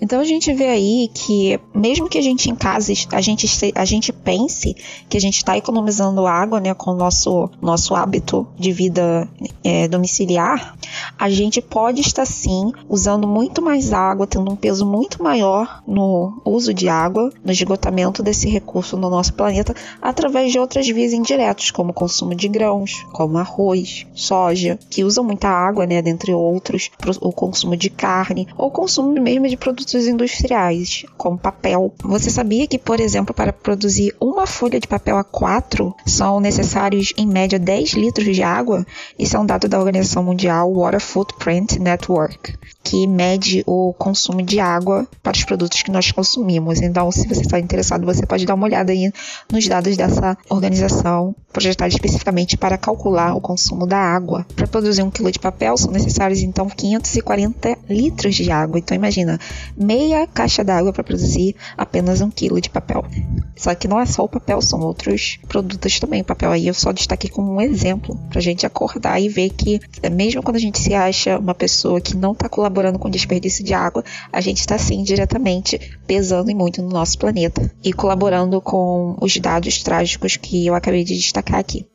Então 0.00 0.20
a 0.20 0.24
gente 0.24 0.52
vê 0.52 0.66
aí 0.66 1.10
que 1.12 1.58
mesmo 1.74 2.08
que 2.08 2.18
a 2.18 2.22
gente 2.22 2.50
em 2.50 2.54
casa 2.54 2.92
a 3.12 3.20
gente, 3.20 3.46
a 3.74 3.84
gente 3.84 4.12
pense 4.12 4.74
que 5.08 5.16
a 5.16 5.20
gente 5.20 5.36
está 5.36 5.56
economizando 5.56 6.26
água, 6.26 6.60
né, 6.60 6.74
com 6.74 6.90
o 6.90 6.96
nosso 6.96 7.50
nosso 7.60 7.94
hábito 7.94 8.46
de 8.58 8.72
vida 8.72 9.28
é, 9.64 9.88
domiciliar, 9.88 10.76
a 11.18 11.30
gente 11.30 11.62
pode 11.62 12.00
estar 12.00 12.26
sim 12.26 12.72
usando 12.88 13.26
muito 13.26 13.62
mais 13.62 13.92
água, 13.92 14.26
tendo 14.26 14.52
um 14.52 14.56
peso 14.56 14.84
muito 14.84 15.22
maior 15.22 15.82
no 15.86 16.40
uso 16.44 16.74
de 16.74 16.88
água, 16.88 17.32
no 17.44 17.52
esgotamento 17.52 18.22
desse 18.22 18.48
recurso 18.48 18.96
no 18.96 19.08
nosso 19.08 19.32
planeta, 19.34 19.74
através 20.00 20.52
de 20.52 20.58
outras 20.58 20.86
vias 20.86 21.12
indiretas, 21.12 21.70
como 21.70 21.90
o 21.90 21.94
consumo 21.94 22.34
de 22.34 22.48
grãos, 22.48 23.04
como 23.12 23.38
arroz, 23.38 24.06
soja, 24.14 24.78
que 24.90 25.04
usam 25.04 25.24
muita 25.24 25.48
água, 25.48 25.86
né, 25.86 26.02
dentre 26.02 26.32
outros, 26.32 26.90
o 27.20 27.32
consumo 27.32 27.76
de 27.76 27.88
carne, 27.88 28.46
ou 28.56 28.70
consumo 28.70 29.12
mesmo 29.20 29.48
de 29.48 29.56
produtos 29.56 29.85
industriais, 29.94 31.04
como 31.16 31.38
papel. 31.38 31.94
Você 32.02 32.30
sabia 32.30 32.66
que, 32.66 32.78
por 32.78 33.00
exemplo, 33.00 33.34
para 33.34 33.52
produzir 33.52 34.14
uma 34.20 34.46
folha 34.46 34.80
de 34.80 34.88
papel 34.88 35.16
A4 35.16 35.94
são 36.06 36.40
necessários 36.40 37.12
em 37.16 37.26
média 37.26 37.58
10 37.58 37.92
litros 37.92 38.34
de 38.34 38.42
água? 38.42 38.86
Isso 39.18 39.36
é 39.36 39.40
um 39.40 39.46
dado 39.46 39.68
da 39.68 39.78
Organização 39.78 40.24
Mundial 40.24 40.72
Water 40.72 41.00
Footprint 41.00 41.78
Network 41.78 42.54
que 42.86 43.04
mede 43.04 43.64
o 43.66 43.92
consumo 43.98 44.40
de 44.42 44.60
água 44.60 45.08
para 45.20 45.36
os 45.36 45.42
produtos 45.42 45.82
que 45.82 45.90
nós 45.90 46.12
consumimos. 46.12 46.80
Então, 46.80 47.10
se 47.10 47.26
você 47.26 47.40
está 47.40 47.58
interessado, 47.58 48.06
você 48.06 48.24
pode 48.24 48.46
dar 48.46 48.54
uma 48.54 48.64
olhada 48.64 48.92
aí 48.92 49.10
nos 49.50 49.66
dados 49.66 49.96
dessa 49.96 50.38
organização, 50.48 51.34
projetada 51.52 51.88
especificamente 51.88 52.56
para 52.56 52.78
calcular 52.78 53.34
o 53.34 53.40
consumo 53.40 53.88
da 53.88 53.98
água. 53.98 54.46
Para 54.54 54.68
produzir 54.68 55.02
um 55.02 55.10
quilo 55.10 55.32
de 55.32 55.40
papel, 55.40 55.76
são 55.76 55.90
necessários 55.90 56.40
então 56.42 56.68
540 56.68 57.76
litros 57.90 58.36
de 58.36 58.52
água. 58.52 58.78
Então, 58.78 58.96
imagina, 58.96 59.40
meia 59.76 60.26
caixa 60.26 60.64
d'água 60.64 60.92
para 60.92 61.04
produzir 61.04 61.54
apenas 61.76 62.20
um 62.20 62.30
quilo 62.30 62.60
de 62.60 62.70
papel. 62.70 63.04
Só 63.54 63.74
que 63.74 63.88
não 63.88 64.00
é 64.00 64.06
só 64.06 64.24
o 64.24 64.28
papel, 64.28 64.60
são 64.62 64.80
outros 64.80 65.38
produtos 65.48 66.00
também. 66.00 66.22
O 66.22 66.24
papel 66.24 66.50
aí 66.50 66.66
eu 66.66 66.74
só 66.74 66.92
destaquei 66.92 67.30
como 67.30 67.52
um 67.52 67.60
exemplo 67.60 68.16
para 68.28 68.38
a 68.38 68.42
gente 68.42 68.66
acordar 68.66 69.20
e 69.20 69.28
ver 69.28 69.50
que, 69.50 69.80
mesmo 70.10 70.42
quando 70.42 70.56
a 70.56 70.60
gente 70.60 70.78
se 70.78 70.94
acha 70.94 71.38
uma 71.38 71.54
pessoa 71.54 72.00
que 72.00 72.16
não 72.16 72.32
está 72.32 72.48
colaborando 72.48 72.98
com 72.98 73.08
o 73.08 73.10
desperdício 73.10 73.64
de 73.64 73.74
água, 73.74 74.04
a 74.32 74.40
gente 74.40 74.58
está 74.58 74.78
sim 74.78 75.02
diretamente 75.02 75.78
pesando 76.06 76.54
muito 76.54 76.82
no 76.82 76.88
nosso 76.88 77.18
planeta 77.18 77.70
e 77.82 77.92
colaborando 77.92 78.60
com 78.60 79.16
os 79.20 79.36
dados 79.38 79.82
trágicos 79.82 80.36
que 80.36 80.66
eu 80.66 80.74
acabei 80.74 81.04
de 81.04 81.16
destacar 81.16 81.58
aqui. 81.58 81.86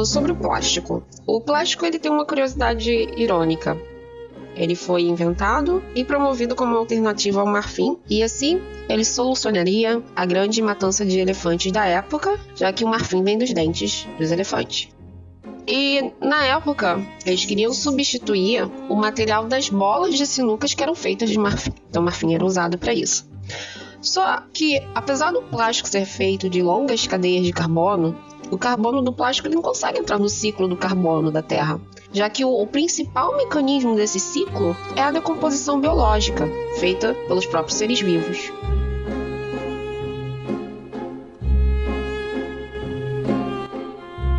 Uh, 0.00 0.06
sobre 0.06 0.32
o 0.32 0.36
plástico. 0.36 1.02
O 1.26 1.40
plástico 1.40 1.84
ele 1.84 1.98
tem 1.98 2.10
uma 2.10 2.24
curiosidade 2.24 2.90
irônica. 3.16 3.76
Ele 4.56 4.74
foi 4.74 5.02
inventado 5.02 5.82
e 5.94 6.04
promovido 6.04 6.56
como 6.56 6.76
alternativa 6.76 7.40
ao 7.40 7.46
marfim, 7.46 7.96
e 8.08 8.22
assim 8.22 8.60
ele 8.88 9.04
solucionaria 9.04 10.02
a 10.14 10.26
grande 10.26 10.60
matança 10.60 11.04
de 11.04 11.18
elefantes 11.18 11.70
da 11.70 11.84
época, 11.86 12.38
já 12.54 12.72
que 12.72 12.84
o 12.84 12.88
marfim 12.88 13.22
vem 13.22 13.38
dos 13.38 13.52
dentes 13.52 14.06
dos 14.18 14.30
elefantes. 14.30 14.88
E 15.66 16.12
na 16.20 16.44
época, 16.46 17.00
eles 17.24 17.44
queriam 17.44 17.72
substituir 17.72 18.68
o 18.88 18.96
material 18.96 19.46
das 19.46 19.68
bolas 19.68 20.16
de 20.16 20.26
sinucas 20.26 20.74
que 20.74 20.82
eram 20.82 20.96
feitas 20.96 21.30
de 21.30 21.38
marfim. 21.38 21.72
Então, 21.88 22.02
marfim 22.02 22.34
era 22.34 22.44
usado 22.44 22.76
para 22.76 22.92
isso. 22.92 23.30
Só 24.00 24.42
que, 24.52 24.82
apesar 24.94 25.30
do 25.30 25.42
plástico 25.42 25.88
ser 25.88 26.06
feito 26.06 26.48
de 26.48 26.62
longas 26.62 27.06
cadeias 27.06 27.44
de 27.44 27.52
carbono, 27.52 28.16
o 28.50 28.58
carbono 28.58 29.02
do 29.02 29.12
plástico 29.12 29.48
não 29.48 29.62
consegue 29.62 29.98
entrar 29.98 30.18
no 30.18 30.28
ciclo 30.28 30.68
do 30.68 30.76
carbono 30.76 31.30
da 31.30 31.42
Terra 31.42 31.80
já 32.12 32.28
que 32.28 32.44
o, 32.44 32.50
o 32.50 32.66
principal 32.66 33.36
mecanismo 33.36 33.94
desse 33.94 34.18
ciclo 34.18 34.76
é 34.96 35.02
a 35.02 35.10
decomposição 35.10 35.80
biológica, 35.80 36.48
feita 36.78 37.14
pelos 37.26 37.46
próprios 37.46 37.78
seres 37.78 38.00
vivos. 38.00 38.52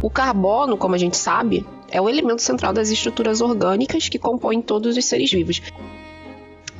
O 0.03 0.09
carbono, 0.09 0.75
como 0.75 0.95
a 0.95 0.97
gente 0.97 1.15
sabe, 1.15 1.65
é 1.89 2.01
o 2.01 2.09
elemento 2.09 2.41
central 2.41 2.73
das 2.73 2.89
estruturas 2.89 3.39
orgânicas 3.39 4.09
que 4.09 4.19
compõem 4.19 4.61
todos 4.61 4.97
os 4.97 5.05
seres 5.05 5.31
vivos. 5.31 5.61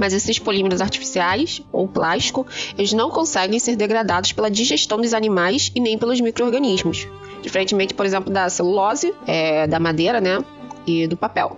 Mas 0.01 0.13
esses 0.13 0.39
polímeros 0.39 0.81
artificiais, 0.81 1.61
ou 1.71 1.87
plástico, 1.87 2.47
eles 2.75 2.91
não 2.91 3.11
conseguem 3.11 3.59
ser 3.59 3.75
degradados 3.75 4.31
pela 4.31 4.49
digestão 4.49 4.99
dos 4.99 5.13
animais 5.13 5.71
e 5.75 5.79
nem 5.79 5.95
pelos 5.95 6.19
micro-organismos. 6.19 7.07
Diferentemente, 7.43 7.93
por 7.93 8.03
exemplo, 8.03 8.33
da 8.33 8.49
celulose, 8.49 9.13
é, 9.27 9.67
da 9.67 9.79
madeira, 9.79 10.19
né? 10.19 10.43
E 10.87 11.05
do 11.05 11.15
papel. 11.15 11.55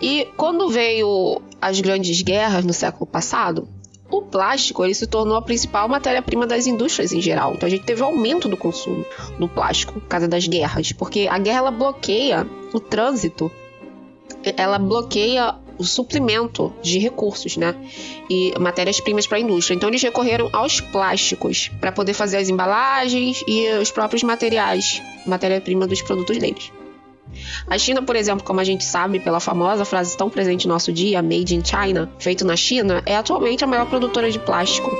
E 0.00 0.28
quando 0.36 0.68
veio 0.68 1.42
as 1.60 1.80
grandes 1.80 2.22
guerras 2.22 2.64
no 2.64 2.72
século 2.72 3.04
passado, 3.04 3.66
o 4.08 4.22
plástico 4.22 4.84
ele 4.84 4.94
se 4.94 5.08
tornou 5.08 5.36
a 5.36 5.42
principal 5.42 5.88
matéria-prima 5.88 6.46
das 6.46 6.68
indústrias 6.68 7.12
em 7.12 7.20
geral. 7.20 7.54
Então 7.54 7.66
a 7.66 7.70
gente 7.70 7.82
teve 7.82 8.00
um 8.00 8.06
aumento 8.06 8.48
do 8.48 8.56
consumo 8.56 9.04
do 9.40 9.48
plástico 9.48 9.94
por 9.94 10.06
causa 10.06 10.28
das 10.28 10.46
guerras, 10.46 10.92
porque 10.92 11.26
a 11.28 11.36
guerra 11.36 11.58
ela 11.58 11.70
bloqueia 11.72 12.46
o 12.72 12.78
trânsito, 12.78 13.50
ela 14.56 14.78
bloqueia 14.78 15.56
o 15.78 15.84
suprimento 15.84 16.72
de 16.82 16.98
recursos, 16.98 17.56
né? 17.56 17.74
E 18.30 18.52
matérias-primas 18.58 19.26
para 19.26 19.38
a 19.38 19.40
indústria. 19.40 19.74
Então 19.74 19.88
eles 19.88 20.02
recorreram 20.02 20.48
aos 20.52 20.80
plásticos 20.80 21.70
para 21.80 21.92
poder 21.92 22.14
fazer 22.14 22.38
as 22.38 22.48
embalagens 22.48 23.42
e 23.46 23.68
os 23.80 23.90
próprios 23.90 24.22
materiais, 24.22 25.02
matéria-prima 25.26 25.86
dos 25.86 26.02
produtos 26.02 26.38
deles. 26.38 26.72
A 27.66 27.78
China, 27.78 28.02
por 28.02 28.16
exemplo, 28.16 28.44
como 28.44 28.60
a 28.60 28.64
gente 28.64 28.84
sabe 28.84 29.18
pela 29.18 29.40
famosa 29.40 29.84
frase 29.84 30.16
tão 30.16 30.28
presente 30.28 30.66
no 30.66 30.74
nosso 30.74 30.92
dia, 30.92 31.22
Made 31.22 31.54
in 31.54 31.64
China, 31.64 32.10
feito 32.18 32.44
na 32.44 32.56
China, 32.56 33.02
é 33.06 33.16
atualmente 33.16 33.64
a 33.64 33.66
maior 33.66 33.86
produtora 33.86 34.30
de 34.30 34.38
plástico. 34.38 34.90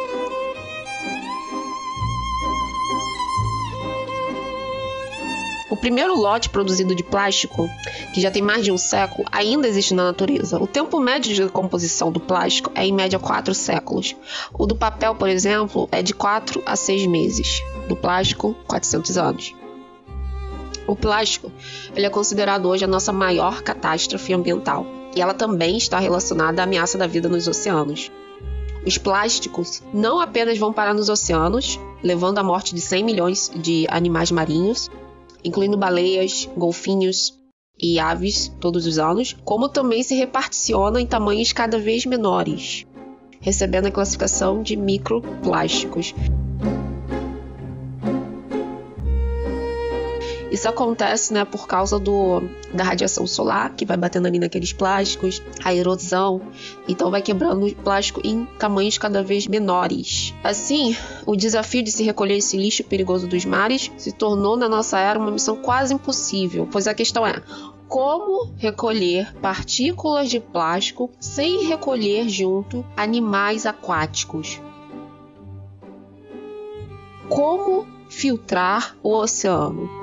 Primeiro 5.82 6.14
lote 6.14 6.48
produzido 6.48 6.94
de 6.94 7.02
plástico, 7.02 7.68
que 8.14 8.20
já 8.20 8.30
tem 8.30 8.40
mais 8.40 8.64
de 8.64 8.70
um 8.70 8.78
século, 8.78 9.26
ainda 9.32 9.66
existe 9.66 9.92
na 9.92 10.04
natureza. 10.04 10.62
O 10.62 10.66
tempo 10.66 11.00
médio 11.00 11.34
de 11.34 11.48
composição 11.50 12.12
do 12.12 12.20
plástico 12.20 12.70
é 12.72 12.86
em 12.86 12.92
média 12.92 13.18
4 13.18 13.52
séculos. 13.52 14.14
O 14.54 14.64
do 14.64 14.76
papel, 14.76 15.12
por 15.16 15.28
exemplo, 15.28 15.88
é 15.90 16.00
de 16.00 16.14
4 16.14 16.62
a 16.64 16.76
6 16.76 17.08
meses. 17.08 17.60
Do 17.88 17.96
plástico, 17.96 18.54
400 18.68 19.18
anos. 19.18 19.56
O 20.86 20.94
plástico 20.94 21.50
ele 21.96 22.06
é 22.06 22.10
considerado 22.10 22.66
hoje 22.68 22.84
a 22.84 22.88
nossa 22.88 23.12
maior 23.12 23.60
catástrofe 23.62 24.32
ambiental 24.32 24.86
e 25.16 25.20
ela 25.20 25.34
também 25.34 25.76
está 25.76 25.98
relacionada 25.98 26.62
à 26.62 26.64
ameaça 26.64 26.96
da 26.96 27.08
vida 27.08 27.28
nos 27.28 27.48
oceanos. 27.48 28.08
Os 28.86 28.98
plásticos 28.98 29.82
não 29.92 30.20
apenas 30.20 30.58
vão 30.58 30.72
parar 30.72 30.94
nos 30.94 31.08
oceanos, 31.08 31.78
levando 32.02 32.38
à 32.38 32.42
morte 32.42 32.72
de 32.72 32.80
100 32.80 33.04
milhões 33.04 33.50
de 33.54 33.86
animais 33.88 34.30
marinhos, 34.30 34.88
incluindo 35.44 35.76
baleias, 35.76 36.48
golfinhos 36.56 37.38
e 37.80 37.98
aves 37.98 38.48
todos 38.60 38.86
os 38.86 38.98
anos, 38.98 39.36
como 39.44 39.68
também 39.68 40.02
se 40.02 40.14
reparticiona 40.14 41.00
em 41.00 41.06
tamanhos 41.06 41.52
cada 41.52 41.78
vez 41.78 42.06
menores, 42.06 42.86
recebendo 43.40 43.86
a 43.86 43.90
classificação 43.90 44.62
de 44.62 44.76
microplásticos. 44.76 46.14
Isso 50.52 50.68
acontece, 50.68 51.32
né, 51.32 51.46
por 51.46 51.66
causa 51.66 51.98
do, 51.98 52.42
da 52.74 52.84
radiação 52.84 53.26
solar 53.26 53.74
que 53.74 53.86
vai 53.86 53.96
batendo 53.96 54.26
ali 54.26 54.38
naqueles 54.38 54.70
plásticos, 54.70 55.42
a 55.64 55.74
erosão, 55.74 56.42
então 56.86 57.10
vai 57.10 57.22
quebrando 57.22 57.66
o 57.66 57.74
plástico 57.74 58.20
em 58.22 58.44
tamanhos 58.58 58.98
cada 58.98 59.22
vez 59.22 59.46
menores. 59.46 60.34
Assim, 60.44 60.94
o 61.24 61.34
desafio 61.34 61.82
de 61.82 61.90
se 61.90 62.02
recolher 62.02 62.36
esse 62.36 62.58
lixo 62.58 62.84
perigoso 62.84 63.26
dos 63.26 63.46
mares 63.46 63.90
se 63.96 64.12
tornou 64.12 64.54
na 64.54 64.68
nossa 64.68 64.98
era 64.98 65.18
uma 65.18 65.30
missão 65.30 65.56
quase 65.56 65.94
impossível, 65.94 66.68
pois 66.70 66.86
a 66.86 66.92
questão 66.92 67.26
é 67.26 67.42
como 67.88 68.52
recolher 68.58 69.34
partículas 69.40 70.28
de 70.28 70.38
plástico 70.38 71.10
sem 71.18 71.64
recolher 71.64 72.28
junto 72.28 72.84
animais 72.94 73.64
aquáticos. 73.64 74.60
Como 77.26 77.86
filtrar 78.10 78.94
o 79.02 79.14
oceano? 79.14 80.01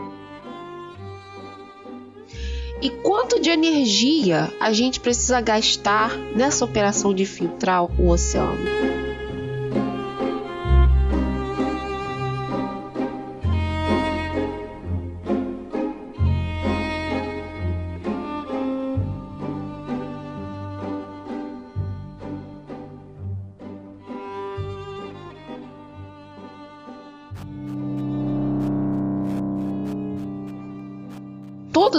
E 2.81 2.89
quanto 2.89 3.41
de 3.41 3.49
energia 3.49 4.53
a 4.59 4.71
gente 4.71 4.99
precisa 4.99 5.41
gastar 5.41 6.17
nessa 6.35 6.63
operação 6.63 7.13
de 7.13 7.25
filtrar 7.25 7.83
o 7.83 8.09
oceano? 8.09 8.98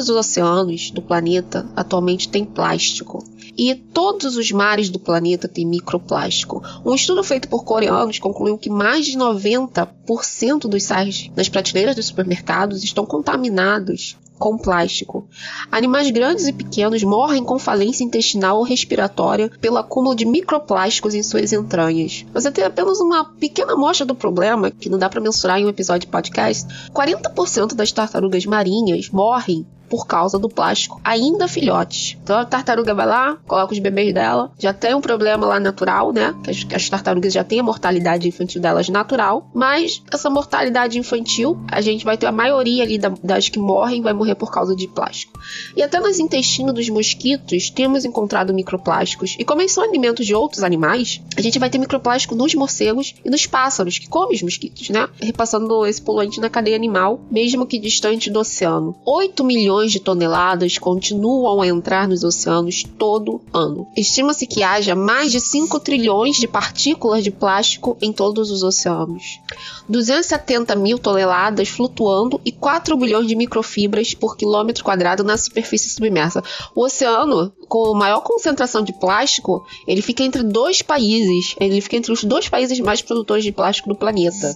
Todos 0.00 0.08
os 0.08 0.16
oceanos 0.16 0.90
do 0.90 1.02
planeta 1.02 1.70
atualmente 1.76 2.26
têm 2.26 2.42
plástico. 2.42 3.22
E 3.54 3.74
todos 3.74 4.34
os 4.34 4.50
mares 4.50 4.88
do 4.88 4.98
planeta 4.98 5.46
têm 5.46 5.66
microplástico. 5.66 6.62
Um 6.82 6.94
estudo 6.94 7.22
feito 7.22 7.50
por 7.50 7.64
coreanos 7.64 8.18
concluiu 8.18 8.56
que 8.56 8.70
mais 8.70 9.04
de 9.04 9.18
90% 9.18 10.60
dos 10.60 10.84
sais 10.84 11.30
nas 11.36 11.50
prateleiras 11.50 11.96
dos 11.96 12.06
supermercados 12.06 12.82
estão 12.82 13.04
contaminados 13.04 14.16
com 14.38 14.56
plástico. 14.56 15.28
Animais 15.70 16.10
grandes 16.10 16.48
e 16.48 16.52
pequenos 16.54 17.04
morrem 17.04 17.44
com 17.44 17.58
falência 17.58 18.02
intestinal 18.02 18.56
ou 18.56 18.64
respiratória 18.64 19.50
pelo 19.60 19.76
acúmulo 19.76 20.16
de 20.16 20.24
microplásticos 20.24 21.14
em 21.14 21.22
suas 21.22 21.52
entranhas. 21.52 22.24
Você 22.32 22.50
tem 22.50 22.64
apenas 22.64 23.00
uma 23.00 23.22
pequena 23.22 23.74
amostra 23.74 24.06
do 24.06 24.14
problema, 24.14 24.70
que 24.70 24.88
não 24.88 24.98
dá 24.98 25.10
para 25.10 25.20
mensurar 25.20 25.60
em 25.60 25.66
um 25.66 25.68
episódio 25.68 26.06
de 26.06 26.12
podcast. 26.12 26.66
40% 26.90 27.74
das 27.74 27.92
tartarugas 27.92 28.46
marinhas 28.46 29.10
morrem 29.10 29.66
por 29.90 30.06
causa 30.06 30.38
do 30.38 30.48
plástico, 30.48 31.00
ainda 31.02 31.48
filhotes. 31.48 32.16
Então 32.22 32.38
a 32.38 32.44
tartaruga 32.44 32.94
vai 32.94 33.06
lá, 33.06 33.36
coloca 33.46 33.72
os 33.72 33.78
bebês 33.80 34.14
dela, 34.14 34.52
já 34.56 34.72
tem 34.72 34.94
um 34.94 35.00
problema 35.00 35.44
lá 35.44 35.58
natural, 35.58 36.12
né? 36.12 36.34
Que 36.44 36.50
as, 36.50 36.66
as 36.72 36.88
tartarugas 36.88 37.32
já 37.32 37.42
têm 37.42 37.58
a 37.58 37.62
mortalidade 37.62 38.28
infantil 38.28 38.60
delas 38.60 38.88
natural, 38.88 39.50
mas 39.52 40.02
essa 40.12 40.30
mortalidade 40.30 40.98
infantil, 40.98 41.58
a 41.70 41.80
gente 41.80 42.04
vai 42.04 42.16
ter 42.16 42.26
a 42.26 42.32
maioria 42.32 42.84
ali 42.84 42.96
da, 42.96 43.12
das 43.22 43.48
que 43.48 43.58
morrem, 43.58 44.00
vai 44.00 44.12
morrer 44.12 44.36
por 44.36 44.52
causa 44.52 44.76
de 44.76 44.86
plástico. 44.86 45.40
E 45.76 45.82
até 45.82 45.98
nos 45.98 46.20
intestinos 46.20 46.72
dos 46.72 46.88
mosquitos 46.88 47.68
temos 47.68 48.04
encontrado 48.04 48.54
microplásticos, 48.54 49.34
e 49.38 49.44
como 49.44 49.60
eles 49.60 49.72
são 49.72 49.82
alimentos 49.82 50.24
de 50.24 50.34
outros 50.34 50.62
animais, 50.62 51.20
a 51.36 51.40
gente 51.40 51.58
vai 51.58 51.68
ter 51.68 51.78
microplástico 51.78 52.36
nos 52.36 52.54
morcegos 52.54 53.14
e 53.24 53.30
nos 53.30 53.46
pássaros, 53.46 53.98
que 53.98 54.08
comem 54.08 54.36
os 54.36 54.42
mosquitos, 54.42 54.88
né? 54.90 55.08
Repassando 55.20 55.84
esse 55.84 56.00
poluente 56.00 56.40
na 56.40 56.48
cadeia 56.48 56.76
animal, 56.76 57.20
mesmo 57.28 57.66
que 57.66 57.78
distante 57.78 58.30
do 58.30 58.38
oceano. 58.38 58.94
8 59.04 59.42
milhões 59.42 59.79
milhões 59.80 59.92
de 59.92 60.00
toneladas 60.00 60.76
continuam 60.78 61.62
a 61.62 61.66
entrar 61.66 62.06
nos 62.06 62.22
oceanos 62.22 62.84
todo 62.98 63.40
ano. 63.52 63.86
Estima-se 63.96 64.46
que 64.46 64.62
haja 64.62 64.94
mais 64.94 65.32
de 65.32 65.40
5 65.40 65.80
trilhões 65.80 66.36
de 66.36 66.46
partículas 66.46 67.24
de 67.24 67.30
plástico 67.30 67.96
em 68.00 68.12
todos 68.12 68.50
os 68.50 68.62
oceanos. 68.62 69.40
270 69.88 70.76
mil 70.76 70.98
toneladas 70.98 71.68
flutuando 71.68 72.38
e 72.44 72.52
4 72.52 72.94
bilhões 72.96 73.26
de 73.26 73.34
microfibras 73.34 74.12
por 74.12 74.36
quilômetro 74.36 74.84
quadrado 74.84 75.24
na 75.24 75.38
superfície 75.38 75.88
submersa. 75.88 76.42
O 76.74 76.84
oceano, 76.84 77.50
com 77.66 77.94
maior 77.94 78.20
concentração 78.20 78.82
de 78.82 78.92
plástico, 78.92 79.64
ele 79.86 80.02
fica 80.02 80.22
entre 80.22 80.42
dois 80.42 80.82
países. 80.82 81.54
Ele 81.58 81.80
fica 81.80 81.96
entre 81.96 82.12
os 82.12 82.22
dois 82.22 82.48
países 82.48 82.78
mais 82.80 83.00
produtores 83.00 83.44
de 83.44 83.52
plástico 83.52 83.88
do 83.88 83.96
planeta. 83.96 84.54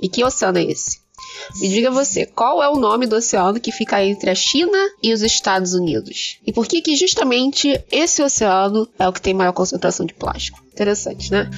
E 0.00 0.08
que 0.08 0.24
oceano 0.24 0.58
é 0.58 0.64
esse? 0.64 0.99
Me 1.60 1.68
diga 1.68 1.90
você, 1.90 2.26
qual 2.26 2.62
é 2.62 2.68
o 2.68 2.76
nome 2.76 3.06
do 3.06 3.16
oceano 3.16 3.60
que 3.60 3.72
fica 3.72 4.04
entre 4.04 4.30
a 4.30 4.34
China 4.34 4.78
e 5.02 5.12
os 5.12 5.22
Estados 5.22 5.74
Unidos? 5.74 6.38
E 6.46 6.52
por 6.52 6.66
que 6.66 6.80
que 6.80 6.96
justamente 6.96 7.82
esse 7.90 8.22
oceano 8.22 8.88
é 8.98 9.08
o 9.08 9.12
que 9.12 9.22
tem 9.22 9.34
maior 9.34 9.52
concentração 9.52 10.06
de 10.06 10.14
plástico? 10.14 10.62
Interessante, 10.72 11.30
né? 11.30 11.50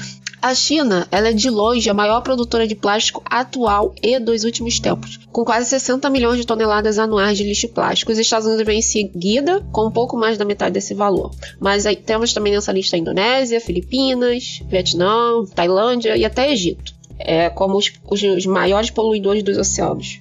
A 0.42 0.56
China 0.56 1.06
ela 1.12 1.28
é 1.28 1.32
de 1.32 1.48
longe 1.48 1.88
a 1.88 1.94
maior 1.94 2.20
produtora 2.20 2.66
de 2.66 2.74
plástico 2.74 3.22
atual 3.24 3.94
e 4.02 4.18
dos 4.18 4.42
últimos 4.42 4.80
tempos, 4.80 5.20
com 5.30 5.44
quase 5.44 5.70
60 5.70 6.10
milhões 6.10 6.36
de 6.36 6.44
toneladas 6.44 6.98
anuais 6.98 7.38
de 7.38 7.44
lixo 7.44 7.68
plástico. 7.68 8.10
Os 8.10 8.18
Estados 8.18 8.48
Unidos 8.48 8.66
vem 8.66 8.80
em 8.80 8.82
seguida, 8.82 9.64
com 9.70 9.86
um 9.86 9.90
pouco 9.92 10.16
mais 10.16 10.36
da 10.36 10.44
metade 10.44 10.72
desse 10.74 10.94
valor. 10.94 11.30
Mas 11.60 11.86
aí 11.86 11.94
temos 11.94 12.32
também 12.32 12.52
nessa 12.52 12.72
lista 12.72 12.96
a 12.96 12.98
Indonésia, 12.98 13.60
Filipinas, 13.60 14.60
Vietnã, 14.68 15.44
Tailândia 15.54 16.16
e 16.16 16.24
até 16.24 16.52
Egito 16.52 16.92
é, 17.24 17.50
como 17.50 17.76
os, 17.76 17.92
os, 18.10 18.22
os 18.22 18.46
maiores 18.46 18.90
poluidores 18.90 19.42
dos 19.42 19.56
oceanos. 19.56 20.20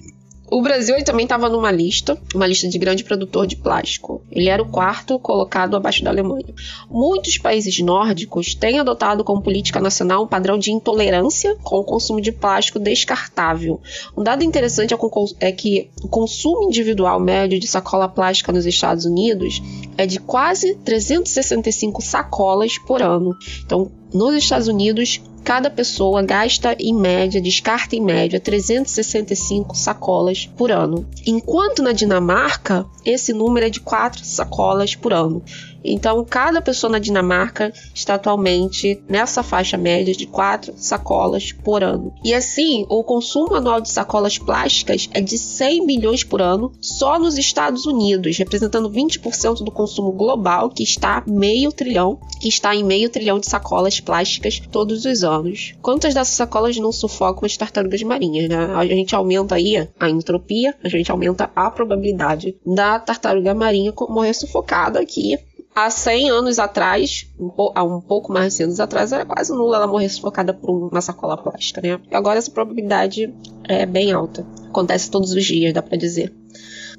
O 0.54 0.60
Brasil 0.60 0.94
ele 0.94 1.02
também 1.02 1.24
estava 1.24 1.48
numa 1.48 1.70
lista, 1.70 2.20
uma 2.34 2.46
lista 2.46 2.68
de 2.68 2.78
grande 2.78 3.02
produtor 3.02 3.46
de 3.46 3.56
plástico. 3.56 4.20
Ele 4.30 4.50
era 4.50 4.62
o 4.62 4.68
quarto 4.68 5.18
colocado 5.18 5.74
abaixo 5.74 6.04
da 6.04 6.10
Alemanha. 6.10 6.54
Muitos 6.90 7.38
países 7.38 7.78
nórdicos 7.78 8.54
têm 8.54 8.78
adotado 8.78 9.24
como 9.24 9.40
política 9.40 9.80
nacional 9.80 10.24
um 10.24 10.26
padrão 10.26 10.58
de 10.58 10.70
intolerância 10.70 11.56
com 11.62 11.76
o 11.76 11.84
consumo 11.84 12.20
de 12.20 12.32
plástico 12.32 12.78
descartável. 12.78 13.80
Um 14.14 14.22
dado 14.22 14.44
interessante 14.44 14.92
é, 14.92 14.98
é 15.40 15.52
que 15.52 15.88
o 16.02 16.08
consumo 16.08 16.64
individual 16.64 17.18
médio 17.18 17.58
de 17.58 17.66
sacola 17.66 18.06
plástica 18.06 18.52
nos 18.52 18.66
Estados 18.66 19.06
Unidos 19.06 19.62
é 19.96 20.04
de 20.04 20.20
quase 20.20 20.74
365 20.84 22.02
sacolas 22.02 22.76
por 22.76 23.00
ano. 23.00 23.34
Então, 23.64 23.90
nos 24.12 24.34
Estados 24.34 24.68
Unidos, 24.68 25.22
cada 25.44 25.68
pessoa 25.70 26.22
gasta 26.22 26.76
em 26.78 26.94
média, 26.94 27.40
descarta 27.40 27.96
em 27.96 28.00
média 28.00 28.40
365 28.40 29.76
sacolas 29.76 30.46
por 30.46 30.70
ano. 30.70 31.06
Enquanto 31.26 31.82
na 31.82 31.92
Dinamarca, 31.92 32.86
esse 33.04 33.32
número 33.32 33.66
é 33.66 33.70
de 33.70 33.80
4 33.80 34.24
sacolas 34.24 34.94
por 34.94 35.12
ano. 35.12 35.42
Então, 35.84 36.24
cada 36.24 36.60
pessoa 36.60 36.90
na 36.90 36.98
Dinamarca 36.98 37.72
está 37.94 38.14
atualmente 38.14 39.02
nessa 39.08 39.42
faixa 39.42 39.76
média 39.76 40.14
de 40.14 40.26
4 40.26 40.74
sacolas 40.76 41.52
por 41.52 41.82
ano. 41.82 42.14
E 42.24 42.34
assim, 42.34 42.86
o 42.88 43.02
consumo 43.02 43.54
anual 43.54 43.80
de 43.80 43.90
sacolas 43.90 44.38
plásticas 44.38 45.08
é 45.12 45.20
de 45.20 45.36
100 45.36 45.86
bilhões 45.86 46.24
por 46.24 46.40
ano 46.40 46.72
só 46.80 47.18
nos 47.18 47.36
Estados 47.38 47.86
Unidos, 47.86 48.36
representando 48.36 48.90
20% 48.90 49.64
do 49.64 49.70
consumo 49.70 50.12
global, 50.12 50.70
que 50.70 50.82
está 50.82 51.22
meio 51.26 51.72
trilhão, 51.72 52.18
que 52.40 52.48
está 52.48 52.74
em 52.74 52.84
meio 52.84 53.08
trilhão 53.08 53.38
de 53.38 53.46
sacolas 53.46 54.00
plásticas 54.00 54.60
todos 54.70 55.04
os 55.04 55.24
anos. 55.24 55.74
Quantas 55.82 56.14
dessas 56.14 56.34
sacolas 56.34 56.76
não 56.76 56.92
sufocam 56.92 57.44
as 57.44 57.56
tartarugas 57.56 58.02
marinhas, 58.02 58.48
né? 58.48 58.56
A 58.74 58.86
gente 58.86 59.14
aumenta 59.14 59.54
aí 59.54 59.88
a 59.98 60.08
entropia, 60.08 60.74
a 60.82 60.88
gente 60.88 61.10
aumenta 61.10 61.50
a 61.54 61.70
probabilidade 61.70 62.56
da 62.64 62.98
tartaruga 62.98 63.54
marinha 63.54 63.92
morrer 64.08 64.34
sufocada 64.34 65.00
aqui 65.00 65.38
há 65.74 65.90
100 65.90 66.30
anos 66.30 66.58
atrás, 66.58 67.28
um 67.38 67.50
há 67.74 67.82
um 67.82 68.00
pouco 68.00 68.32
mais 68.32 68.46
de 68.46 68.54
100 68.54 68.66
anos 68.66 68.80
atrás, 68.80 69.12
era 69.12 69.24
quase 69.24 69.52
nula 69.52 69.76
ela 69.76 69.86
morrer 69.86 70.08
sufocada 70.08 70.52
por 70.52 70.70
uma 70.70 71.00
sacola 71.00 71.36
plástica, 71.36 71.80
né? 71.80 72.00
Agora 72.12 72.38
essa 72.38 72.50
probabilidade 72.50 73.32
é 73.64 73.86
bem 73.86 74.12
alta. 74.12 74.46
Acontece 74.66 75.10
todos 75.10 75.32
os 75.32 75.44
dias, 75.44 75.72
dá 75.72 75.82
para 75.82 75.96
dizer. 75.96 76.32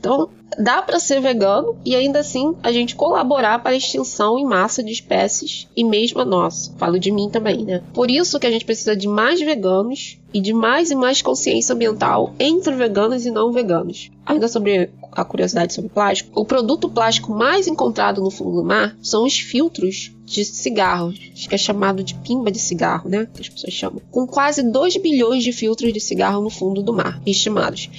Então, 0.03 0.27
dá 0.59 0.81
para 0.81 0.99
ser 0.99 1.21
vegano 1.21 1.77
e 1.85 1.95
ainda 1.95 2.19
assim 2.19 2.53
a 2.61 2.73
gente 2.73 2.93
colaborar 2.93 3.59
para 3.59 3.71
a 3.71 3.77
extinção 3.77 4.37
em 4.37 4.43
massa 4.43 4.83
de 4.83 4.91
espécies 4.91 5.65
e 5.73 5.81
mesmo 5.81 6.19
a 6.19 6.25
nossa. 6.25 6.73
Falo 6.77 6.99
de 6.99 7.09
mim 7.09 7.29
também, 7.29 7.63
né? 7.63 7.81
Por 7.93 8.11
isso 8.11 8.37
que 8.37 8.45
a 8.45 8.51
gente 8.51 8.65
precisa 8.65 8.97
de 8.97 9.07
mais 9.07 9.39
veganos 9.39 10.19
e 10.33 10.41
de 10.41 10.51
mais 10.51 10.91
e 10.91 10.95
mais 10.95 11.21
consciência 11.21 11.73
ambiental 11.73 12.33
entre 12.37 12.75
veganos 12.75 13.25
e 13.25 13.31
não 13.31 13.53
veganos. 13.53 14.11
Ainda 14.25 14.49
sobre 14.49 14.89
a 15.13 15.23
curiosidade 15.23 15.73
sobre 15.73 15.89
plástico, 15.89 16.37
o 16.37 16.43
produto 16.43 16.89
plástico 16.89 17.31
mais 17.31 17.65
encontrado 17.65 18.21
no 18.21 18.29
fundo 18.29 18.57
do 18.57 18.63
mar 18.65 18.97
são 19.01 19.23
os 19.23 19.39
filtros 19.39 20.11
de 20.25 20.45
cigarros, 20.45 21.19
que 21.47 21.53
é 21.53 21.57
chamado 21.57 22.03
de 22.03 22.15
pimba 22.15 22.51
de 22.51 22.59
cigarro, 22.59 23.09
né? 23.09 23.27
Que 23.33 23.41
as 23.41 23.49
pessoas 23.49 23.73
chamam. 23.73 24.01
Com 24.09 24.25
quase 24.25 24.63
2 24.63 24.97
bilhões 24.97 25.43
de 25.43 25.51
filtros 25.51 25.93
de 25.93 25.99
cigarro 25.99 26.41
no 26.41 26.49
fundo 26.49 26.81
do 26.81 26.93
mar, 26.93 27.21
estimados. 27.25 27.89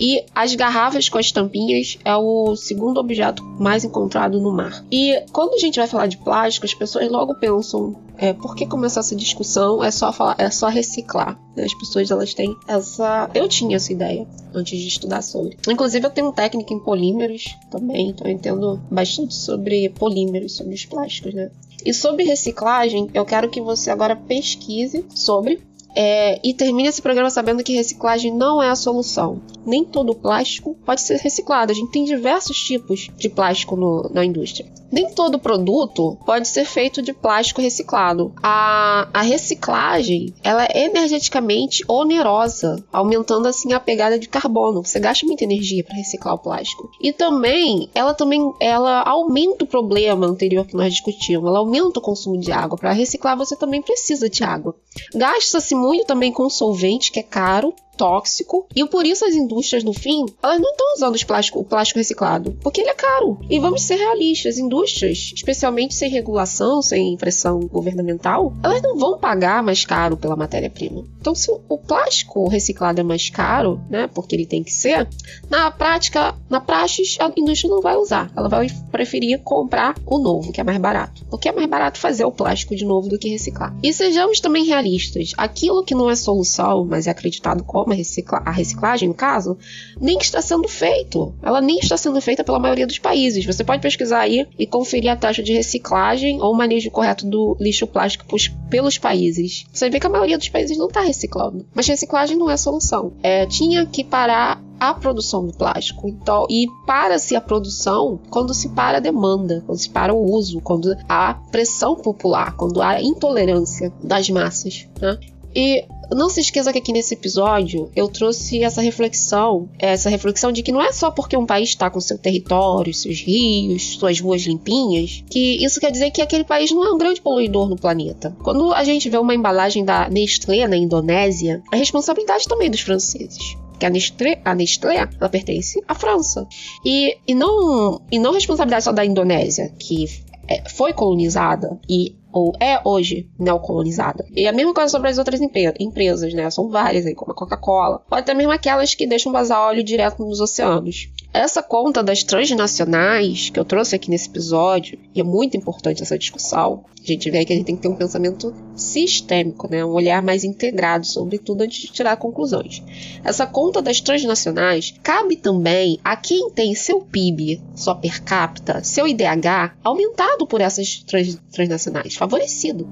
E 0.00 0.24
as 0.34 0.54
garrafas 0.54 1.08
com 1.08 1.18
as 1.18 1.30
tampinhas 1.30 1.98
é 2.04 2.16
o 2.16 2.56
segundo 2.56 2.98
objeto 2.98 3.42
mais 3.42 3.84
encontrado 3.84 4.40
no 4.40 4.52
mar. 4.52 4.84
E 4.90 5.22
quando 5.32 5.54
a 5.54 5.58
gente 5.58 5.78
vai 5.78 5.86
falar 5.86 6.06
de 6.06 6.16
plástico, 6.16 6.66
as 6.66 6.74
pessoas 6.74 7.10
logo 7.10 7.34
pensam 7.34 7.94
é, 8.16 8.32
por 8.32 8.54
que 8.54 8.66
começar 8.66 9.00
essa 9.00 9.16
discussão? 9.16 9.82
É 9.82 9.90
só 9.90 10.12
falar, 10.12 10.36
é 10.38 10.50
só 10.50 10.68
reciclar. 10.68 11.38
Né? 11.56 11.64
As 11.64 11.74
pessoas 11.74 12.10
elas 12.10 12.34
têm 12.34 12.54
essa. 12.68 13.30
Eu 13.34 13.48
tinha 13.48 13.76
essa 13.76 13.92
ideia 13.92 14.26
antes 14.54 14.78
de 14.78 14.86
estudar 14.86 15.22
sobre. 15.22 15.56
Inclusive, 15.68 16.06
eu 16.06 16.10
tenho 16.10 16.32
técnica 16.32 16.72
em 16.72 16.78
polímeros 16.78 17.56
também, 17.70 18.10
então 18.10 18.26
eu 18.26 18.32
entendo 18.32 18.80
bastante 18.90 19.34
sobre 19.34 19.88
polímeros, 19.90 20.56
sobre 20.56 20.74
os 20.74 20.84
plásticos, 20.84 21.34
né? 21.34 21.50
E 21.84 21.92
sobre 21.92 22.24
reciclagem, 22.24 23.10
eu 23.12 23.24
quero 23.24 23.50
que 23.50 23.60
você 23.60 23.90
agora 23.90 24.16
pesquise 24.16 25.04
sobre 25.14 25.60
é, 25.94 26.40
e 26.42 26.52
termine 26.52 26.88
esse 26.88 27.02
programa 27.02 27.30
sabendo 27.30 27.62
que 27.62 27.72
reciclagem 27.72 28.34
não 28.34 28.62
é 28.62 28.68
a 28.68 28.76
solução. 28.76 29.40
Nem 29.64 29.84
todo 29.84 30.14
plástico 30.14 30.76
pode 30.84 31.00
ser 31.00 31.18
reciclado. 31.18 31.72
A 31.72 31.74
gente 31.74 31.90
tem 31.90 32.04
diversos 32.04 32.58
tipos 32.58 33.10
de 33.16 33.28
plástico 33.28 33.76
no, 33.76 34.10
na 34.12 34.24
indústria. 34.24 34.66
Nem 34.92 35.10
todo 35.10 35.40
produto 35.40 36.16
pode 36.24 36.46
ser 36.46 36.64
feito 36.64 37.02
de 37.02 37.12
plástico 37.12 37.60
reciclado. 37.60 38.32
A, 38.42 39.08
a 39.12 39.22
reciclagem 39.22 40.32
ela 40.42 40.66
é 40.66 40.84
energeticamente 40.84 41.84
onerosa, 41.88 42.76
aumentando 42.92 43.48
assim 43.48 43.72
a 43.72 43.80
pegada 43.80 44.18
de 44.18 44.28
carbono. 44.28 44.84
Você 44.84 45.00
gasta 45.00 45.26
muita 45.26 45.42
energia 45.42 45.82
para 45.82 45.96
reciclar 45.96 46.34
o 46.34 46.38
plástico. 46.38 46.90
E 47.00 47.12
também 47.12 47.88
ela 47.94 48.14
também 48.14 48.52
ela 48.60 49.02
aumenta 49.02 49.64
o 49.64 49.66
problema 49.68 50.26
anterior 50.26 50.66
que 50.66 50.76
nós 50.76 50.92
discutimos. 50.92 51.48
Ela 51.48 51.58
aumenta 51.58 51.98
o 51.98 52.02
consumo 52.02 52.38
de 52.38 52.52
água. 52.52 52.78
Para 52.78 52.92
reciclar 52.92 53.36
você 53.36 53.56
também 53.56 53.82
precisa 53.82 54.28
de 54.28 54.44
água. 54.44 54.76
Gasta-se 55.12 55.74
muito 55.84 56.06
também 56.06 56.32
com 56.32 56.48
solvente, 56.48 57.12
que 57.12 57.20
é 57.20 57.22
caro, 57.22 57.74
tóxico. 57.96 58.66
E 58.74 58.84
por 58.86 59.06
isso 59.06 59.24
as 59.24 59.34
indústrias, 59.34 59.84
no 59.84 59.92
fim, 59.92 60.24
elas 60.42 60.60
não 60.60 60.70
estão 60.70 60.94
usando 60.94 61.24
plástico, 61.24 61.60
o 61.60 61.64
plástico 61.64 61.98
reciclado, 61.98 62.56
porque 62.62 62.80
ele 62.80 62.90
é 62.90 62.94
caro. 62.94 63.38
E 63.48 63.58
vamos 63.58 63.82
ser 63.82 63.96
realistas, 63.96 64.58
indústrias, 64.58 65.32
especialmente 65.34 65.94
sem 65.94 66.10
regulação, 66.10 66.82
sem 66.82 67.16
pressão 67.16 67.60
governamental, 67.60 68.52
elas 68.62 68.82
não 68.82 68.96
vão 68.96 69.18
pagar 69.18 69.62
mais 69.62 69.84
caro 69.84 70.16
pela 70.16 70.36
matéria-prima. 70.36 71.04
Então, 71.20 71.34
se 71.34 71.50
o 71.50 71.78
plástico 71.78 72.48
reciclado 72.48 73.00
é 73.00 73.04
mais 73.04 73.30
caro, 73.30 73.80
né, 73.88 74.08
porque 74.12 74.34
ele 74.34 74.46
tem 74.46 74.62
que 74.62 74.72
ser, 74.72 75.08
na 75.48 75.70
prática, 75.70 76.34
na 76.48 76.60
praxis, 76.60 77.16
a 77.20 77.32
indústria 77.36 77.70
não 77.70 77.80
vai 77.80 77.96
usar. 77.96 78.30
Ela 78.36 78.48
vai 78.48 78.68
preferir 78.90 79.40
comprar 79.42 79.94
o 80.06 80.18
novo, 80.18 80.52
que 80.52 80.60
é 80.60 80.64
mais 80.64 80.78
barato. 80.78 81.24
Porque 81.30 81.48
é 81.48 81.52
mais 81.52 81.68
barato 81.68 81.98
fazer 81.98 82.24
o 82.24 82.32
plástico 82.32 82.74
de 82.74 82.84
novo 82.84 83.08
do 83.08 83.18
que 83.18 83.28
reciclar. 83.28 83.74
E 83.82 83.92
sejamos 83.92 84.40
também 84.40 84.64
realistas. 84.64 85.32
Aquilo 85.36 85.84
que 85.84 85.94
não 85.94 86.10
é 86.10 86.16
solução, 86.16 86.84
mas 86.84 87.06
é 87.06 87.10
acreditado 87.10 87.64
como 87.64 87.83
a, 87.92 87.96
recicla 87.96 88.42
a 88.44 88.50
reciclagem, 88.50 89.08
no 89.08 89.14
caso, 89.14 89.56
nem 90.00 90.18
está 90.18 90.40
sendo 90.40 90.68
feito. 90.68 91.34
Ela 91.42 91.60
nem 91.60 91.78
está 91.78 91.96
sendo 91.96 92.20
feita 92.20 92.44
pela 92.44 92.58
maioria 92.58 92.86
dos 92.86 92.98
países. 92.98 93.44
Você 93.44 93.64
pode 93.64 93.82
pesquisar 93.82 94.20
aí 94.20 94.46
e 94.58 94.66
conferir 94.66 95.10
a 95.10 95.16
taxa 95.16 95.42
de 95.42 95.52
reciclagem 95.52 96.40
ou 96.40 96.52
o 96.52 96.56
manejo 96.56 96.90
correto 96.90 97.26
do 97.26 97.56
lixo 97.60 97.86
plástico 97.86 98.24
pelos 98.70 98.98
países. 98.98 99.66
Você 99.72 99.90
vê 99.90 100.00
que 100.00 100.06
a 100.06 100.10
maioria 100.10 100.38
dos 100.38 100.48
países 100.48 100.76
não 100.76 100.86
está 100.86 101.00
reciclando. 101.00 101.66
Mas 101.74 101.86
reciclagem 101.86 102.36
não 102.36 102.50
é 102.50 102.54
a 102.54 102.58
solução. 102.58 103.12
É, 103.22 103.46
tinha 103.46 103.86
que 103.86 104.04
parar 104.04 104.62
a 104.78 104.92
produção 104.92 105.46
do 105.46 105.52
plástico. 105.52 106.08
Então, 106.08 106.46
e 106.50 106.66
para-se 106.86 107.36
a 107.36 107.40
produção 107.40 108.20
quando 108.30 108.52
se 108.52 108.68
para 108.70 108.98
a 108.98 109.00
demanda, 109.00 109.62
quando 109.66 109.78
se 109.78 109.88
para 109.88 110.12
o 110.12 110.32
uso, 110.32 110.60
quando 110.60 110.94
há 111.08 111.34
pressão 111.50 111.96
popular, 111.96 112.54
quando 112.56 112.82
há 112.82 113.00
intolerância 113.00 113.92
das 114.02 114.28
massas. 114.28 114.88
Né? 115.00 115.18
E 115.54 115.84
não 116.12 116.28
se 116.28 116.40
esqueça 116.40 116.72
que 116.72 116.78
aqui 116.78 116.92
nesse 116.92 117.14
episódio 117.14 117.90
eu 117.94 118.08
trouxe 118.08 118.62
essa 118.62 118.80
reflexão, 118.80 119.68
essa 119.78 120.10
reflexão 120.10 120.52
de 120.52 120.62
que 120.62 120.72
não 120.72 120.82
é 120.82 120.92
só 120.92 121.10
porque 121.10 121.36
um 121.36 121.46
país 121.46 121.70
está 121.70 121.88
com 121.88 122.00
seu 122.00 122.18
território, 122.18 122.92
seus 122.92 123.20
rios, 123.20 123.96
suas 123.98 124.20
ruas 124.20 124.42
limpinhas, 124.42 125.24
que 125.30 125.64
isso 125.64 125.80
quer 125.80 125.90
dizer 125.90 126.10
que 126.10 126.22
aquele 126.22 126.44
país 126.44 126.70
não 126.70 126.84
é 126.84 126.92
um 126.92 126.98
grande 126.98 127.20
poluidor 127.20 127.68
no 127.68 127.76
planeta. 127.76 128.36
Quando 128.42 128.72
a 128.72 128.84
gente 128.84 129.08
vê 129.08 129.16
uma 129.16 129.34
embalagem 129.34 129.84
da 129.84 130.08
Nestlé 130.08 130.66
na 130.66 130.76
Indonésia, 130.76 131.62
a 131.72 131.76
responsabilidade 131.76 132.46
também 132.48 132.68
é 132.68 132.70
dos 132.70 132.80
franceses 132.80 133.56
que 133.78 133.86
a 133.86 133.90
Nestlé, 133.90 134.40
a 134.44 134.54
Nestlé 134.54 134.96
ela 134.96 135.28
pertence 135.28 135.82
à 135.88 135.94
França. 135.94 136.46
E, 136.84 137.18
e, 137.26 137.34
não, 137.34 138.00
e 138.10 138.20
não 138.20 138.32
responsabilidade 138.32 138.84
só 138.84 138.92
da 138.92 139.04
Indonésia, 139.04 139.72
que 139.78 140.06
é, 140.48 140.68
foi 140.68 140.92
colonizada 140.92 141.78
e 141.88 142.14
ou 142.34 142.52
é 142.58 142.80
hoje 142.84 143.30
neocolonizada. 143.38 144.26
E 144.34 144.48
a 144.48 144.52
mesma 144.52 144.74
coisa 144.74 144.90
sobre 144.90 145.08
as 145.08 145.18
outras 145.18 145.40
empresas, 145.40 146.34
né? 146.34 146.50
São 146.50 146.68
várias 146.68 147.06
aí, 147.06 147.14
como 147.14 147.30
a 147.30 147.34
Coca-Cola. 147.34 148.00
Pode 148.10 148.22
até 148.22 148.34
mesmo 148.34 148.50
aquelas 148.50 148.92
que 148.92 149.06
deixam 149.06 149.32
vazar 149.32 149.60
óleo 149.60 149.84
direto 149.84 150.24
nos 150.24 150.40
oceanos. 150.40 151.08
Essa 151.34 151.60
conta 151.60 152.00
das 152.00 152.22
transnacionais 152.22 153.50
que 153.50 153.58
eu 153.58 153.64
trouxe 153.64 153.96
aqui 153.96 154.08
nesse 154.08 154.28
episódio, 154.28 154.96
e 155.12 155.20
é 155.20 155.24
muito 155.24 155.56
importante 155.56 156.00
essa 156.00 156.16
discussão, 156.16 156.84
a 157.02 157.04
gente 157.04 157.28
vê 157.28 157.44
que 157.44 157.52
a 157.52 157.56
gente 157.56 157.66
tem 157.66 157.74
que 157.74 157.82
ter 157.82 157.88
um 157.88 157.96
pensamento 157.96 158.54
sistêmico, 158.76 159.68
né? 159.68 159.84
um 159.84 159.90
olhar 159.90 160.22
mais 160.22 160.44
integrado 160.44 161.04
sobre 161.04 161.38
tudo 161.38 161.62
antes 161.62 161.80
de 161.80 161.88
tirar 161.88 162.16
conclusões. 162.18 162.84
Essa 163.24 163.48
conta 163.48 163.82
das 163.82 164.00
transnacionais 164.00 164.94
cabe 165.02 165.34
também 165.34 165.98
a 166.04 166.16
quem 166.16 166.52
tem 166.52 166.72
seu 166.72 167.00
PIB, 167.00 167.60
sua 167.74 167.96
per 167.96 168.22
capita, 168.22 168.84
seu 168.84 169.08
IDH 169.08 169.74
aumentado 169.82 170.46
por 170.46 170.60
essas 170.60 171.02
trans, 171.02 171.36
transnacionais, 171.50 172.14
favorecido. 172.14 172.88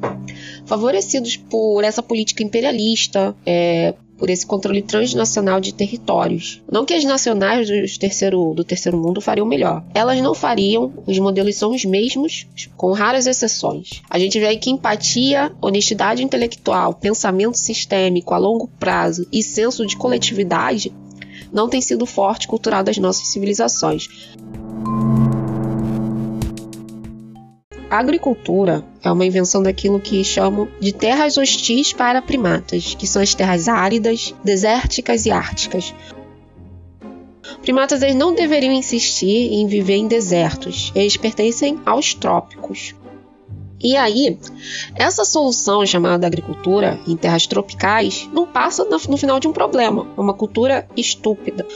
Favorecidos 0.67 1.37
por 1.37 1.85
essa 1.85 2.03
política 2.03 2.43
imperialista, 2.43 3.37
é, 3.47 3.95
por 4.23 4.31
esse 4.31 4.47
controle 4.47 4.81
transnacional 4.83 5.61
de 5.61 5.75
territórios. 5.75 6.63
Não 6.71 6.85
que 6.85 6.95
as 6.95 7.03
nacionais 7.03 7.69
do 7.69 7.99
terceiro, 7.99 8.55
do 8.55 8.63
terceiro 8.63 8.97
mundo 8.97 9.21
fariam 9.21 9.45
melhor. 9.45 9.83
Elas 9.93 10.21
não 10.21 10.33
fariam, 10.33 10.93
os 11.05 11.19
modelos 11.19 11.57
são 11.57 11.75
os 11.75 11.85
mesmos, 11.85 12.47
com 12.77 12.93
raras 12.93 13.27
exceções. 13.27 14.01
A 14.09 14.21
gente 14.21 14.39
vê 14.39 14.47
aí 14.47 14.59
que 14.59 14.71
empatia, 14.71 15.51
honestidade 15.61 16.23
intelectual, 16.23 16.95
pensamento 16.95 17.59
sistêmico 17.59 18.33
a 18.33 18.39
longo 18.39 18.69
prazo 18.79 19.27
e 19.33 19.43
senso 19.43 19.85
de 19.85 19.97
coletividade 19.97 20.93
não 21.53 21.69
tem 21.69 21.81
sido 21.81 22.07
forte 22.07 22.47
cultural 22.47 22.85
das 22.85 22.99
nossas 22.99 23.27
civilizações. 23.27 24.09
Agricultura 27.93 28.83
é 29.05 29.13
uma 29.13 29.27
invenção 29.27 29.63
daquilo 29.63 30.01
que 30.01 30.25
chamam 30.25 30.67
de 30.81 30.95
terras 30.95 31.37
hostis 31.37 31.93
para 31.93 32.23
primatas, 32.23 32.95
que 32.95 33.07
são 33.07 33.21
as 33.21 33.35
terras 33.35 33.69
áridas, 33.69 34.35
desérticas 34.43 35.27
e 35.27 35.31
árticas. 35.31 35.95
Primatas 37.61 38.01
não 38.15 38.35
deveriam 38.35 38.73
insistir 38.73 39.53
em 39.53 39.67
viver 39.67 39.97
em 39.97 40.09
desertos, 40.09 40.91
eles 40.95 41.19
pertencem 41.19 41.79
aos 41.85 42.15
trópicos. 42.15 42.95
E 43.79 43.95
aí, 43.95 44.39
essa 44.95 45.23
solução 45.23 45.85
chamada 45.85 46.27
agricultura 46.27 46.99
em 47.07 47.15
terras 47.15 47.47
tropicais 47.47 48.27
não 48.33 48.47
passa 48.47 48.87
no 48.87 49.19
final 49.19 49.39
de 49.39 49.49
um 49.49 49.53
problema, 49.53 50.09
é 50.17 50.21
uma 50.21 50.33
cultura 50.33 50.89
estúpida. 50.97 51.67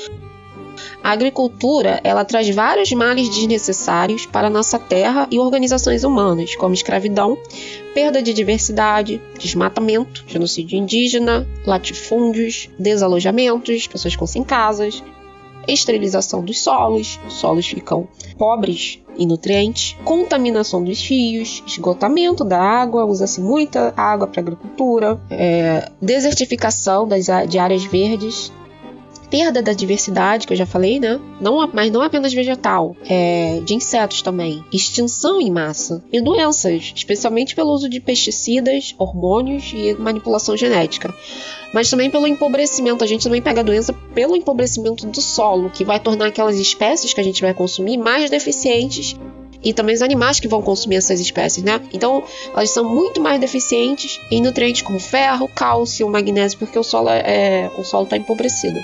A 1.07 1.13
agricultura, 1.13 2.01
ela 2.03 2.25
traz 2.25 2.53
vários 2.53 2.91
males 2.91 3.29
desnecessários 3.29 4.27
para 4.27 4.51
nossa 4.51 4.77
terra 4.77 5.29
e 5.31 5.39
organizações 5.39 6.03
humanas, 6.03 6.57
como 6.57 6.75
escravidão, 6.75 7.39
perda 7.95 8.21
de 8.21 8.33
diversidade, 8.33 9.23
desmatamento, 9.39 10.25
genocídio 10.27 10.77
indígena, 10.77 11.47
latifúndios, 11.65 12.69
desalojamentos, 12.77 13.87
pessoas 13.87 14.15
ficam 14.15 14.27
sem 14.27 14.43
casas, 14.43 15.01
esterilização 15.69 16.45
dos 16.45 16.59
solos, 16.59 17.21
os 17.25 17.35
solos 17.35 17.69
ficam 17.69 18.09
pobres 18.37 18.99
em 19.17 19.29
nutrientes, 19.29 19.97
contaminação 20.05 20.83
dos 20.83 21.01
rios, 21.09 21.63
esgotamento 21.69 22.45
da 22.45 22.61
água, 22.61 23.05
usa-se 23.05 23.41
muita 23.41 23.95
água 23.97 24.27
para 24.27 24.41
agricultura, 24.41 25.21
é, 25.31 25.89
desertificação 26.03 27.07
das, 27.07 27.27
de 27.49 27.61
áreas 27.61 27.85
verdes, 27.85 28.51
perda 29.31 29.63
da 29.63 29.73
diversidade, 29.73 30.47
que 30.47 30.53
eu 30.53 30.57
já 30.57 30.67
falei, 30.67 30.99
né? 30.99 31.21
Não, 31.41 31.69
mas 31.73 31.91
não 31.91 32.03
apenas 32.03 32.33
vegetal, 32.33 32.97
é, 33.09 33.61
de 33.65 33.75
insetos 33.75 34.23
também, 34.23 34.65
extinção 34.73 35.41
em 35.41 35.51
massa 35.51 36.03
e 36.13 36.21
doenças, 36.21 36.93
especialmente 36.95 37.55
pelo 37.55 37.73
uso 37.73 37.89
de 37.89 38.01
pesticidas, 38.01 38.95
hormônios 38.99 39.73
e 39.75 39.95
manipulação 39.95 40.57
genética. 40.57 41.15
Mas 41.73 41.91
também 41.91 42.11
pelo 42.11 42.27
empobrecimento, 42.27 43.05
a 43.05 43.07
gente 43.07 43.25
também 43.25 43.43
pega 43.43 43.61
a 43.61 43.65
doença 43.65 43.93
pelo 44.15 44.37
empobrecimento 44.37 45.07
do 45.07 45.21
solo, 45.21 45.71
que 45.71 45.85
vai 45.85 46.01
tornar 46.01 46.27
aquelas 46.27 46.59
espécies 46.59 47.13
que 47.13 47.21
a 47.21 47.25
gente 47.25 47.43
vai 47.43 47.53
consumir 47.53 47.97
mais 47.97 48.31
deficientes 48.31 49.17
e 49.63 49.73
também 49.73 49.95
os 49.95 50.03
animais 50.03 50.39
que 50.39 50.49
vão 50.49 50.63
consumir 50.63 50.97
essas 50.97 51.19
espécies, 51.19 51.65
né? 51.65 51.81
Então, 51.93 52.23
elas 52.53 52.71
são 52.71 52.85
muito 52.85 53.21
mais 53.21 53.41
deficientes 53.41 54.21
em 54.31 54.41
nutrientes 54.41 54.83
como 54.83 55.01
ferro, 55.01 55.49
cálcio, 55.49 56.09
magnésio, 56.09 56.59
porque 56.59 56.79
o 56.79 56.85
solo 56.85 57.09
é, 57.09 57.23
é 57.65 57.71
o 57.77 57.83
solo 57.83 58.05
está 58.05 58.17
empobrecido. 58.17 58.79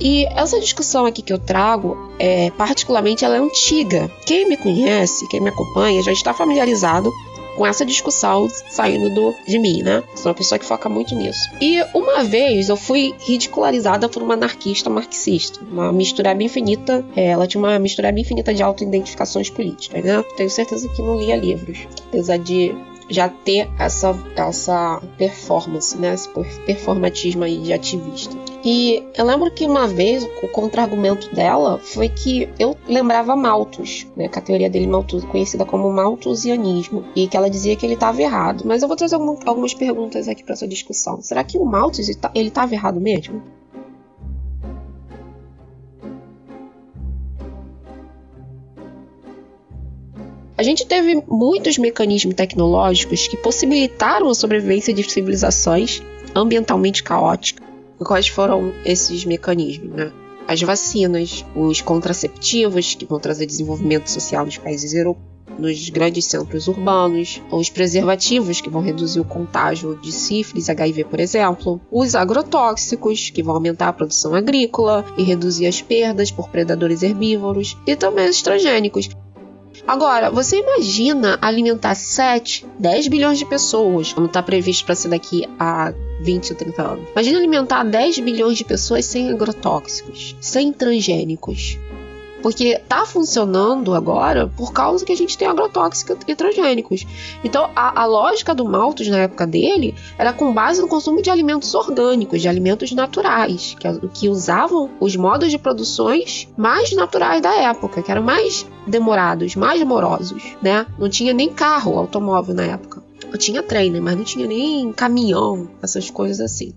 E 0.00 0.24
essa 0.26 0.58
discussão 0.58 1.04
aqui 1.04 1.22
que 1.22 1.32
eu 1.32 1.38
trago, 1.38 1.96
é, 2.18 2.50
particularmente, 2.52 3.24
ela 3.24 3.36
é 3.36 3.38
antiga. 3.38 4.10
Quem 4.24 4.48
me 4.48 4.56
conhece, 4.56 5.28
quem 5.28 5.40
me 5.40 5.50
acompanha, 5.50 6.02
já 6.02 6.12
está 6.12 6.32
familiarizado 6.32 7.12
com 7.56 7.66
essa 7.66 7.84
discussão 7.84 8.48
saindo 8.70 9.14
do, 9.14 9.34
de 9.46 9.58
mim, 9.58 9.82
né? 9.82 10.02
Sou 10.14 10.30
uma 10.30 10.34
pessoa 10.34 10.58
que 10.58 10.64
foca 10.64 10.88
muito 10.88 11.14
nisso. 11.14 11.40
E 11.60 11.82
uma 11.92 12.24
vez 12.24 12.70
eu 12.70 12.76
fui 12.76 13.14
ridicularizada 13.18 14.08
por 14.08 14.22
uma 14.22 14.32
anarquista 14.32 14.88
marxista, 14.88 15.60
uma 15.70 15.92
mistureba 15.92 16.42
infinita. 16.42 17.04
É, 17.14 17.26
ela 17.26 17.46
tinha 17.46 17.62
uma 17.62 17.78
mistureba 17.78 18.18
infinita 18.18 18.54
de 18.54 18.62
auto-identificações 18.62 19.50
políticas, 19.50 20.02
né? 20.02 20.24
Tenho 20.36 20.48
certeza 20.48 20.88
que 20.88 21.02
não 21.02 21.18
lia 21.18 21.36
livros, 21.36 21.86
apesar 22.08 22.38
de 22.38 22.74
já 23.10 23.28
ter 23.28 23.68
essa, 23.78 24.16
essa 24.36 25.02
performance, 25.18 25.98
né? 25.98 26.14
Esse 26.14 26.30
performatismo 26.64 27.44
aí 27.44 27.58
de 27.58 27.72
ativista. 27.74 28.34
E 28.62 29.02
eu 29.16 29.24
lembro 29.24 29.50
que 29.50 29.64
uma 29.64 29.88
vez 29.88 30.22
o 30.42 30.48
contra-argumento 30.48 31.34
dela 31.34 31.78
foi 31.78 32.10
que 32.10 32.46
eu 32.58 32.76
lembrava 32.86 33.34
Malthus, 33.34 34.06
né, 34.14 34.28
que 34.28 34.38
a 34.38 34.42
teoria 34.42 34.68
dele 34.68 34.86
Malthus, 34.86 35.24
conhecida 35.24 35.64
como 35.64 35.90
Malthusianismo, 35.90 37.04
e 37.16 37.26
que 37.26 37.36
ela 37.36 37.48
dizia 37.48 37.74
que 37.74 37.86
ele 37.86 37.94
estava 37.94 38.20
errado. 38.20 38.64
Mas 38.66 38.82
eu 38.82 38.88
vou 38.88 38.96
trazer 38.98 39.14
algumas 39.16 39.72
perguntas 39.72 40.28
aqui 40.28 40.44
para 40.44 40.52
essa 40.52 40.68
discussão. 40.68 41.22
Será 41.22 41.42
que 41.42 41.56
o 41.56 41.64
Malthus 41.64 42.10
ele 42.34 42.48
estava 42.48 42.74
errado 42.74 43.00
mesmo? 43.00 43.42
A 50.58 50.62
gente 50.62 50.84
teve 50.86 51.24
muitos 51.26 51.78
mecanismos 51.78 52.34
tecnológicos 52.34 53.26
que 53.26 53.38
possibilitaram 53.38 54.28
a 54.28 54.34
sobrevivência 54.34 54.92
de 54.92 55.10
civilizações 55.10 56.02
ambientalmente 56.34 57.02
caóticas 57.02 57.69
quais 58.04 58.28
foram 58.28 58.72
esses 58.84 59.24
mecanismos, 59.24 59.90
né? 59.90 60.12
As 60.46 60.60
vacinas, 60.62 61.44
os 61.54 61.80
contraceptivos, 61.80 62.94
que 62.94 63.04
vão 63.04 63.20
trazer 63.20 63.46
desenvolvimento 63.46 64.10
social 64.10 64.44
nos 64.44 64.58
países 64.58 64.92
europeus, 64.92 65.30
nos 65.58 65.88
grandes 65.90 66.24
centros 66.24 66.66
urbanos, 66.66 67.40
os 67.50 67.68
preservativos, 67.68 68.60
que 68.60 68.70
vão 68.70 68.80
reduzir 68.80 69.20
o 69.20 69.24
contágio 69.24 69.96
de 69.96 70.10
sífilis, 70.10 70.68
HIV, 70.68 71.04
por 71.04 71.20
exemplo, 71.20 71.80
os 71.90 72.14
agrotóxicos, 72.14 73.30
que 73.30 73.42
vão 73.42 73.54
aumentar 73.54 73.88
a 73.88 73.92
produção 73.92 74.34
agrícola 74.34 75.04
e 75.16 75.22
reduzir 75.22 75.66
as 75.66 75.82
perdas 75.82 76.30
por 76.30 76.48
predadores 76.48 77.02
herbívoros, 77.02 77.76
e 77.86 77.94
também 77.94 78.28
os 78.28 78.42
transgênicos, 78.42 79.08
Agora, 79.86 80.30
você 80.30 80.58
imagina 80.58 81.38
alimentar 81.40 81.94
7, 81.94 82.66
10 82.78 83.08
bilhões 83.08 83.38
de 83.38 83.46
pessoas, 83.46 84.12
como 84.12 84.26
está 84.26 84.42
previsto 84.42 84.84
para 84.84 84.94
ser 84.94 85.08
daqui 85.08 85.48
a 85.58 85.92
20 86.20 86.50
ou 86.50 86.56
30 86.56 86.82
anos. 86.82 87.08
Imagina 87.12 87.38
alimentar 87.38 87.84
10 87.84 88.18
bilhões 88.20 88.58
de 88.58 88.64
pessoas 88.64 89.04
sem 89.04 89.30
agrotóxicos, 89.30 90.36
sem 90.40 90.72
transgênicos. 90.72 91.78
Porque 92.42 92.80
tá 92.88 93.04
funcionando 93.04 93.94
agora 93.94 94.50
por 94.56 94.72
causa 94.72 95.04
que 95.04 95.12
a 95.12 95.16
gente 95.16 95.36
tem 95.36 95.46
agrotóxicos 95.46 96.16
e 96.26 96.34
transgênicos. 96.34 97.06
Então, 97.44 97.70
a, 97.76 98.02
a, 98.02 98.06
lógica 98.06 98.54
do 98.54 98.64
Malthus 98.64 99.08
na 99.08 99.18
época 99.18 99.46
dele 99.46 99.94
era 100.16 100.32
com 100.32 100.52
base 100.52 100.80
no 100.80 100.88
consumo 100.88 101.20
de 101.20 101.30
alimentos 101.30 101.74
orgânicos, 101.74 102.40
de 102.40 102.48
alimentos 102.48 102.92
naturais, 102.92 103.76
que, 103.78 104.08
que 104.08 104.28
usavam 104.28 104.90
os 104.98 105.14
modos 105.16 105.50
de 105.50 105.58
produções 105.58 106.48
mais 106.56 106.92
naturais 106.92 107.42
da 107.42 107.54
época, 107.54 108.02
que 108.02 108.10
eram 108.10 108.22
mais 108.22 108.66
demorados, 108.86 109.54
mais 109.54 109.82
morosos, 109.82 110.56
né? 110.62 110.86
Não 110.98 111.10
tinha 111.10 111.34
nem 111.34 111.50
carro, 111.50 111.98
automóvel 111.98 112.54
na 112.54 112.64
época. 112.64 112.99
Eu 113.32 113.38
tinha 113.38 113.62
trem, 113.62 113.90
né? 113.90 114.00
mas 114.00 114.16
não 114.16 114.24
tinha 114.24 114.46
nem 114.46 114.92
caminhão, 114.92 115.70
essas 115.82 116.10
coisas 116.10 116.40
assim. 116.40 116.74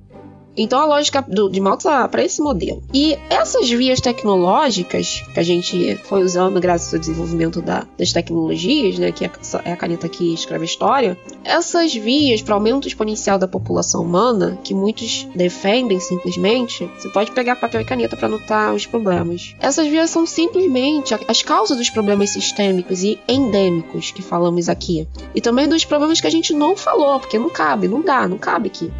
Então 0.55 0.79
a 0.79 0.85
lógica 0.85 1.23
do, 1.27 1.49
de 1.49 1.59
Malthus 1.59 1.91
para 2.11 2.23
esse 2.23 2.41
modelo. 2.41 2.83
E 2.93 3.17
essas 3.29 3.69
vias 3.69 3.99
tecnológicas 3.99 5.23
que 5.33 5.39
a 5.39 5.43
gente 5.43 5.95
foi 6.03 6.23
usando 6.23 6.59
graças 6.59 6.93
ao 6.93 6.99
desenvolvimento 6.99 7.61
da, 7.61 7.85
das 7.97 8.13
tecnologias, 8.13 8.97
né, 8.97 9.11
que 9.11 9.25
é, 9.25 9.31
é 9.65 9.71
a 9.71 9.77
caneta 9.77 10.07
que 10.07 10.33
escreve 10.33 10.63
a 10.63 10.65
história, 10.65 11.17
essas 11.43 11.93
vias 11.93 12.41
para 12.41 12.55
aumento 12.55 12.87
exponencial 12.87 13.37
da 13.37 13.47
população 13.47 14.01
humana, 14.03 14.57
que 14.63 14.73
muitos 14.73 15.27
defendem 15.35 15.99
simplesmente, 15.99 16.89
você 16.97 17.09
pode 17.09 17.31
pegar 17.31 17.55
papel 17.55 17.81
e 17.81 17.85
caneta 17.85 18.15
para 18.15 18.27
anotar 18.27 18.73
os 18.73 18.85
problemas. 18.85 19.55
Essas 19.59 19.87
vias 19.87 20.09
são 20.09 20.25
simplesmente 20.25 21.13
as 21.27 21.41
causas 21.41 21.77
dos 21.77 21.89
problemas 21.89 22.29
sistêmicos 22.29 23.03
e 23.03 23.19
endêmicos 23.27 24.11
que 24.11 24.21
falamos 24.21 24.69
aqui. 24.69 25.07
E 25.33 25.41
também 25.41 25.67
dos 25.67 25.85
problemas 25.85 26.21
que 26.21 26.27
a 26.27 26.31
gente 26.31 26.53
não 26.53 26.75
falou, 26.75 27.19
porque 27.19 27.39
não 27.39 27.49
cabe, 27.49 27.87
não 27.87 28.01
dá, 28.01 28.27
não 28.27 28.37
cabe 28.37 28.67
aqui. 28.67 28.91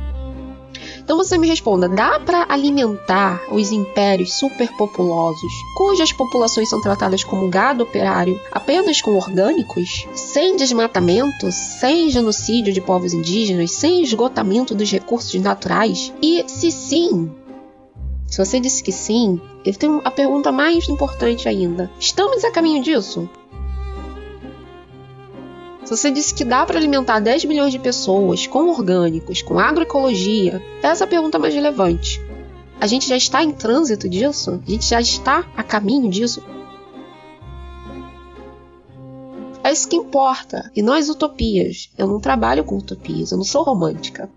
Então 1.03 1.17
você 1.17 1.37
me 1.37 1.47
responda: 1.47 1.87
dá 1.87 2.19
para 2.19 2.45
alimentar 2.49 3.41
os 3.51 3.71
impérios 3.71 4.33
superpopulosos, 4.33 5.51
cujas 5.75 6.13
populações 6.13 6.69
são 6.69 6.81
tratadas 6.81 7.23
como 7.23 7.49
gado 7.49 7.83
operário, 7.83 8.39
apenas 8.51 9.01
com 9.01 9.15
orgânicos, 9.15 10.07
sem 10.13 10.55
desmatamento, 10.55 11.51
sem 11.51 12.09
genocídio 12.09 12.73
de 12.73 12.81
povos 12.81 13.13
indígenas, 13.13 13.71
sem 13.71 14.01
esgotamento 14.01 14.73
dos 14.73 14.91
recursos 14.91 15.33
naturais? 15.41 16.13
E 16.21 16.43
se 16.47 16.71
sim, 16.71 17.31
se 18.33 18.43
você 18.43 18.59
disse 18.59 18.81
que 18.81 18.91
sim, 18.91 19.39
eu 19.63 19.75
tenho 19.75 20.01
a 20.03 20.09
pergunta 20.09 20.51
mais 20.51 20.89
importante 20.89 21.47
ainda: 21.47 21.91
estamos 21.99 22.43
a 22.43 22.51
caminho 22.51 22.81
disso? 22.81 23.29
Se 25.83 25.89
você 25.89 26.09
disse 26.11 26.33
que 26.33 26.45
dá 26.45 26.65
para 26.65 26.77
alimentar 26.77 27.19
10 27.19 27.45
milhões 27.45 27.71
de 27.71 27.79
pessoas 27.79 28.47
com 28.47 28.69
orgânicos, 28.69 29.41
com 29.41 29.59
agroecologia, 29.59 30.63
essa 30.81 31.03
é 31.03 31.05
a 31.05 31.09
pergunta 31.09 31.37
mais 31.37 31.53
relevante. 31.53 32.21
A 32.79 32.87
gente 32.87 33.07
já 33.07 33.17
está 33.17 33.43
em 33.43 33.51
trânsito 33.51 34.07
disso? 34.07 34.61
A 34.65 34.71
gente 34.71 34.85
já 34.85 35.01
está 35.01 35.45
a 35.55 35.63
caminho 35.63 36.09
disso? 36.09 36.41
É 39.63 39.71
isso 39.71 39.87
que 39.87 39.95
importa, 39.95 40.71
e 40.75 40.81
não 40.81 40.93
as 40.93 41.09
utopias. 41.09 41.89
Eu 41.97 42.07
não 42.07 42.19
trabalho 42.19 42.63
com 42.63 42.77
utopias, 42.77 43.31
eu 43.31 43.37
não 43.37 43.45
sou 43.45 43.63
romântica. 43.63 44.29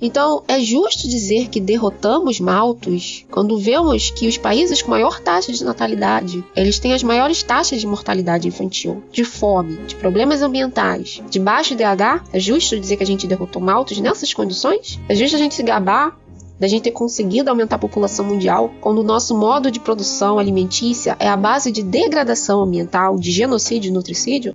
Então, 0.00 0.42
é 0.48 0.58
justo 0.60 1.06
dizer 1.06 1.48
que 1.48 1.60
derrotamos 1.60 2.40
Malthus 2.40 3.24
quando 3.30 3.58
vemos 3.58 4.10
que 4.10 4.26
os 4.26 4.38
países 4.38 4.80
com 4.80 4.90
maior 4.90 5.20
taxa 5.20 5.52
de 5.52 5.62
natalidade, 5.62 6.42
eles 6.56 6.78
têm 6.78 6.94
as 6.94 7.02
maiores 7.02 7.42
taxas 7.42 7.80
de 7.80 7.86
mortalidade 7.86 8.48
infantil, 8.48 9.02
de 9.12 9.24
fome, 9.24 9.76
de 9.86 9.94
problemas 9.94 10.40
ambientais, 10.40 11.22
de 11.28 11.38
baixo 11.38 11.74
DH. 11.74 12.24
É 12.32 12.40
justo 12.40 12.80
dizer 12.80 12.96
que 12.96 13.02
a 13.02 13.06
gente 13.06 13.26
derrotou 13.26 13.60
Malthus 13.60 13.98
nessas 13.98 14.32
condições? 14.32 14.98
É 15.08 15.14
justo 15.14 15.36
a 15.36 15.38
gente 15.38 15.54
se 15.54 15.62
gabar 15.62 16.18
da 16.58 16.68
gente 16.68 16.82
ter 16.82 16.90
conseguido 16.90 17.48
aumentar 17.48 17.76
a 17.76 17.78
população 17.78 18.22
mundial, 18.24 18.70
quando 18.82 18.98
o 18.98 19.02
nosso 19.02 19.34
modo 19.34 19.70
de 19.70 19.80
produção 19.80 20.38
alimentícia 20.38 21.16
é 21.18 21.26
a 21.26 21.36
base 21.36 21.72
de 21.72 21.82
degradação 21.82 22.60
ambiental, 22.60 23.18
de 23.18 23.32
genocídio 23.32 23.88
e 23.88 23.92
nutricídio, 23.92 24.54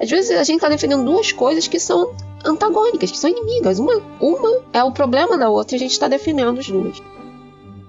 às 0.00 0.08
vezes 0.08 0.30
a 0.30 0.44
gente 0.44 0.56
está 0.56 0.68
defendendo 0.68 1.04
duas 1.04 1.30
coisas 1.30 1.68
que 1.68 1.78
são 1.78 2.14
antagônicas, 2.44 3.10
que 3.10 3.18
são 3.18 3.30
inimigas. 3.30 3.78
Uma, 3.78 4.00
uma 4.20 4.60
é 4.72 4.82
o 4.82 4.92
problema 4.92 5.36
da 5.36 5.48
outra 5.48 5.74
e 5.74 5.76
a 5.76 5.78
gente 5.78 5.92
está 5.92 6.08
defendendo 6.08 6.58
as 6.58 6.68
duas. 6.68 7.02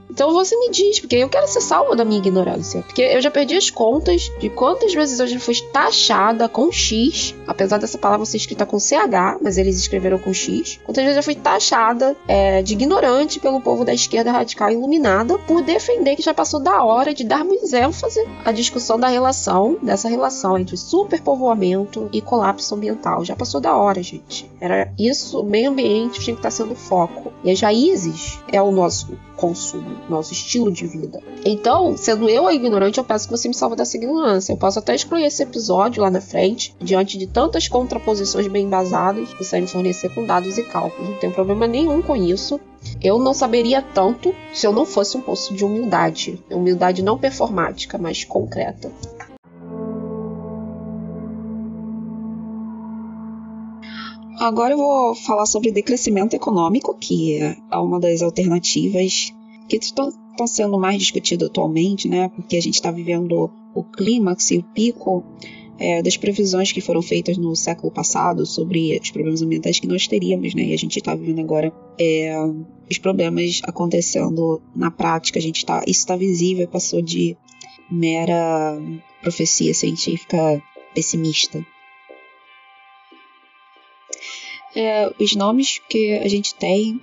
Então 0.09 0.33
você 0.33 0.57
me 0.57 0.71
diz, 0.71 0.99
porque 0.99 1.17
eu 1.17 1.29
quero 1.29 1.47
ser 1.47 1.61
salva 1.61 1.95
da 1.95 2.03
minha 2.03 2.19
ignorância. 2.19 2.81
Porque 2.81 3.01
eu 3.01 3.21
já 3.21 3.29
perdi 3.29 3.55
as 3.55 3.69
contas 3.69 4.31
de 4.39 4.49
quantas 4.49 4.93
vezes 4.93 5.19
eu 5.19 5.27
já 5.27 5.39
fui 5.39 5.55
taxada 5.71 6.49
com 6.49 6.71
X, 6.71 7.35
apesar 7.47 7.77
dessa 7.77 7.97
palavra 7.97 8.25
ser 8.25 8.37
escrita 8.37 8.65
com 8.65 8.79
CH, 8.79 9.39
mas 9.41 9.57
eles 9.57 9.77
escreveram 9.77 10.17
com 10.17 10.33
X. 10.33 10.79
Quantas 10.83 11.03
vezes 11.03 11.17
eu 11.17 11.23
fui 11.23 11.35
taxada 11.35 12.15
é, 12.27 12.61
de 12.61 12.73
ignorante 12.73 13.39
pelo 13.39 13.61
povo 13.61 13.85
da 13.85 13.93
esquerda 13.93 14.31
radical 14.31 14.71
iluminada 14.71 15.37
por 15.37 15.61
defender 15.61 16.15
que 16.15 16.21
já 16.21 16.33
passou 16.33 16.59
da 16.59 16.83
hora 16.83 17.13
de 17.13 17.23
darmos 17.23 17.73
ênfase 17.73 18.19
à 18.43 18.51
discussão 18.51 18.99
da 18.99 19.07
relação, 19.07 19.77
dessa 19.81 20.09
relação 20.09 20.57
entre 20.57 20.75
superpovoamento 20.77 22.09
e 22.11 22.21
colapso 22.21 22.75
ambiental. 22.75 23.23
Já 23.23 23.35
passou 23.35 23.61
da 23.61 23.75
hora, 23.75 24.01
gente. 24.01 24.49
Era 24.59 24.91
isso, 24.97 25.39
o 25.39 25.45
meio 25.45 25.69
ambiente 25.69 26.19
tinha 26.19 26.35
que 26.35 26.39
estar 26.39 26.51
sendo 26.51 26.75
foco. 26.75 27.31
E 27.43 27.51
as 27.51 27.61
raízes 27.61 28.39
é 28.51 28.61
o 28.61 28.71
nosso 28.71 29.17
consumo, 29.35 29.95
nosso 30.09 30.33
estilo 30.33 30.71
de 30.71 30.85
vida. 30.85 31.21
Então, 31.45 31.97
sendo 31.97 32.29
eu 32.29 32.47
a 32.47 32.53
ignorante, 32.53 32.97
eu 32.97 33.03
peço 33.03 33.27
que 33.27 33.37
você 33.37 33.47
me 33.47 33.53
salve 33.53 33.75
dessa 33.75 33.97
ignorância. 33.97 34.53
Eu 34.53 34.57
posso 34.57 34.79
até 34.79 34.95
excluir 34.95 35.25
esse 35.25 35.43
episódio 35.43 36.01
lá 36.01 36.09
na 36.09 36.21
frente, 36.21 36.75
diante 36.79 37.17
de 37.17 37.27
tantas 37.27 37.67
contraposições 37.67 38.47
bem 38.47 38.65
embasadas, 38.65 39.33
você 39.33 39.59
me 39.59 39.67
fornecer 39.67 40.13
com 40.13 40.25
dados 40.25 40.57
e 40.57 40.63
cálculos. 40.63 41.09
Não 41.09 41.17
tem 41.17 41.31
problema 41.31 41.67
nenhum 41.67 42.01
com 42.01 42.15
isso. 42.15 42.59
Eu 43.01 43.19
não 43.19 43.33
saberia 43.33 43.81
tanto 43.81 44.33
se 44.53 44.65
eu 44.65 44.71
não 44.71 44.85
fosse 44.85 45.17
um 45.17 45.21
poço 45.21 45.53
de 45.53 45.65
humildade. 45.65 46.43
Humildade 46.49 47.01
não 47.01 47.17
performática, 47.17 47.97
mas 47.97 48.23
concreta. 48.23 48.91
Agora 54.39 54.73
eu 54.73 54.77
vou 54.77 55.15
falar 55.15 55.45
sobre 55.45 55.69
decrescimento 55.69 56.33
econômico, 56.33 56.97
que 56.97 57.41
é 57.41 57.77
uma 57.77 57.99
das 57.99 58.21
alternativas 58.21 59.33
que 59.77 59.85
estão, 59.85 60.09
estão 60.09 60.47
sendo 60.47 60.79
mais 60.79 60.97
discutido 60.97 61.45
atualmente, 61.45 62.07
né? 62.07 62.29
Porque 62.29 62.57
a 62.57 62.61
gente 62.61 62.75
está 62.75 62.91
vivendo 62.91 63.51
o 63.73 63.83
clímax 63.83 64.51
e 64.51 64.57
o 64.57 64.63
pico 64.63 65.23
é, 65.77 66.01
das 66.01 66.17
previsões 66.17 66.71
que 66.71 66.81
foram 66.81 67.01
feitas 67.01 67.37
no 67.37 67.55
século 67.55 67.91
passado 67.91 68.45
sobre 68.45 68.99
os 69.01 69.11
problemas 69.11 69.41
ambientais 69.41 69.79
que 69.79 69.87
nós 69.87 70.07
teríamos, 70.07 70.53
né? 70.53 70.63
E 70.63 70.73
a 70.73 70.77
gente 70.77 70.97
está 70.97 71.13
vivendo 71.15 71.39
agora 71.39 71.71
é, 71.99 72.35
os 72.89 72.97
problemas 72.97 73.61
acontecendo 73.63 74.61
na 74.75 74.89
prática. 74.89 75.39
A 75.39 75.41
gente 75.41 75.65
tá, 75.65 75.83
isso 75.87 75.99
está 75.99 76.15
visível, 76.15 76.67
passou 76.67 77.01
de 77.01 77.37
mera 77.89 78.77
profecia 79.21 79.73
científica 79.73 80.61
pessimista 80.93 81.63
é, 84.75 85.11
os 85.19 85.35
nomes 85.35 85.79
que 85.89 86.13
a 86.17 86.27
gente 86.27 86.53
tem, 86.55 86.99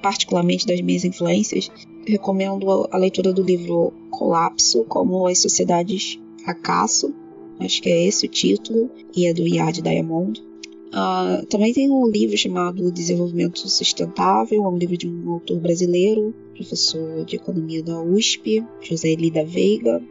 particularmente 0.00 0.66
das 0.66 0.80
minhas 0.80 1.04
influências, 1.04 1.70
recomendo 2.06 2.88
a 2.90 2.96
leitura 2.96 3.32
do 3.32 3.42
livro 3.42 3.92
Colapso, 4.10 4.84
como 4.84 5.26
as 5.26 5.38
sociedades 5.38 6.18
fracasso, 6.42 7.14
acho 7.60 7.80
que 7.80 7.88
é 7.88 8.06
esse 8.06 8.26
o 8.26 8.28
título, 8.28 8.90
e 9.14 9.26
é 9.26 9.32
do 9.34 9.46
Yad 9.46 9.80
Diamond. 9.80 10.42
Uh, 10.88 11.46
também 11.46 11.72
tem 11.72 11.90
um 11.90 12.06
livro 12.06 12.36
chamado 12.36 12.92
Desenvolvimento 12.92 13.66
Sustentável, 13.66 14.64
é 14.64 14.68
um 14.68 14.76
livro 14.76 14.96
de 14.96 15.08
um 15.08 15.32
autor 15.32 15.58
brasileiro, 15.58 16.34
professor 16.54 17.24
de 17.24 17.36
economia 17.36 17.82
da 17.82 18.00
USP, 18.02 18.62
José 18.82 19.08
Elida 19.10 19.44
Veiga. 19.44 20.02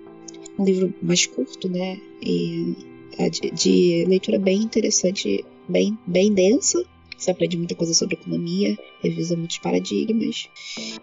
Um 0.57 0.65
livro 0.65 0.93
mais 1.01 1.27
curto, 1.27 1.69
né? 1.69 1.99
E 2.21 2.75
é 3.17 3.29
de, 3.29 3.51
de 3.51 4.05
leitura 4.07 4.39
bem 4.39 4.57
interessante 4.57 5.45
bem, 5.67 5.97
bem 6.05 6.33
densa. 6.33 6.83
Você 7.21 7.29
aprende 7.29 7.55
muita 7.55 7.75
coisa 7.75 7.93
sobre 7.93 8.15
economia, 8.15 8.75
revisa 8.99 9.37
muitos 9.37 9.59
paradigmas. 9.59 10.49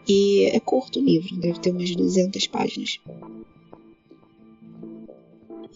E 0.09 0.47
é 0.47 0.59
curto 0.59 0.99
o 0.99 1.03
livro, 1.05 1.37
deve 1.37 1.61
ter 1.61 1.71
umas 1.71 1.95
200 1.95 2.45
páginas. 2.49 2.99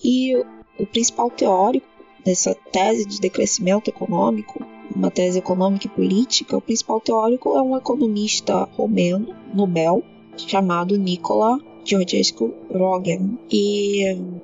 E 0.02 0.34
o 0.80 0.84
principal 0.84 1.30
teórico 1.30 1.86
dessa 2.24 2.56
tese 2.56 3.06
de 3.06 3.20
decrescimento 3.20 3.86
econômico, 3.86 4.66
uma 4.92 5.12
tese 5.12 5.38
econômica 5.38 5.86
e 5.86 5.90
política, 5.90 6.56
o 6.56 6.60
principal 6.60 7.00
teórico 7.00 7.56
é 7.56 7.62
um 7.62 7.76
economista 7.76 8.64
romeno, 8.64 9.32
Nobel, 9.54 10.02
chamado 10.36 10.98
Nicola 10.98 11.56
Georgescu 11.84 12.52
Rogan. 12.68 13.38
E 13.48 14.02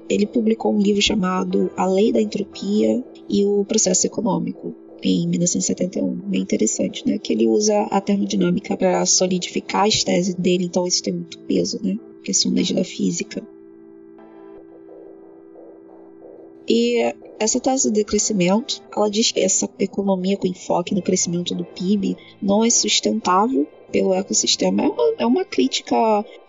ele 0.08 0.28
publicou 0.28 0.72
um 0.72 0.78
livro 0.78 1.02
chamado 1.02 1.72
A 1.76 1.86
Lei 1.86 2.12
da 2.12 2.22
Entropia 2.22 3.04
e 3.28 3.44
o 3.44 3.64
Processo 3.64 4.06
Econômico, 4.06 4.76
em 5.02 5.28
1971. 5.28 6.14
Bem 6.14 6.42
interessante, 6.42 7.06
né? 7.06 7.18
Que 7.18 7.32
ele 7.32 7.46
usa 7.46 7.82
a 7.84 8.00
termodinâmica 8.00 8.76
para 8.76 9.04
solidificar 9.06 9.86
as 9.86 10.02
teses 10.04 10.34
dele, 10.34 10.64
então 10.64 10.86
isso 10.86 11.02
tem 11.02 11.12
muito 11.12 11.38
peso, 11.40 11.80
né? 11.82 11.98
Questões 12.22 12.70
da 12.72 12.84
física. 12.84 13.42
E 16.68 17.14
essa 17.38 17.58
tese 17.58 17.90
de 17.90 18.04
crescimento, 18.04 18.82
ela 18.94 19.08
diz 19.08 19.32
que 19.32 19.40
essa 19.40 19.68
economia 19.78 20.36
com 20.36 20.46
enfoque 20.46 20.94
no 20.94 21.00
crescimento 21.00 21.54
do 21.54 21.64
PIB 21.64 22.16
não 22.42 22.62
é 22.62 22.68
sustentável 22.68 23.66
pelo 23.90 24.12
ecossistema. 24.12 24.82
É 24.82 24.88
uma, 24.88 25.14
é 25.20 25.26
uma 25.26 25.44
crítica 25.44 25.96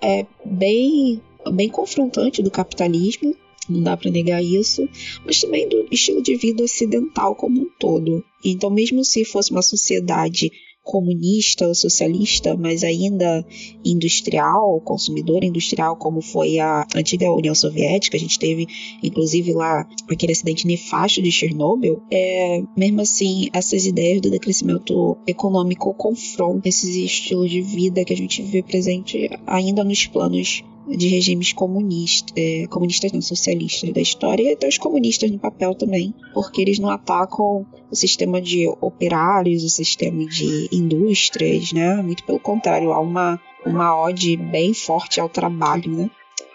é, 0.02 0.26
bem, 0.44 1.22
bem 1.54 1.70
confrontante 1.70 2.44
do 2.44 2.52
capitalismo, 2.52 3.34
não 3.70 3.82
dá 3.82 3.96
para 3.96 4.12
negar 4.12 4.44
isso, 4.44 4.88
mas 5.26 5.42
também 5.42 5.68
do 5.68 5.88
estilo 5.92 6.22
de 6.22 6.36
vida 6.36 6.64
ocidental 6.64 7.36
como 7.36 7.62
um 7.62 7.70
todo. 7.80 8.24
Então, 8.44 8.70
mesmo 8.70 9.04
se 9.04 9.26
fosse 9.26 9.52
uma 9.52 9.62
sociedade 9.62 10.52
comunista 10.90 11.68
ou 11.68 11.76
socialista, 11.76 12.58
mas 12.58 12.84
ainda 12.84 13.46
industrial, 13.86 14.82
consumidor 14.82 15.44
industrial, 15.44 15.96
como 15.96 16.20
foi 16.20 16.58
a 16.58 16.86
antiga 16.96 17.32
União 17.32 17.54
Soviética. 17.54 18.18
A 18.18 18.20
gente 18.20 18.40
teve, 18.40 18.66
inclusive, 19.04 19.54
lá 19.54 19.88
aquele 20.10 20.32
acidente 20.32 20.66
nefasto 20.66 21.22
de 21.22 21.32
Chernobyl. 21.32 22.02
É, 22.12 22.64
mesmo 22.76 23.02
assim, 23.02 23.50
essas 23.54 23.86
ideias 23.86 24.22
do 24.22 24.32
decrescimento 24.32 25.16
econômico 25.28 25.94
confrontam 25.94 26.62
esses 26.66 26.96
estilos 26.96 27.52
de 27.52 27.62
vida 27.62 28.04
que 28.04 28.14
a 28.14 28.18
gente 28.18 28.42
vê 28.42 28.64
presente 28.64 29.30
ainda 29.46 29.84
nos 29.84 30.08
planos 30.08 30.64
de 30.88 31.08
regimes 31.08 31.54
comunistas, 31.54 32.34
é, 32.36 32.66
comunistas 32.68 33.12
não 33.12 33.22
socialistas 33.22 33.92
da 33.92 34.02
história 34.02 34.44
e 34.44 34.54
até 34.54 34.68
os 34.68 34.78
comunistas 34.78 35.30
no 35.30 35.40
papel 35.40 35.76
também, 35.76 36.14
porque 36.34 36.62
eles 36.62 36.80
não 36.80 36.90
atacam 36.90 37.66
o 37.92 37.96
sistema 37.96 38.42
de 38.42 38.68
operários, 38.82 39.64
o 39.64 39.70
sistema 39.70 40.26
de 40.26 40.70
indústrias, 40.72 41.72
né? 41.74 42.02
Muito 42.02 42.24
pelo 42.24 42.40
contrário, 42.40 42.92
há 42.92 43.00
uma, 43.00 43.40
uma 43.66 44.00
ode 44.00 44.38
bem 44.38 44.74
forte 44.74 45.20
ao 45.20 45.30
trabalho, 45.30 45.92
né? 45.92 46.10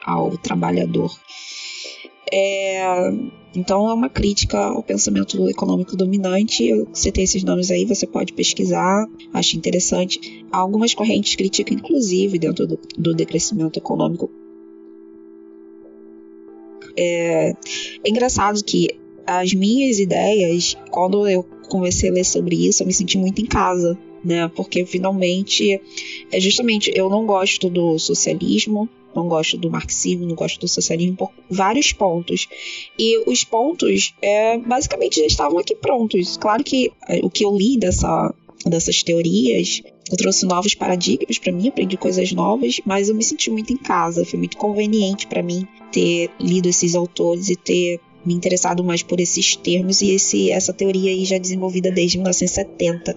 Ao 0.04 0.36
trabalhador. 0.38 1.10
É, 2.36 2.84
então 3.54 3.88
é 3.88 3.94
uma 3.94 4.08
crítica 4.08 4.58
ao 4.58 4.82
pensamento 4.82 5.48
econômico 5.48 5.96
dominante. 5.96 6.68
Você 6.92 7.12
tem 7.12 7.22
esses 7.22 7.44
nomes 7.44 7.70
aí, 7.70 7.84
você 7.84 8.08
pode 8.08 8.32
pesquisar, 8.32 9.08
acho 9.32 9.56
interessante. 9.56 10.44
Algumas 10.50 10.92
correntes 10.92 11.36
criticam, 11.36 11.76
inclusive, 11.76 12.36
dentro 12.36 12.66
do, 12.66 12.76
do 12.98 13.14
decrescimento 13.14 13.78
econômico. 13.78 14.28
É, 16.96 17.50
é 18.04 18.10
engraçado 18.10 18.64
que 18.64 18.88
as 19.24 19.54
minhas 19.54 20.00
ideias, 20.00 20.76
quando 20.90 21.28
eu 21.28 21.44
comecei 21.68 22.10
a 22.10 22.12
ler 22.12 22.24
sobre 22.24 22.66
isso, 22.66 22.82
eu 22.82 22.86
me 22.88 22.92
senti 22.92 23.16
muito 23.16 23.40
em 23.40 23.46
casa, 23.46 23.96
né? 24.24 24.50
Porque 24.56 24.84
finalmente, 24.84 25.80
é 26.32 26.40
justamente, 26.40 26.90
eu 26.96 27.08
não 27.08 27.24
gosto 27.24 27.70
do 27.70 27.96
socialismo, 27.96 28.88
não 29.14 29.28
gosto 29.28 29.56
do 29.56 29.70
marxismo, 29.70 30.26
não 30.26 30.34
gosto 30.34 30.60
do 30.60 30.68
socialismo 30.68 31.16
por 31.16 31.30
vários 31.50 31.92
pontos. 31.92 32.48
E 32.98 33.28
os 33.28 33.44
pontos, 33.44 34.14
é, 34.22 34.58
basicamente, 34.58 35.20
já 35.20 35.26
estavam 35.26 35.58
aqui 35.58 35.74
prontos. 35.74 36.36
Claro 36.36 36.62
que 36.64 36.92
é, 37.08 37.20
o 37.22 37.30
que 37.30 37.44
eu 37.44 37.56
li 37.56 37.78
dessa, 37.78 38.34
dessas 38.66 39.02
teorias 39.02 39.82
eu 40.10 40.16
trouxe 40.18 40.44
novos 40.44 40.74
paradigmas 40.74 41.38
para 41.38 41.52
mim, 41.52 41.68
aprendi 41.68 41.96
coisas 41.96 42.30
novas, 42.32 42.80
mas 42.84 43.08
eu 43.08 43.14
me 43.14 43.24
senti 43.24 43.50
muito 43.50 43.72
em 43.72 43.76
casa. 43.76 44.24
Foi 44.24 44.38
muito 44.38 44.56
conveniente 44.56 45.26
para 45.26 45.42
mim 45.42 45.66
ter 45.90 46.30
lido 46.38 46.68
esses 46.68 46.94
autores 46.94 47.48
e 47.48 47.56
ter 47.56 48.00
me 48.24 48.34
interessado 48.34 48.84
mais 48.84 49.02
por 49.02 49.20
esses 49.20 49.56
termos 49.56 50.02
e 50.02 50.10
esse, 50.10 50.50
essa 50.50 50.72
teoria 50.72 51.10
aí 51.10 51.24
já 51.24 51.38
desenvolvida 51.38 51.90
desde 51.90 52.18
1970. 52.18 53.16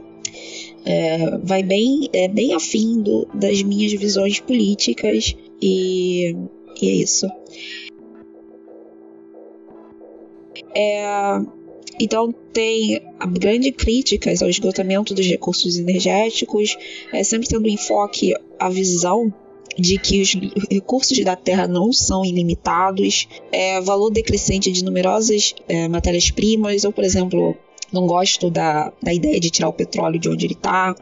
é, 0.85 1.37
vai 1.43 1.63
bem, 1.63 2.09
é 2.13 2.27
bem 2.27 2.53
afim 2.53 3.01
do, 3.01 3.27
das 3.33 3.61
minhas 3.61 3.91
visões 3.93 4.39
políticas 4.39 5.35
e, 5.61 6.35
e 6.81 6.89
é 6.89 6.93
isso. 6.93 7.27
É, 10.75 11.39
então 11.99 12.31
tem 12.53 13.01
grandes 13.31 13.73
críticas 13.75 14.41
ao 14.41 14.49
esgotamento 14.49 15.13
dos 15.13 15.25
recursos 15.25 15.77
energéticos, 15.77 16.77
é, 17.11 17.23
sempre 17.23 17.47
tendo 17.47 17.67
enfoque 17.67 18.33
a 18.59 18.69
visão 18.69 19.33
de 19.77 19.97
que 19.97 20.21
os 20.21 20.33
recursos 20.71 21.23
da 21.23 21.35
Terra 21.35 21.67
não 21.67 21.93
são 21.93 22.25
ilimitados, 22.25 23.27
é, 23.51 23.79
valor 23.81 24.09
decrescente 24.09 24.71
de 24.71 24.83
numerosas 24.83 25.53
é, 25.67 25.87
matérias-primas, 25.87 26.83
ou, 26.83 26.91
por 26.91 27.03
exemplo, 27.03 27.55
não 27.91 28.07
gosto 28.07 28.49
da, 28.49 28.91
da 29.01 29.13
ideia 29.13 29.39
de 29.39 29.49
tirar 29.49 29.69
o 29.69 29.73
petróleo 29.73 30.19
de 30.19 30.29
onde 30.29 30.45
ele 30.45 30.53
está. 30.53 30.95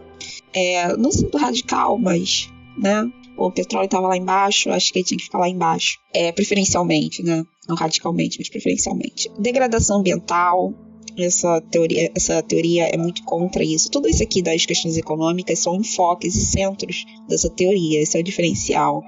É, 0.53 0.95
não 0.97 1.11
sendo 1.11 1.37
radical, 1.37 1.97
mas 1.97 2.49
né, 2.77 3.09
o 3.37 3.51
petróleo 3.51 3.85
estava 3.85 4.07
lá 4.07 4.17
embaixo, 4.17 4.69
acho 4.69 4.91
que 4.91 4.99
ele 4.99 5.05
tinha 5.05 5.17
que 5.17 5.25
ficar 5.25 5.39
lá 5.39 5.49
embaixo. 5.49 5.97
É, 6.13 6.31
preferencialmente, 6.31 7.23
né? 7.23 7.43
Não 7.67 7.75
radicalmente, 7.75 8.37
mas 8.39 8.49
preferencialmente. 8.49 9.29
Degradação 9.39 9.99
ambiental, 9.99 10.73
essa 11.17 11.61
teoria, 11.61 12.11
essa 12.15 12.41
teoria 12.43 12.87
é 12.87 12.97
muito 12.97 13.23
contra 13.23 13.63
isso. 13.63 13.89
Tudo 13.89 14.07
isso 14.07 14.23
aqui 14.23 14.41
das 14.41 14.65
questões 14.65 14.97
econômicas 14.97 15.59
são 15.59 15.75
enfoques 15.75 16.35
e 16.35 16.45
centros 16.45 17.05
dessa 17.27 17.49
teoria. 17.49 18.01
Esse 18.01 18.17
é 18.17 18.21
o 18.21 18.23
diferencial. 18.23 19.03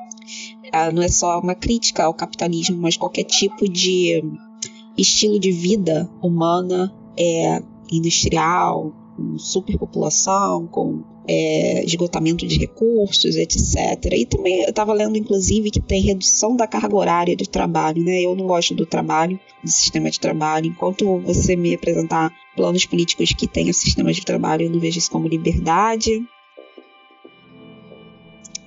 Ah, 0.72 0.92
não 0.92 1.02
é 1.02 1.08
só 1.08 1.40
uma 1.40 1.56
crítica 1.56 2.04
ao 2.04 2.14
capitalismo, 2.14 2.78
mas 2.78 2.98
qualquer 2.98 3.24
tipo 3.24 3.68
de 3.68 4.24
estilo 4.98 5.40
de 5.40 5.52
vida 5.52 6.10
humana 6.22 6.94
é 7.18 7.62
industrial, 7.92 8.94
com 9.16 9.38
superpopulação, 9.38 10.68
com 10.68 11.04
é, 11.28 11.84
esgotamento 11.84 12.48
de 12.48 12.58
recursos, 12.58 13.36
etc. 13.36 14.14
E 14.14 14.26
também 14.26 14.64
eu 14.64 14.70
estava 14.70 14.94
lendo, 14.94 15.18
inclusive, 15.18 15.70
que 15.70 15.82
tem 15.82 16.02
redução 16.02 16.56
da 16.56 16.66
carga 16.66 16.96
horária 16.96 17.36
de 17.36 17.50
trabalho, 17.50 18.04
né? 18.04 18.22
Eu 18.22 18.36
não 18.36 18.48
gosto 18.48 18.74
do 18.74 18.86
trabalho, 18.86 19.40
do 19.64 19.70
sistema 19.70 20.10
de 20.10 20.20
trabalho. 20.20 20.68
Enquanto 20.68 21.20
você 21.20 21.56
me 21.56 21.76
apresentar 21.76 22.34
planos 22.56 22.86
políticos 22.86 23.34
que 23.34 23.48
tenham 23.48 23.74
sistema 23.74 24.14
de 24.14 24.24
trabalho, 24.24 24.66
eu 24.66 24.70
não 24.70 24.80
vejo 24.80 24.98
isso 24.98 25.12
como 25.12 25.28
liberdade. 25.28 26.24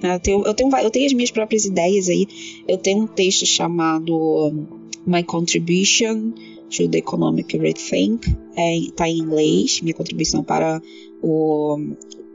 Eu 0.03 0.21
tenho, 0.21 0.47
eu, 0.47 0.55
tenho, 0.55 0.77
eu 0.77 0.91
tenho 0.91 1.07
as 1.07 1.13
minhas 1.13 1.31
próprias 1.31 1.65
ideias 1.65 2.09
aí. 2.09 2.27
Eu 2.69 2.79
tenho 2.79 3.03
um 3.03 3.07
texto 3.07 3.47
chamado 3.47 4.69
My 5.07 5.23
Contribution 5.23 6.33
to 6.71 6.89
the 6.89 6.99
Economic 6.99 7.57
Rethink. 7.57 8.29
Está 8.29 8.63
é, 8.63 8.81
tá 8.95 9.09
em 9.09 9.19
inglês, 9.19 9.81
minha 9.81 9.95
contribuição 9.95 10.43
para 10.43 10.81
o, 11.23 11.79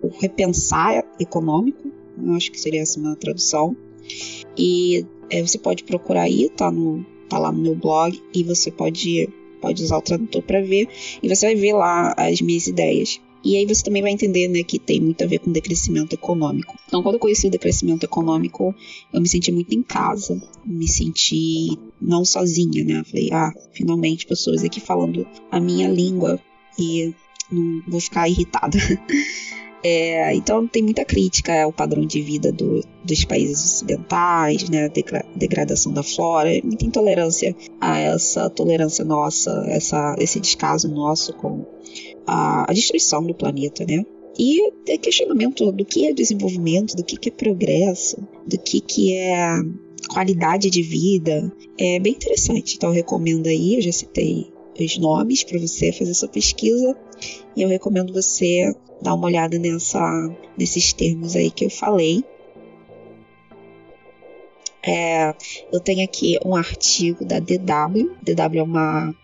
o 0.05 0.19
repensar 0.19 1.03
econômico, 1.19 1.91
acho 2.35 2.51
que 2.51 2.59
seria 2.59 2.81
essa 2.81 2.99
uma 2.99 3.15
tradução. 3.15 3.75
E 4.57 5.05
é, 5.29 5.41
você 5.41 5.57
pode 5.57 5.83
procurar 5.83 6.23
aí, 6.23 6.49
tá, 6.49 6.71
no, 6.71 7.05
tá 7.29 7.37
lá 7.37 7.51
no 7.51 7.61
meu 7.61 7.75
blog, 7.75 8.21
e 8.33 8.43
você 8.43 8.71
pode, 8.71 9.29
pode 9.61 9.83
usar 9.83 9.97
o 9.97 10.01
tradutor 10.01 10.41
para 10.43 10.61
ver, 10.61 10.87
e 11.21 11.27
você 11.27 11.47
vai 11.47 11.55
ver 11.55 11.73
lá 11.73 12.13
as 12.17 12.41
minhas 12.41 12.67
ideias. 12.67 13.19
E 13.43 13.55
aí 13.55 13.65
você 13.67 13.83
também 13.83 14.01
vai 14.01 14.11
entender 14.11 14.47
né, 14.47 14.63
que 14.63 14.79
tem 14.79 14.99
muito 14.99 15.23
a 15.23 15.27
ver 15.27 15.37
com 15.37 15.51
decrescimento 15.51 16.13
econômico. 16.13 16.75
Então, 16.87 17.03
quando 17.03 17.15
eu 17.15 17.19
conheci 17.19 17.45
o 17.45 17.51
decrescimento 17.51 18.03
econômico, 18.03 18.73
eu 19.13 19.21
me 19.21 19.29
senti 19.29 19.51
muito 19.51 19.71
em 19.75 19.83
casa, 19.83 20.41
me 20.65 20.87
senti 20.87 21.77
não 22.01 22.25
sozinha, 22.25 22.83
né? 22.83 23.03
Falei, 23.03 23.29
ah, 23.31 23.53
finalmente 23.71 24.25
pessoas 24.25 24.63
aqui 24.63 24.79
falando 24.79 25.27
a 25.51 25.59
minha 25.59 25.87
língua 25.87 26.41
e 26.79 27.13
não 27.51 27.83
vou 27.87 27.99
ficar 27.99 28.27
irritada. 28.27 28.79
É, 29.87 30.33
então 30.33 30.67
tem 30.67 30.81
muita 30.81 31.05
crítica 31.05 31.61
ao 31.61 31.71
padrão 31.71 32.07
de 32.07 32.19
vida 32.19 32.51
do, 32.51 32.81
dos 33.03 33.23
países 33.23 33.63
ocidentais, 33.63 34.67
né, 34.67 34.91
degradação 35.35 35.93
da 35.93 36.01
flora, 36.01 36.49
muita 36.63 36.87
intolerância 36.87 37.55
a 37.79 37.99
essa 37.99 38.49
tolerância 38.49 39.05
nossa, 39.05 39.63
essa, 39.67 40.15
esse 40.17 40.39
descaso 40.39 40.89
nosso 40.89 41.33
com 41.33 41.63
a, 42.25 42.65
a 42.67 42.73
destruição 42.73 43.23
do 43.23 43.35
planeta, 43.35 43.85
né? 43.85 44.03
E 44.39 44.71
questionamento 44.97 45.71
do 45.71 45.85
que 45.85 46.07
é 46.07 46.13
desenvolvimento, 46.13 46.95
do 46.95 47.03
que, 47.03 47.15
que 47.15 47.29
é 47.29 47.31
progresso, 47.31 48.17
do 48.43 48.57
que, 48.57 48.81
que 48.81 49.13
é 49.13 49.37
qualidade 50.09 50.67
de 50.71 50.81
vida. 50.81 51.53
É 51.77 51.99
bem 51.99 52.13
interessante. 52.13 52.75
Então 52.75 52.89
eu 52.89 52.95
recomendo 52.95 53.45
aí, 53.45 53.75
eu 53.75 53.81
já 53.81 53.91
citei 53.91 54.51
os 54.79 54.97
nomes 54.97 55.43
para 55.43 55.59
você 55.59 55.91
fazer 55.91 56.13
sua 56.15 56.27
pesquisa 56.27 56.97
e 57.55 57.61
eu 57.61 57.69
recomendo 57.69 58.11
você 58.11 58.73
dar 59.05 59.13
uma 59.13 59.27
olhada 59.27 59.57
nessa, 59.59 60.01
nesses 60.57 60.91
termos 60.91 61.35
aí 61.35 61.51
que 61.51 61.65
eu 61.65 61.69
falei. 61.69 62.23
É, 64.83 65.33
eu 65.71 65.79
tenho 65.79 66.03
aqui 66.03 66.37
um 66.43 66.55
artigo 66.55 67.23
da 67.23 67.39
DW. 67.39 68.11
DW 68.21 68.59
é 68.59 68.63
uma, 68.63 69.15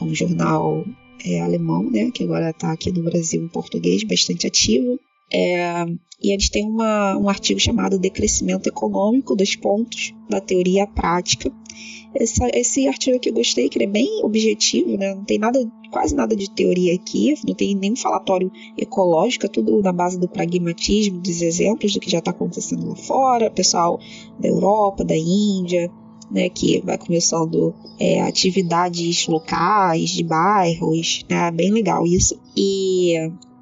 é 0.00 0.04
um 0.04 0.14
jornal 0.14 0.84
é, 1.24 1.40
alemão, 1.40 1.90
né, 1.90 2.10
que 2.12 2.24
agora 2.24 2.50
está 2.50 2.72
aqui 2.72 2.92
no 2.92 3.02
Brasil 3.02 3.42
em 3.42 3.48
português, 3.48 4.04
bastante 4.04 4.46
ativo. 4.46 4.98
É, 5.32 5.84
e 6.22 6.32
eles 6.32 6.48
têm 6.48 6.66
uma, 6.66 7.16
um 7.16 7.28
artigo 7.28 7.58
chamado 7.58 7.98
Decrescimento 7.98 8.68
Econômico 8.68 9.34
dos 9.34 9.56
Pontos 9.56 10.12
da 10.28 10.40
Teoria 10.40 10.86
Prática. 10.86 11.50
Essa, 12.14 12.48
esse 12.54 12.86
artigo 12.86 13.16
aqui 13.16 13.28
eu 13.28 13.34
gostei, 13.34 13.68
que 13.68 13.78
ele 13.78 13.86
é 13.86 13.88
bem 13.88 14.24
objetivo, 14.24 14.96
né? 14.96 15.14
não 15.14 15.24
tem 15.24 15.38
nada, 15.38 15.58
quase 15.90 16.14
nada 16.14 16.36
de 16.36 16.48
teoria 16.50 16.94
aqui, 16.94 17.34
não 17.46 17.54
tem 17.54 17.74
nenhum 17.74 17.96
falatório 17.96 18.50
ecológico, 18.78 19.46
é 19.46 19.48
tudo 19.48 19.82
na 19.82 19.92
base 19.92 20.18
do 20.18 20.28
pragmatismo, 20.28 21.20
dos 21.20 21.42
exemplos 21.42 21.92
do 21.92 22.00
que 22.00 22.10
já 22.10 22.18
está 22.18 22.30
acontecendo 22.30 22.88
lá 22.88 22.96
fora, 22.96 23.50
pessoal 23.50 23.98
da 24.38 24.48
Europa, 24.48 25.04
da 25.04 25.16
Índia, 25.16 25.90
né, 26.30 26.48
que 26.48 26.80
vai 26.80 26.96
começando 26.98 27.74
é, 27.98 28.20
atividades 28.22 29.26
locais, 29.26 30.10
de 30.10 30.24
bairros, 30.24 31.24
né, 31.28 31.50
bem 31.50 31.70
legal 31.70 32.06
isso. 32.06 32.38
E 32.56 33.14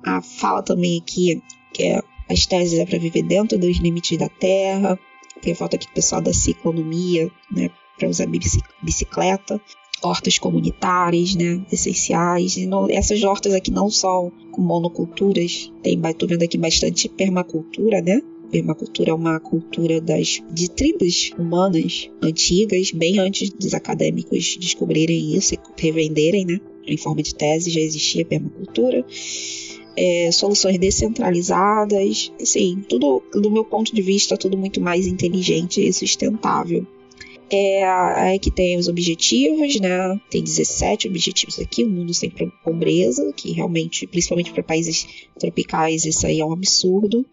a 0.04 0.20
fala 0.20 0.62
também 0.62 0.98
aqui 0.98 1.42
que 1.72 1.84
é 1.84 2.02
as 2.28 2.46
teses 2.46 2.78
é 2.78 2.86
para 2.86 2.98
viver 2.98 3.22
dentro 3.22 3.58
dos 3.58 3.78
limites 3.78 4.16
da 4.18 4.28
terra. 4.28 4.98
Tem 5.40 5.54
foto 5.54 5.74
aqui 5.74 5.86
do 5.86 5.92
pessoal 5.92 6.20
da 6.20 6.32
ciclonomia, 6.32 7.30
né, 7.50 7.68
para 8.02 8.08
usar 8.08 8.26
bicicleta. 8.82 9.60
Hortas 10.02 10.36
comunitárias, 10.36 11.36
né, 11.36 11.64
essenciais. 11.70 12.56
Não, 12.66 12.90
essas 12.90 13.22
hortas 13.22 13.54
aqui 13.54 13.70
não 13.70 13.88
são 13.88 14.32
monoculturas, 14.58 15.72
tem, 15.80 16.00
vendo 16.00 16.42
aqui 16.42 16.58
bastante 16.58 17.08
permacultura, 17.08 18.02
né, 18.02 18.20
permacultura 18.50 19.12
é 19.12 19.14
uma 19.14 19.38
cultura 19.38 20.00
das, 20.00 20.42
de 20.50 20.68
tribos 20.68 21.32
humanas 21.38 22.10
antigas, 22.20 22.90
bem 22.90 23.18
antes 23.20 23.48
dos 23.50 23.72
acadêmicos 23.72 24.58
descobrirem 24.60 25.34
isso 25.34 25.54
e 25.54 25.58
revenderem, 25.78 26.44
né? 26.44 26.60
Em 26.86 26.96
forma 26.96 27.22
de 27.22 27.34
tese 27.34 27.70
já 27.70 27.80
existia 27.80 28.26
permacultura 28.26 29.06
é, 29.96 30.30
soluções 30.32 30.78
descentralizadas, 30.78 32.32
assim, 32.40 32.82
tudo 32.88 33.22
do 33.32 33.50
meu 33.50 33.64
ponto 33.64 33.94
de 33.94 34.02
vista, 34.02 34.36
tudo 34.36 34.56
muito 34.56 34.80
mais 34.80 35.06
inteligente 35.06 35.86
e 35.86 35.92
sustentável. 35.92 36.86
É 37.54 37.84
aí 37.84 38.38
que 38.38 38.50
tem 38.50 38.78
os 38.78 38.88
objetivos, 38.88 39.78
né? 39.78 40.18
Tem 40.30 40.42
17 40.42 41.06
objetivos 41.06 41.58
aqui, 41.58 41.84
o 41.84 41.90
mundo 41.90 42.14
sem 42.14 42.32
pobreza, 42.64 43.30
que 43.34 43.52
realmente, 43.52 44.06
principalmente 44.06 44.52
para 44.52 44.62
países 44.62 45.06
tropicais, 45.38 46.06
isso 46.06 46.26
aí 46.26 46.40
é 46.40 46.44
um 46.44 46.52
absurdo. 46.52 47.26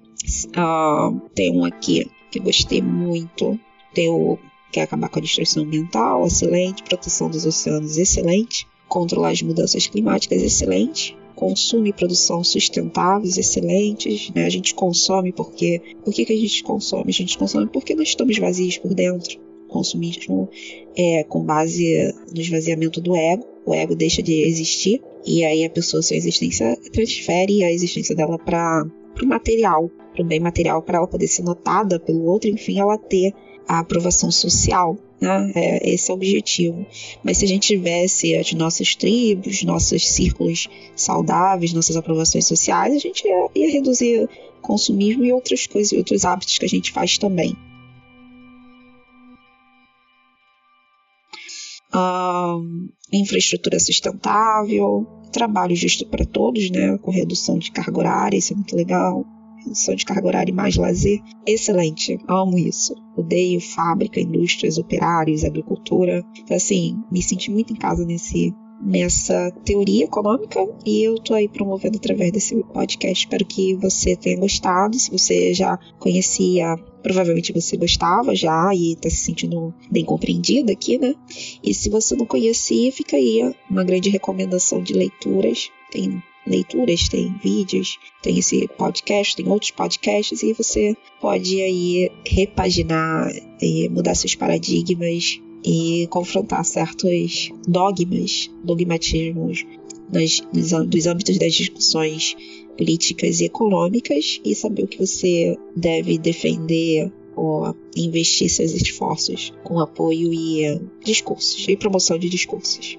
Uh, 0.47 1.21
tem 1.33 1.55
um 1.55 1.63
aqui 1.63 2.05
que 2.29 2.39
eu 2.39 2.43
gostei 2.43 2.81
muito, 2.81 3.57
tem 3.93 4.09
o 4.09 4.37
que 4.73 4.81
é 4.81 4.83
acabar 4.83 5.07
com 5.07 5.19
a 5.19 5.21
destruição 5.21 5.63
ambiental, 5.63 6.27
excelente, 6.27 6.83
proteção 6.83 7.29
dos 7.29 7.45
oceanos, 7.45 7.97
excelente, 7.97 8.67
controlar 8.89 9.29
as 9.29 9.41
mudanças 9.41 9.87
climáticas, 9.87 10.43
excelente, 10.43 11.17
consumo 11.33 11.87
e 11.87 11.93
produção 11.93 12.43
sustentáveis, 12.43 13.37
excelentes. 13.37 14.29
Né? 14.31 14.45
A 14.45 14.49
gente 14.49 14.73
consome 14.73 15.31
porque. 15.31 15.81
Por 16.03 16.13
que, 16.13 16.25
que 16.25 16.33
a 16.33 16.37
gente 16.37 16.61
consome? 16.61 17.05
A 17.07 17.13
gente 17.13 17.37
consome 17.37 17.67
porque 17.67 17.95
nós 17.95 18.09
estamos 18.09 18.37
vazios 18.37 18.77
por 18.77 18.93
dentro. 18.93 19.39
Consumismo 19.69 20.49
é 20.97 21.23
com 21.23 21.43
base 21.43 22.13
no 22.33 22.41
esvaziamento 22.41 22.99
do 22.99 23.15
ego. 23.15 23.45
O 23.65 23.73
ego 23.73 23.95
deixa 23.95 24.21
de 24.21 24.41
existir 24.41 25.01
e 25.25 25.43
aí 25.43 25.63
a 25.63 25.69
pessoa, 25.69 26.01
sua 26.01 26.17
existência, 26.17 26.77
transfere 26.91 27.63
a 27.63 27.71
existência 27.71 28.15
dela 28.15 28.37
para 28.37 28.85
o 29.21 29.25
material, 29.25 29.89
para 30.13 30.23
o 30.23 30.25
bem 30.25 30.39
material, 30.39 30.81
para 30.81 30.97
ela 30.97 31.07
poder 31.07 31.27
ser 31.27 31.43
notada 31.43 31.99
pelo 31.99 32.25
outro, 32.25 32.49
enfim, 32.49 32.79
ela 32.79 32.97
ter 32.97 33.33
a 33.67 33.79
aprovação 33.79 34.31
social. 34.31 34.97
Né? 35.21 35.51
É, 35.55 35.89
esse 35.93 36.09
é 36.09 36.13
o 36.13 36.17
objetivo. 36.17 36.85
Mas 37.23 37.37
se 37.37 37.45
a 37.45 37.47
gente 37.47 37.67
tivesse 37.67 38.35
as 38.35 38.51
nossas 38.53 38.95
tribos, 38.95 39.63
nossos 39.63 40.07
círculos 40.07 40.67
saudáveis, 40.95 41.73
nossas 41.73 41.95
aprovações 41.95 42.47
sociais, 42.47 42.95
a 42.95 42.99
gente 42.99 43.27
ia, 43.27 43.49
ia 43.53 43.71
reduzir 43.71 44.27
consumismo 44.61 45.23
e 45.23 45.31
outras 45.31 45.67
coisas, 45.67 45.93
outros 45.93 46.25
hábitos 46.25 46.57
que 46.57 46.65
a 46.65 46.69
gente 46.69 46.91
faz 46.91 47.17
também. 47.17 47.55
Infraestrutura 53.11 53.79
sustentável, 53.79 55.07
trabalho 55.31 55.75
justo 55.75 56.05
para 56.05 56.25
todos, 56.25 56.69
né? 56.69 56.97
Com 56.97 57.11
redução 57.11 57.57
de 57.57 57.71
carga 57.71 57.99
horária, 57.99 58.37
isso 58.37 58.53
é 58.53 58.55
muito 58.55 58.75
legal. 58.75 59.25
Redução 59.63 59.95
de 59.95 60.05
carga 60.05 60.27
horária 60.27 60.51
e 60.51 60.55
mais 60.55 60.75
lazer. 60.75 61.19
Excelente, 61.45 62.17
amo 62.27 62.57
isso. 62.57 62.95
Odeio 63.17 63.59
fábrica, 63.59 64.19
indústrias, 64.19 64.77
operários, 64.77 65.43
agricultura. 65.43 66.23
Então, 66.37 66.55
assim, 66.55 66.97
me 67.11 67.21
senti 67.21 67.51
muito 67.51 67.73
em 67.73 67.75
casa 67.75 68.05
nesse 68.05 68.53
nessa 68.81 69.51
teoria 69.65 70.05
econômica 70.05 70.65
e 70.85 71.03
eu 71.03 71.15
tô 71.19 71.33
aí 71.33 71.49
promovendo 71.49 71.97
através 71.97 72.31
desse 72.31 72.55
podcast. 72.73 73.25
Espero 73.25 73.45
que 73.45 73.75
você 73.75 74.15
tenha 74.15 74.39
gostado. 74.39 74.97
Se 74.97 75.11
você 75.11 75.53
já 75.53 75.77
conhecia, 75.99 76.75
provavelmente 77.09 77.51
você 77.51 77.75
gostava 77.75 78.35
já 78.35 78.69
e 78.75 78.95
tá 78.95 79.09
se 79.09 79.17
sentindo 79.17 79.73
bem 79.89 80.05
compreendido 80.05 80.71
aqui, 80.71 80.99
né? 80.99 81.15
E 81.63 81.73
se 81.73 81.89
você 81.89 82.15
não 82.15 82.23
conhecia, 82.23 82.91
fica 82.91 83.17
aí 83.17 83.51
uma 83.67 83.83
grande 83.83 84.11
recomendação 84.11 84.83
de 84.83 84.93
leituras. 84.93 85.71
Tem 85.91 86.21
leituras, 86.45 87.09
tem 87.09 87.33
vídeos, 87.43 87.97
tem 88.21 88.37
esse 88.37 88.67
podcast, 88.77 89.35
tem 89.35 89.47
outros 89.47 89.71
podcasts 89.71 90.43
e 90.43 90.53
você 90.53 90.95
pode 91.19 91.59
aí 91.59 92.11
repaginar 92.23 93.31
mudar 93.89 94.13
seus 94.13 94.35
paradigmas 94.35 95.41
e 95.65 96.07
confrontar 96.11 96.63
certos 96.63 97.49
dogmas, 97.67 98.51
dogmatismos 98.63 99.65
nas, 100.13 100.41
dos, 100.53 100.87
dos 100.87 101.07
âmbitos 101.07 101.39
das 101.39 101.53
discussões 101.53 102.35
políticas 102.79 103.41
e 103.41 103.45
econômicas 103.45 104.39
e 104.45 104.55
saber 104.55 104.83
o 104.83 104.87
que 104.87 105.05
você 105.05 105.57
deve 105.75 106.17
defender 106.17 107.11
ou 107.35 107.75
investir 107.95 108.49
seus 108.49 108.71
esforços 108.71 109.53
com 109.65 109.81
apoio 109.81 110.33
e 110.33 110.81
discursos 111.03 111.67
e 111.67 111.75
promoção 111.75 112.17
de 112.17 112.29
discursos. 112.29 112.97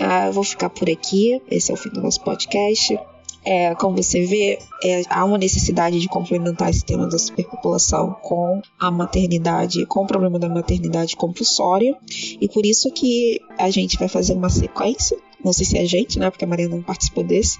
Ah, 0.00 0.26
eu 0.26 0.32
vou 0.32 0.42
ficar 0.42 0.68
por 0.68 0.90
aqui. 0.90 1.40
Esse 1.48 1.70
é 1.70 1.74
o 1.74 1.76
fim 1.76 1.90
do 1.90 2.02
nosso 2.02 2.22
podcast. 2.22 2.98
É, 3.44 3.74
como 3.76 3.96
você 3.96 4.26
vê, 4.26 4.58
é, 4.82 5.02
há 5.08 5.24
uma 5.24 5.38
necessidade 5.38 6.00
de 6.00 6.08
complementar 6.08 6.70
esse 6.70 6.84
tema 6.84 7.06
da 7.06 7.18
superpopulação 7.18 8.16
com 8.20 8.60
a 8.78 8.90
maternidade, 8.90 9.86
com 9.86 10.02
o 10.02 10.06
problema 10.06 10.38
da 10.38 10.48
maternidade 10.48 11.16
compulsória, 11.16 11.96
e 12.40 12.48
por 12.48 12.66
isso 12.66 12.90
que 12.90 13.40
a 13.56 13.70
gente 13.70 13.96
vai 13.96 14.08
fazer 14.08 14.34
uma 14.34 14.50
sequência, 14.50 15.16
não 15.44 15.52
sei 15.52 15.66
se 15.66 15.78
é 15.78 15.82
a 15.82 15.86
gente, 15.86 16.18
né, 16.18 16.30
porque 16.30 16.44
a 16.44 16.48
Maria 16.48 16.68
não 16.68 16.82
participou 16.82 17.24
desse, 17.24 17.58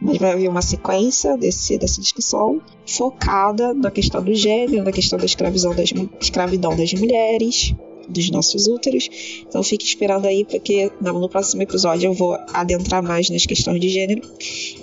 mas 0.00 0.18
vai 0.18 0.32
haver 0.32 0.48
uma 0.48 0.62
sequência 0.62 1.36
desse, 1.36 1.78
dessa 1.78 2.00
discussão 2.00 2.60
focada 2.86 3.72
na 3.74 3.90
questão 3.90 4.22
do 4.22 4.34
gênero, 4.34 4.82
na 4.82 4.92
questão 4.92 5.18
da 5.18 5.24
escravidão 5.24 5.74
das, 5.74 5.92
escravidão 6.20 6.76
das 6.76 6.92
mulheres, 6.94 7.74
dos 8.08 8.30
nossos 8.30 8.66
úteros. 8.66 9.08
Então 9.46 9.62
fique 9.62 9.84
esperando 9.84 10.26
aí, 10.26 10.44
porque 10.44 10.90
no 11.00 11.28
próximo 11.28 11.62
episódio 11.62 12.08
eu 12.08 12.14
vou 12.14 12.36
adentrar 12.52 13.02
mais 13.02 13.30
nas 13.30 13.46
questões 13.46 13.80
de 13.80 13.88
gênero. 13.88 14.22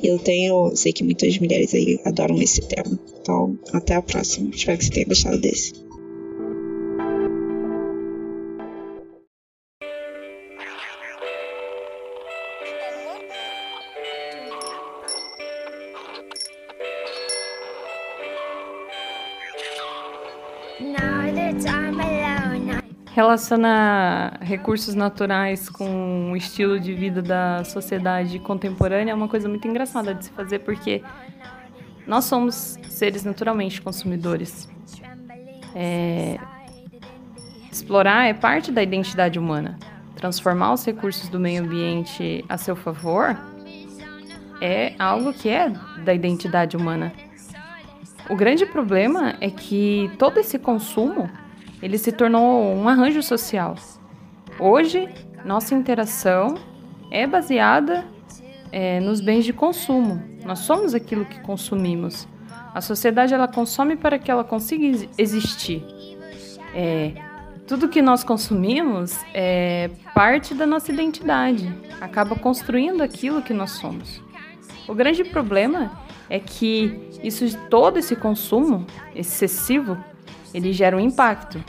Eu 0.02 0.18
tenho, 0.20 0.76
sei 0.76 0.94
que 0.94 1.04
muitas 1.04 1.38
mulheres 1.38 1.74
aí 1.74 2.00
adoram 2.06 2.42
esse 2.42 2.62
tema. 2.62 2.98
Então, 3.22 3.58
até 3.74 3.96
a 3.96 4.02
próxima. 4.02 4.50
Espero 4.54 4.78
que 4.78 4.86
você 4.86 4.92
tenha 4.92 5.06
gostado 5.06 5.38
desse. 5.38 5.89
Relacionar 23.20 24.40
recursos 24.40 24.96
naturais 24.96 25.68
com 25.68 26.32
o 26.32 26.38
estilo 26.38 26.80
de 26.80 26.94
vida 26.94 27.22
da 27.22 27.66
sociedade 27.66 28.40
contemporânea 28.40 29.12
é 29.12 29.14
uma 29.14 29.28
coisa 29.28 29.50
muito 29.50 29.68
engraçada 29.68 30.16
de 30.16 30.24
se 30.24 30.32
fazer 30.32 30.60
porque 30.60 31.04
nós 32.08 32.24
somos 32.24 32.78
seres 32.88 33.26
naturalmente 33.26 33.82
consumidores. 33.82 34.70
É... 35.76 36.40
Explorar 37.70 38.26
é 38.26 38.34
parte 38.34 38.72
da 38.72 38.82
identidade 38.82 39.38
humana. 39.38 39.78
Transformar 40.16 40.72
os 40.72 40.86
recursos 40.86 41.28
do 41.28 41.42
meio 41.42 41.62
ambiente 41.62 42.46
a 42.48 42.58
seu 42.58 42.74
favor 42.78 43.38
é 44.62 44.94
algo 44.98 45.34
que 45.34 45.50
é 45.50 45.70
da 46.06 46.14
identidade 46.14 46.78
humana. 46.78 47.12
O 48.30 48.36
grande 48.38 48.66
problema 48.66 49.36
é 49.42 49.50
que 49.50 50.10
todo 50.18 50.40
esse 50.40 50.58
consumo 50.58 51.30
ele 51.82 51.98
se 51.98 52.12
tornou 52.12 52.76
um 52.76 52.88
arranjo 52.88 53.22
social. 53.24 53.76
Hoje, 54.60 55.08
nossa 55.46 55.74
interação 55.74 56.56
é 57.10 57.26
baseada 57.26 58.06
é, 58.72 59.00
nos 59.00 59.22
bens 59.22 59.46
de 59.46 59.54
consumo. 59.54 60.22
Nós 60.46 60.60
somos 60.60 60.94
aquilo 60.94 61.26
que 61.26 61.40
consumimos. 61.42 62.28
A 62.74 62.82
sociedade 62.82 63.34
ela 63.34 63.48
consome 63.48 63.96
para 63.96 64.20
que 64.20 64.30
ela 64.30 64.44
consiga 64.44 65.08
existir. 65.18 65.84
É, 66.74 67.14
tudo 67.66 67.88
que 67.88 68.02
nós 68.02 68.24
consumimos 68.24 69.18
é 69.34 69.90
parte 70.14 70.54
da 70.54 70.66
nossa 70.66 70.92
identidade, 70.92 71.72
acaba 72.02 72.36
construindo 72.36 73.02
aquilo 73.02 73.42
que 73.42 73.54
nós 73.54 73.72
somos. 73.72 74.22
O 74.88 74.94
grande 74.94 75.24
problema 75.24 75.92
é 76.30 76.40
que 76.40 77.00
isso 77.24 77.46
todo 77.70 77.98
esse 77.98 78.16
consumo 78.16 78.86
excessivo 79.16 79.98
ele 80.54 80.74
gera 80.74 80.96
um 80.96 81.00
impacto. 81.00 81.64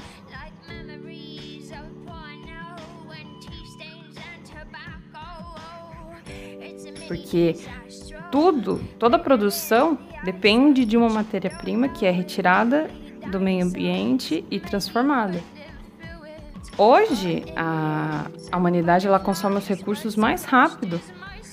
Porque 7.09 7.57
tudo, 8.31 8.81
toda 8.99 9.19
produção 9.19 9.99
depende 10.25 10.85
de 10.85 10.97
uma 10.97 11.09
matéria-prima 11.09 11.89
que 11.89 12.07
é 12.07 12.11
retirada 12.11 12.89
do 13.31 13.41
meio 13.41 13.65
ambiente 13.65 14.45
e 14.51 14.61
transformada. 14.61 15.41
Hoje, 16.79 17.45
a, 17.57 18.27
a 18.51 18.57
humanidade 18.57 19.07
ela 19.07 19.19
consome 19.19 19.57
os 19.57 19.67
recursos 19.67 20.17
mais 20.17 20.45
rápido 20.45 21.01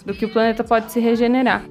do 0.06 0.14
que 0.14 0.26
o 0.26 0.30
planeta 0.30 0.64
pode 0.64 0.92
se 0.92 1.00
regenerar. 1.00 1.66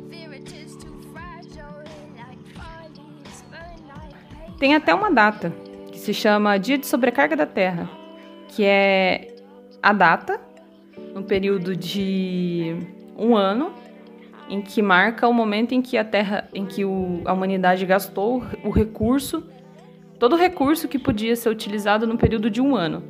Tem 4.58 4.74
até 4.74 4.94
uma 4.94 5.10
data 5.10 5.52
que 5.92 5.98
se 5.98 6.14
chama 6.14 6.58
Dia 6.58 6.78
de 6.78 6.86
Sobrecarga 6.86 7.36
da 7.36 7.46
Terra, 7.46 7.90
que 8.48 8.64
é 8.64 9.34
a 9.82 9.92
data, 9.92 10.40
no 11.14 11.22
período 11.22 11.76
de 11.76 12.74
um 13.18 13.36
ano, 13.36 13.72
em 14.48 14.62
que 14.62 14.80
marca 14.80 15.28
o 15.28 15.32
momento 15.32 15.72
em 15.72 15.82
que 15.82 15.98
a 15.98 16.04
Terra, 16.04 16.48
em 16.54 16.64
que 16.64 16.86
o, 16.86 17.20
a 17.26 17.34
humanidade 17.34 17.84
gastou 17.84 18.42
o 18.64 18.70
recurso, 18.70 19.44
todo 20.18 20.32
o 20.32 20.38
recurso 20.38 20.88
que 20.88 20.98
podia 20.98 21.36
ser 21.36 21.50
utilizado 21.50 22.06
no 22.06 22.16
período 22.16 22.48
de 22.48 22.62
um 22.62 22.74
ano. 22.74 23.02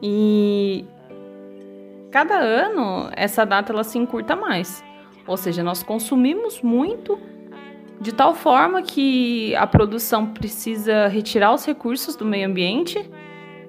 E 0.00 0.84
cada 2.12 2.36
ano 2.38 3.10
essa 3.16 3.44
data 3.44 3.72
ela 3.72 3.82
se 3.82 3.98
encurta 3.98 4.36
mais. 4.36 4.84
Ou 5.26 5.36
seja, 5.36 5.64
nós 5.64 5.82
consumimos 5.82 6.62
muito 6.62 7.18
de 8.00 8.12
tal 8.12 8.34
forma 8.34 8.82
que 8.82 9.54
a 9.56 9.66
produção 9.66 10.26
precisa 10.26 11.08
retirar 11.08 11.52
os 11.52 11.64
recursos 11.64 12.14
do 12.14 12.24
meio 12.24 12.46
ambiente, 12.46 13.08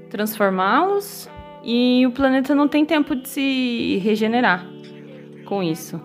transformá-los 0.10 1.30
e 1.64 2.06
o 2.06 2.12
planeta 2.12 2.54
não 2.54 2.68
tem 2.68 2.86
tempo 2.86 3.16
de 3.16 3.28
se 3.28 3.98
regenerar 4.04 4.66
com 5.46 5.64
isso. 5.64 6.00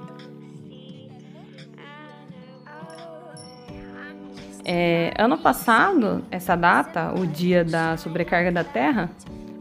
É, 4.67 5.13
ano 5.19 5.37
passado, 5.37 6.25
essa 6.31 6.57
data, 6.57 7.13
o 7.13 7.27
dia 7.27 7.63
da 7.63 7.99
sobrecarga 7.99 8.51
da 8.51 8.65
Terra, 8.65 9.11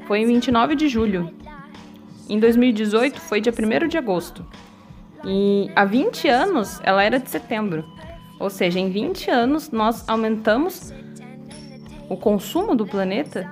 foi 0.07 0.20
em 0.22 0.26
29 0.26 0.76
de 0.76 0.88
julho. 0.88 1.30
Em 2.30 2.39
2018 2.39 3.20
foi 3.20 3.41
dia 3.41 3.51
1 3.51 3.88
de 3.89 3.97
agosto. 3.97 4.45
E 5.26 5.70
há 5.76 5.84
20 5.84 6.30
anos 6.30 6.80
ela 6.84 7.03
era 7.03 7.20
de 7.20 7.30
setembro. 7.30 7.84
Ou 8.39 8.49
seja, 8.49 8.79
em 8.79 8.89
20 8.89 9.29
anos 9.29 9.71
nós 9.71 10.07
aumentamos 10.07 10.93
o 12.09 12.17
consumo 12.17 12.75
do 12.75 12.86
planeta 12.86 13.49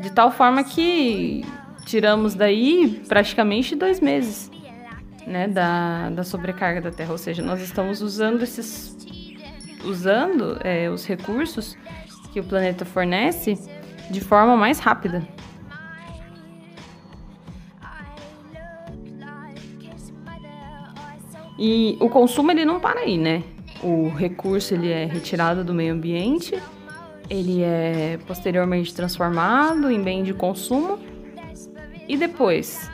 de 0.00 0.10
tal 0.10 0.30
forma 0.30 0.62
que 0.64 1.44
tiramos 1.84 2.34
daí 2.34 3.02
praticamente 3.08 3.74
dois 3.74 4.00
meses 4.00 4.50
né, 5.26 5.48
da, 5.48 6.10
da 6.10 6.24
sobrecarga 6.24 6.80
da 6.80 6.90
Terra. 6.90 7.12
Ou 7.12 7.18
seja, 7.18 7.42
nós 7.42 7.60
estamos 7.60 8.00
usando 8.00 8.42
esses 8.42 8.96
usando 9.84 10.58
é, 10.64 10.90
os 10.90 11.06
recursos 11.06 11.76
que 12.32 12.40
o 12.40 12.44
planeta 12.44 12.84
fornece 12.84 13.56
de 14.10 14.20
forma 14.20 14.56
mais 14.56 14.78
rápida. 14.78 15.26
E 21.58 21.96
o 22.00 22.10
consumo 22.10 22.50
ele 22.50 22.64
não 22.64 22.78
para 22.78 23.00
aí, 23.00 23.16
né? 23.16 23.42
O 23.82 24.08
recurso 24.08 24.74
ele 24.74 24.90
é 24.90 25.04
retirado 25.04 25.64
do 25.64 25.74
meio 25.74 25.92
ambiente 25.92 26.60
ele 27.28 27.62
é 27.62 28.18
posteriormente 28.26 28.94
transformado 28.94 29.90
em 29.90 30.00
bem 30.00 30.22
de 30.22 30.32
consumo 30.32 30.98
e 32.08 32.16
depois, 32.16 32.90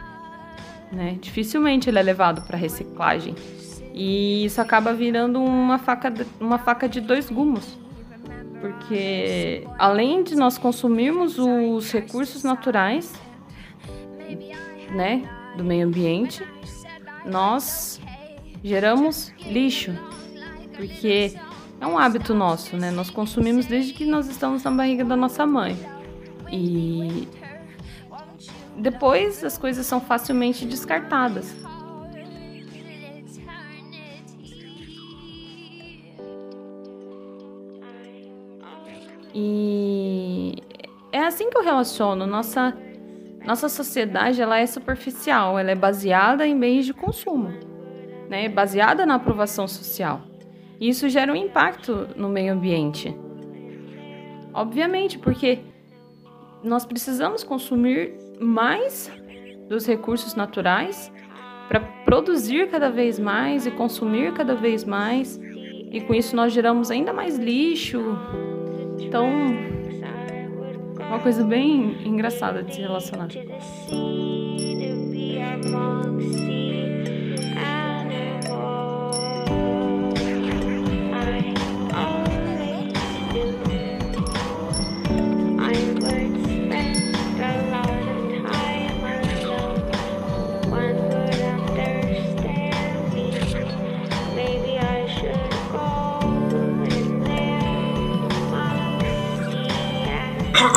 né? 0.90 1.18
Dificilmente 1.20 1.90
ele 1.90 1.98
é 1.98 2.02
levado 2.02 2.42
para 2.42 2.56
reciclagem. 2.56 3.34
E 3.94 4.46
isso 4.46 4.60
acaba 4.60 4.94
virando 4.94 5.42
uma 5.42 5.78
faca, 5.78 6.10
de, 6.10 6.26
uma 6.40 6.58
faca 6.58 6.88
de 6.88 7.00
dois 7.00 7.28
gumes. 7.28 7.78
Porque 8.58 9.66
além 9.78 10.22
de 10.22 10.34
nós 10.34 10.56
consumirmos 10.56 11.36
os 11.38 11.92
recursos 11.92 12.42
naturais, 12.42 13.12
né, 14.94 15.22
do 15.56 15.64
meio 15.64 15.86
ambiente, 15.86 16.46
nós 17.26 18.00
geramos 18.64 19.32
lixo. 19.44 19.92
Porque 20.76 21.34
é 21.80 21.86
um 21.86 21.98
hábito 21.98 22.32
nosso, 22.34 22.76
né? 22.76 22.90
Nós 22.90 23.10
consumimos 23.10 23.66
desde 23.66 23.92
que 23.92 24.04
nós 24.04 24.28
estamos 24.28 24.62
na 24.62 24.70
barriga 24.70 25.04
da 25.04 25.16
nossa 25.16 25.44
mãe. 25.44 25.76
E 26.50 27.28
depois 28.76 29.42
as 29.42 29.58
coisas 29.58 29.84
são 29.86 30.00
facilmente 30.00 30.64
descartadas. 30.64 31.54
E 39.34 40.54
é 41.10 41.20
assim 41.20 41.48
que 41.50 41.56
eu 41.56 41.64
relaciono. 41.64 42.26
Nossa, 42.26 42.76
nossa 43.44 43.68
sociedade 43.68 44.40
ela 44.40 44.58
é 44.58 44.66
superficial, 44.66 45.58
ela 45.58 45.70
é 45.70 45.74
baseada 45.74 46.46
em 46.46 46.54
meios 46.54 46.86
de 46.86 46.92
consumo, 46.92 47.48
né? 48.28 48.48
baseada 48.48 49.06
na 49.06 49.14
aprovação 49.14 49.66
social. 49.66 50.31
E 50.80 50.88
isso 50.88 51.08
gera 51.08 51.32
um 51.32 51.36
impacto 51.36 52.08
no 52.16 52.28
meio 52.28 52.52
ambiente. 52.52 53.16
Obviamente, 54.52 55.18
porque 55.18 55.60
nós 56.62 56.84
precisamos 56.84 57.42
consumir 57.42 58.14
mais 58.40 59.10
dos 59.68 59.86
recursos 59.86 60.34
naturais 60.34 61.12
para 61.68 61.80
produzir 62.04 62.68
cada 62.68 62.90
vez 62.90 63.18
mais 63.18 63.66
e 63.66 63.70
consumir 63.70 64.32
cada 64.32 64.54
vez 64.54 64.84
mais. 64.84 65.40
E 65.90 66.00
com 66.00 66.14
isso 66.14 66.36
nós 66.36 66.52
geramos 66.52 66.90
ainda 66.90 67.12
mais 67.12 67.38
lixo. 67.38 68.00
Então, 69.00 69.28
uma 71.08 71.18
coisa 71.18 71.44
bem 71.44 72.06
engraçada 72.06 72.62
de 72.62 72.74
se 72.74 72.80
relacionar. 72.80 73.28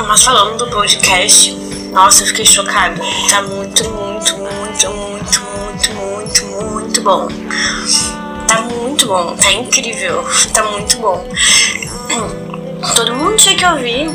Mas 0.07 0.23
falando 0.23 0.57
do 0.57 0.67
podcast, 0.71 1.51
nossa, 1.91 2.23
eu 2.23 2.27
fiquei 2.27 2.45
chocada. 2.45 2.95
Tá 3.29 3.41
muito, 3.41 3.89
muito, 3.89 4.37
muito, 4.37 4.89
muito, 4.89 5.41
muito, 5.41 5.93
muito, 5.93 6.45
muito 6.45 7.01
bom. 7.01 7.27
Tá 8.47 8.61
muito 8.61 9.07
bom, 9.07 9.35
tá 9.35 9.51
incrível, 9.51 10.23
tá 10.53 10.63
muito 10.63 10.97
bom. 10.97 11.27
Todo 12.95 13.15
mundo 13.15 13.35
tinha 13.37 13.55
que 13.55 13.65
ouvir. 13.65 14.07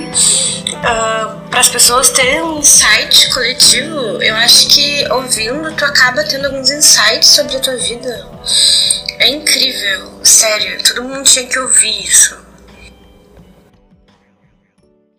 Uh, 0.80 1.40
para 1.50 1.60
as 1.60 1.68
pessoas 1.68 2.10
terem 2.10 2.40
um 2.42 2.58
insight 2.58 3.28
coletivo, 3.34 4.22
eu 4.22 4.34
acho 4.36 4.68
que 4.68 5.04
ouvindo 5.10 5.74
tu 5.76 5.84
acaba 5.84 6.24
tendo 6.24 6.46
alguns 6.46 6.70
insights 6.70 7.28
sobre 7.28 7.56
a 7.56 7.60
tua 7.60 7.76
vida. 7.76 8.26
É 9.18 9.28
incrível, 9.28 10.20
sério, 10.22 10.82
todo 10.82 11.02
mundo 11.02 11.24
tinha 11.24 11.46
que 11.46 11.58
ouvir 11.58 12.04
isso. 12.04 12.49